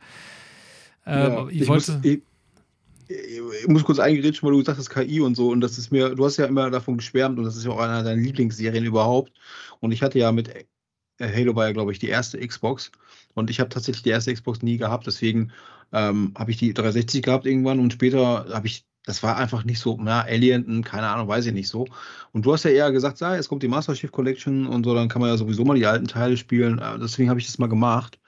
[1.04, 1.92] Ähm, ja, ich, ich, wollte.
[1.94, 2.22] Muss, ich
[3.12, 5.50] ich muss kurz eingrätschen, weil du gesagt hast KI und so.
[5.50, 7.80] Und das ist mir, du hast ja immer davon geschwärmt und das ist ja auch
[7.80, 9.32] einer deiner Lieblingsserien überhaupt.
[9.80, 10.50] Und ich hatte ja mit
[11.20, 12.90] Halo war ja, glaube ich, die erste Xbox.
[13.34, 15.06] Und ich habe tatsächlich die erste Xbox nie gehabt.
[15.06, 15.52] Deswegen
[15.92, 19.80] ähm, habe ich die 360 gehabt irgendwann und später habe ich, das war einfach nicht
[19.80, 21.86] so, na, Alien, keine Ahnung, weiß ich nicht so.
[22.32, 24.94] Und du hast ja eher gesagt, sei, es kommt die Master Chief Collection und so,
[24.94, 26.78] dann kann man ja sowieso mal die alten Teile spielen.
[26.78, 28.18] Äh, deswegen habe ich das mal gemacht.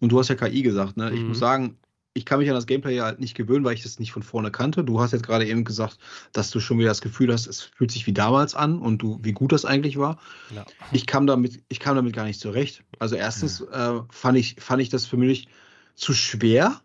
[0.00, 1.10] Und du hast ja KI gesagt, ne?
[1.12, 1.28] Ich mhm.
[1.28, 1.78] muss sagen,
[2.16, 4.50] ich kann mich an das Gameplay halt nicht gewöhnen, weil ich das nicht von vorne
[4.50, 4.82] kannte.
[4.82, 5.98] Du hast jetzt gerade eben gesagt,
[6.32, 9.18] dass du schon wieder das Gefühl hast, es fühlt sich wie damals an und du,
[9.22, 10.18] wie gut das eigentlich war.
[10.54, 10.64] Ja.
[10.92, 12.82] Ich kam damit, ich kam damit gar nicht zurecht.
[12.98, 13.98] Also erstens ja.
[13.98, 15.48] äh, fand ich, fand ich das für mich
[15.94, 16.80] zu schwer,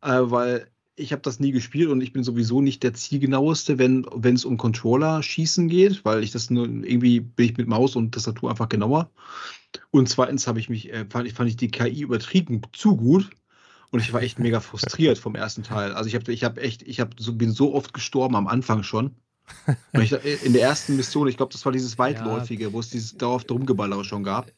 [0.00, 0.66] äh, weil
[0.96, 4.56] ich habe das nie gespielt und ich bin sowieso nicht der zielgenaueste, wenn es um
[4.56, 8.70] Controller schießen geht, weil ich das nur irgendwie bin ich mit Maus und Tastatur einfach
[8.70, 9.10] genauer.
[9.90, 13.30] Und zweitens habe ich mich äh, fand, fand ich die KI übertrieben zu gut
[13.90, 15.92] und ich war echt mega frustriert vom ersten Teil.
[15.92, 18.82] Also ich habe ich hab echt, ich hab so, bin so oft gestorben am Anfang
[18.82, 19.16] schon.
[19.92, 20.12] Ich,
[20.44, 22.72] in der ersten Mission, ich glaube, das war dieses weitläufige, ja.
[22.72, 24.52] wo es dieses darauf Drumgeballere schon gab.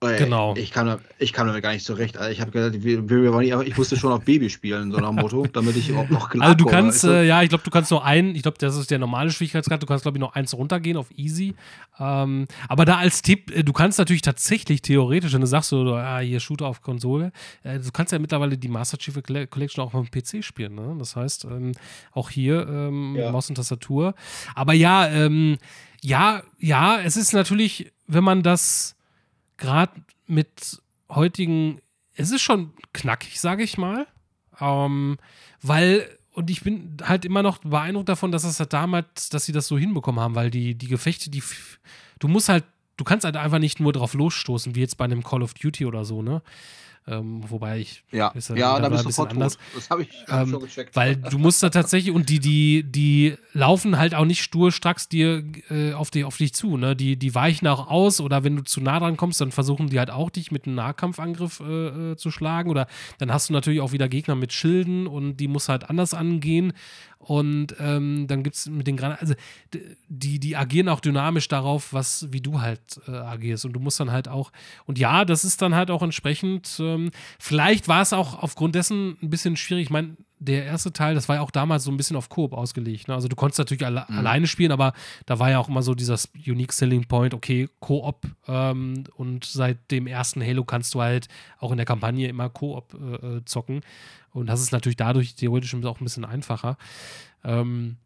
[0.00, 0.54] Genau.
[0.56, 2.16] Ich kam, ich kam damit gar nicht zurecht.
[2.16, 5.92] Also ich habe gesagt, ich musste schon auf Baby spielen, so nach Motto, damit ich
[5.92, 8.40] auch noch klar Also du kannst, äh, ja, ich glaube, du kannst nur einen, ich
[8.40, 11.54] glaube, das ist der normale Schwierigkeitsgrad, du kannst, glaube ich, noch eins runtergehen auf Easy.
[11.98, 15.94] Ähm, aber da als Tipp, äh, du kannst natürlich tatsächlich theoretisch, wenn du sagst, so,
[15.94, 17.30] ah, hier Shooter auf Konsole,
[17.62, 20.76] äh, du kannst ja mittlerweile die Master Chief Collection auch auf dem PC spielen.
[20.76, 20.96] Ne?
[20.98, 21.72] Das heißt, ähm,
[22.12, 23.30] auch hier ähm, ja.
[23.30, 24.14] Maus und Tastatur.
[24.54, 25.58] Aber ja, ähm,
[26.00, 28.96] ja, ja, es ist natürlich, wenn man das
[29.60, 29.92] gerade
[30.26, 31.80] mit heutigen,
[32.14, 34.08] es ist schon knackig, sage ich mal.
[34.60, 35.18] Ähm,
[35.62, 39.52] weil, und ich bin halt immer noch beeindruckt davon, dass das halt damals, dass sie
[39.52, 41.42] das so hinbekommen haben, weil die, die Gefechte, die,
[42.18, 42.64] du musst halt,
[42.96, 45.86] du kannst halt einfach nicht nur drauf losstoßen, wie jetzt bei einem Call of Duty
[45.86, 46.42] oder so, ne?
[47.10, 48.04] Ähm, wobei ich.
[48.12, 49.54] Ja, ist, ja da, da bist du sofort anders.
[49.54, 49.62] Tot.
[49.74, 50.94] Das habe ich hab ähm, schon gecheckt.
[50.94, 55.42] Weil du musst da tatsächlich, und die, die, die laufen halt auch nicht sturstracks dir
[55.70, 56.76] äh, auf, die, auf dich zu.
[56.76, 56.94] Ne?
[56.94, 59.98] Die, die weichen auch aus oder wenn du zu nah dran kommst, dann versuchen die
[59.98, 62.70] halt auch dich mit einem Nahkampfangriff äh, äh, zu schlagen.
[62.70, 62.86] Oder
[63.18, 66.72] dann hast du natürlich auch wieder Gegner mit Schilden und die muss halt anders angehen.
[67.20, 69.34] Und ähm, dann gibt es mit den Granaten, also
[70.08, 73.66] die, die agieren auch dynamisch darauf, was, wie du halt äh, agierst.
[73.66, 74.50] Und du musst dann halt auch,
[74.86, 79.18] und ja, das ist dann halt auch entsprechend, ähm, vielleicht war es auch aufgrund dessen
[79.22, 79.84] ein bisschen schwierig.
[79.84, 82.54] Ich meine, der erste Teil, das war ja auch damals so ein bisschen auf Koop
[82.54, 83.08] ausgelegt.
[83.08, 83.14] Ne?
[83.14, 84.18] Also du konntest natürlich alle, mhm.
[84.18, 84.94] alleine spielen, aber
[85.26, 88.26] da war ja auch immer so dieser Unique Selling Point, okay, Koop.
[88.48, 91.28] Ähm, und seit dem ersten Halo kannst du halt
[91.58, 93.82] auch in der Kampagne immer Koop äh, äh zocken.
[94.32, 96.78] Und das ist natürlich dadurch theoretisch auch ein bisschen einfacher.
[97.44, 97.96] Ähm,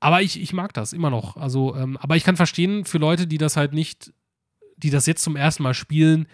[0.00, 1.36] aber ich, ich mag das immer noch.
[1.36, 4.12] Also, ähm, aber ich kann verstehen, für Leute, die das halt nicht,
[4.78, 6.26] die das jetzt zum ersten Mal spielen,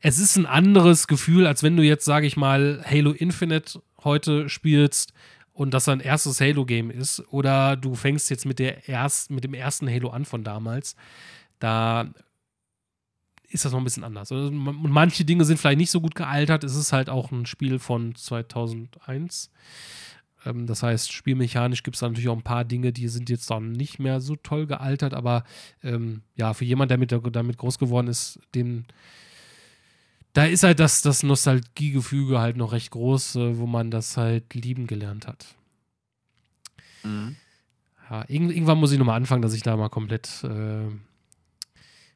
[0.00, 4.48] es ist ein anderes Gefühl, als wenn du jetzt, sage ich mal, Halo Infinite heute
[4.48, 5.12] spielst
[5.52, 7.20] und das dein erstes Halo-Game ist.
[7.30, 10.96] Oder du fängst jetzt mit, der erst, mit dem ersten Halo an von damals.
[11.58, 12.12] Da
[13.48, 14.32] ist das noch ein bisschen anders.
[14.32, 16.64] Und manche Dinge sind vielleicht nicht so gut gealtert.
[16.64, 19.50] Es ist halt auch ein Spiel von 2001.
[20.46, 23.72] Ähm, das heißt, spielmechanisch gibt es natürlich auch ein paar Dinge, die sind jetzt dann
[23.72, 25.12] nicht mehr so toll gealtert.
[25.12, 25.44] Aber
[25.82, 28.84] ähm, ja, für jemanden, der mit, damit groß geworden ist, dem
[30.32, 34.54] da ist halt das, das Nostalgiegefüge halt noch recht groß, äh, wo man das halt
[34.54, 35.54] lieben gelernt hat.
[37.04, 37.36] Mhm.
[38.10, 40.88] Ja, irgendwann muss ich nochmal anfangen, dass ich da mal komplett äh,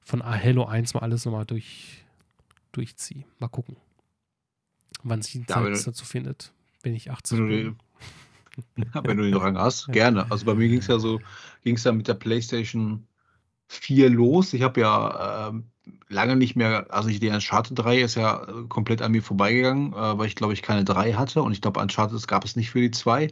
[0.05, 2.05] von Halo 1 mal alles nochmal durch,
[2.73, 3.25] durchziehe.
[3.39, 3.77] Mal gucken,
[5.03, 6.53] wann sich die Ja, Zeit du- dazu findet,
[6.83, 7.77] wenn ich 80 Wenn du, bin.
[8.77, 10.31] den, wenn du den Rang hast, gerne.
[10.31, 11.21] Also bei mir ging es ja so,
[11.63, 13.07] ging es ja mit der PlayStation
[13.69, 14.53] 4 los.
[14.53, 15.71] Ich habe ja ähm,
[16.09, 20.19] lange nicht mehr, also die Uncharted 3 ist ja äh, komplett an mir vorbeigegangen, äh,
[20.19, 22.81] weil ich glaube ich keine 3 hatte und ich glaube Uncharted gab es nicht für
[22.81, 23.31] die 2.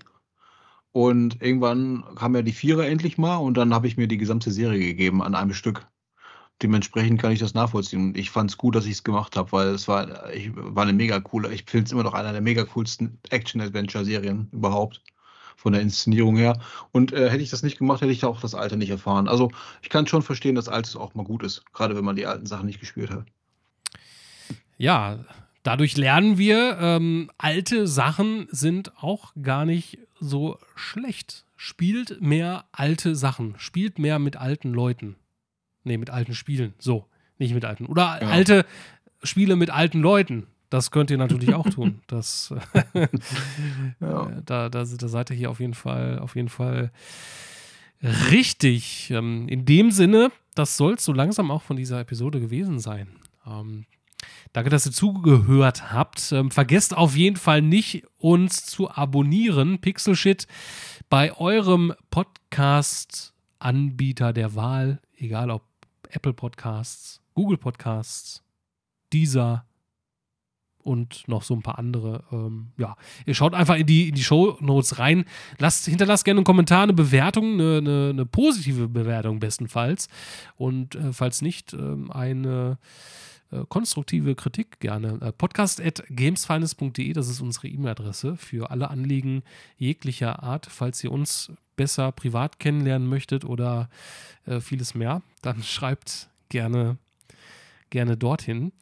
[0.92, 4.52] Und irgendwann kam ja die Vierer endlich mal und dann habe ich mir die gesamte
[4.52, 5.88] Serie gegeben an einem Stück.
[6.62, 8.14] Dementsprechend kann ich das nachvollziehen.
[8.14, 10.92] Ich fand es gut, dass ich es gemacht habe, weil es war, ich, war eine
[10.92, 15.02] mega coole, ich finde es immer noch einer der mega coolsten Action-Adventure-Serien überhaupt.
[15.56, 16.58] Von der Inszenierung her.
[16.92, 19.28] Und äh, hätte ich das nicht gemacht, hätte ich auch das Alte nicht erfahren.
[19.28, 19.50] Also
[19.82, 21.64] ich kann schon verstehen, dass Altes auch mal gut ist.
[21.72, 23.24] Gerade wenn man die alten Sachen nicht gespielt hat.
[24.76, 25.18] Ja,
[25.62, 31.44] dadurch lernen wir, ähm, alte Sachen sind auch gar nicht so schlecht.
[31.56, 33.54] Spielt mehr alte Sachen.
[33.58, 35.16] Spielt mehr mit alten Leuten.
[35.84, 36.74] Nee, mit alten Spielen.
[36.78, 37.06] So,
[37.38, 37.86] nicht mit alten.
[37.86, 38.28] Oder Ja.
[38.28, 38.66] alte
[39.22, 40.46] Spiele mit alten Leuten.
[40.70, 42.00] Das könnt ihr natürlich auch tun.
[42.06, 42.52] Das,
[44.00, 44.28] Ja.
[44.28, 46.90] äh, da, da, da seid ihr hier auf jeden Fall, auf jeden Fall
[48.30, 49.10] richtig.
[49.10, 53.08] Ähm, in dem Sinne, das soll es so langsam auch von dieser Episode gewesen sein.
[53.46, 53.86] Ähm,
[54.52, 56.32] danke, dass ihr zugehört habt.
[56.32, 59.80] Ähm, vergesst auf jeden Fall nicht, uns zu abonnieren.
[59.80, 60.46] Pixelshit
[61.08, 65.62] bei eurem Podcast-Anbieter der Wahl, egal ob
[66.10, 68.42] Apple Podcasts, Google Podcasts,
[69.12, 69.64] Deezer
[70.84, 72.22] und noch so ein paar andere.
[72.30, 72.96] Ähm, ja,
[73.26, 75.24] ihr schaut einfach in die, in die Show Notes rein.
[75.58, 80.08] Lasst, hinterlasst gerne einen Kommentar, eine Bewertung, eine, eine, eine positive Bewertung bestenfalls.
[80.56, 82.78] Und äh, falls nicht, ähm, eine
[83.50, 85.18] äh, konstruktive Kritik gerne.
[85.20, 89.42] Äh, podcast at gamesfinest.de, das ist unsere E-Mail-Adresse für alle Anliegen
[89.78, 90.66] jeglicher Art.
[90.66, 93.88] Falls ihr uns besser privat kennenlernen möchtet oder
[94.46, 96.98] äh, vieles mehr, dann schreibt gerne
[97.94, 98.72] gerne dorthin.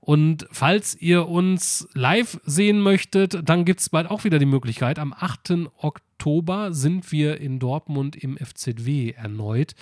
[0.00, 4.98] Und falls ihr uns live sehen möchtet, dann gibt es bald auch wieder die Möglichkeit.
[4.98, 5.68] Am 8.
[5.76, 9.74] Oktober sind wir in Dortmund im FZW erneut.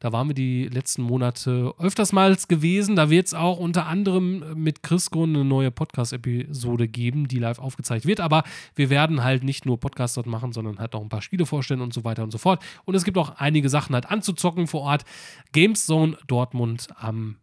[0.00, 2.96] Da waren wir die letzten Monate öfters mal gewesen.
[2.96, 7.60] Da wird es auch unter anderem mit Chris Grund eine neue Podcast-Episode geben, die live
[7.60, 8.18] aufgezeigt wird.
[8.18, 8.42] Aber
[8.74, 11.82] wir werden halt nicht nur Podcasts dort machen, sondern halt auch ein paar Spiele vorstellen
[11.82, 12.64] und so weiter und so fort.
[12.84, 15.04] Und es gibt auch einige Sachen halt anzuzocken vor Ort.
[15.52, 17.36] Games Zone Dortmund am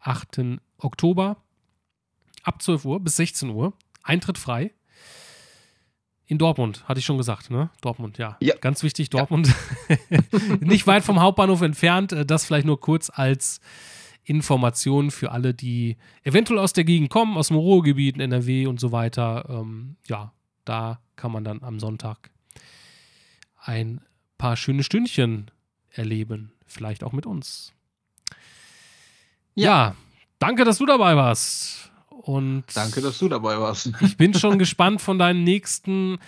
[0.00, 0.60] 8.
[0.78, 1.36] Oktober
[2.42, 3.72] ab 12 Uhr bis 16 Uhr.
[4.02, 4.72] Eintritt frei.
[6.26, 7.70] In Dortmund, hatte ich schon gesagt, ne?
[7.80, 8.36] Dortmund, ja.
[8.40, 8.54] Ja.
[8.56, 9.54] Ganz wichtig, Dortmund.
[10.60, 12.12] Nicht weit vom Hauptbahnhof entfernt.
[12.12, 13.60] Äh, Das vielleicht nur kurz als
[14.24, 18.78] Information für alle, die eventuell aus der Gegend kommen, aus dem Ruhrgebiet, in NRW und
[18.78, 19.46] so weiter.
[19.48, 20.34] Ähm, ja,
[20.66, 22.30] da kann man dann am Sonntag
[23.56, 24.02] ein
[24.36, 25.50] paar schöne Stündchen
[25.90, 26.52] erleben.
[26.66, 27.72] Vielleicht auch mit uns.
[29.58, 29.94] Ja,
[30.38, 31.90] danke, dass du dabei warst.
[32.10, 33.90] Und Danke, dass du dabei warst.
[34.00, 36.18] ich bin schon gespannt von deinen nächsten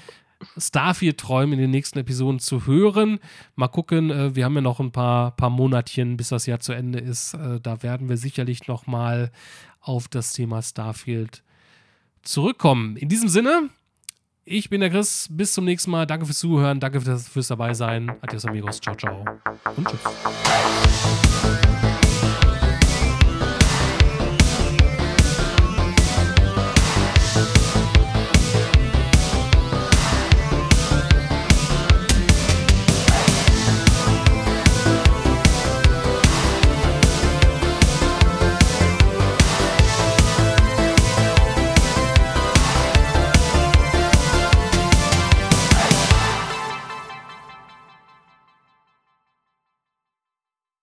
[0.56, 3.20] Starfield-Träumen in den nächsten Episoden zu hören.
[3.56, 6.72] Mal gucken, äh, wir haben ja noch ein paar, paar Monatchen, bis das Jahr zu
[6.72, 7.34] Ende ist.
[7.34, 9.30] Äh, da werden wir sicherlich noch mal
[9.80, 11.42] auf das Thema Starfield
[12.22, 12.96] zurückkommen.
[12.96, 13.68] In diesem Sinne,
[14.44, 15.28] ich bin der Chris.
[15.30, 16.06] Bis zum nächsten Mal.
[16.06, 16.80] Danke fürs Zuhören.
[16.80, 18.10] Danke fürs, fürs dabei sein.
[18.22, 18.80] Adios amigos.
[18.80, 19.24] Ciao, ciao.
[19.76, 20.00] Und tschüss.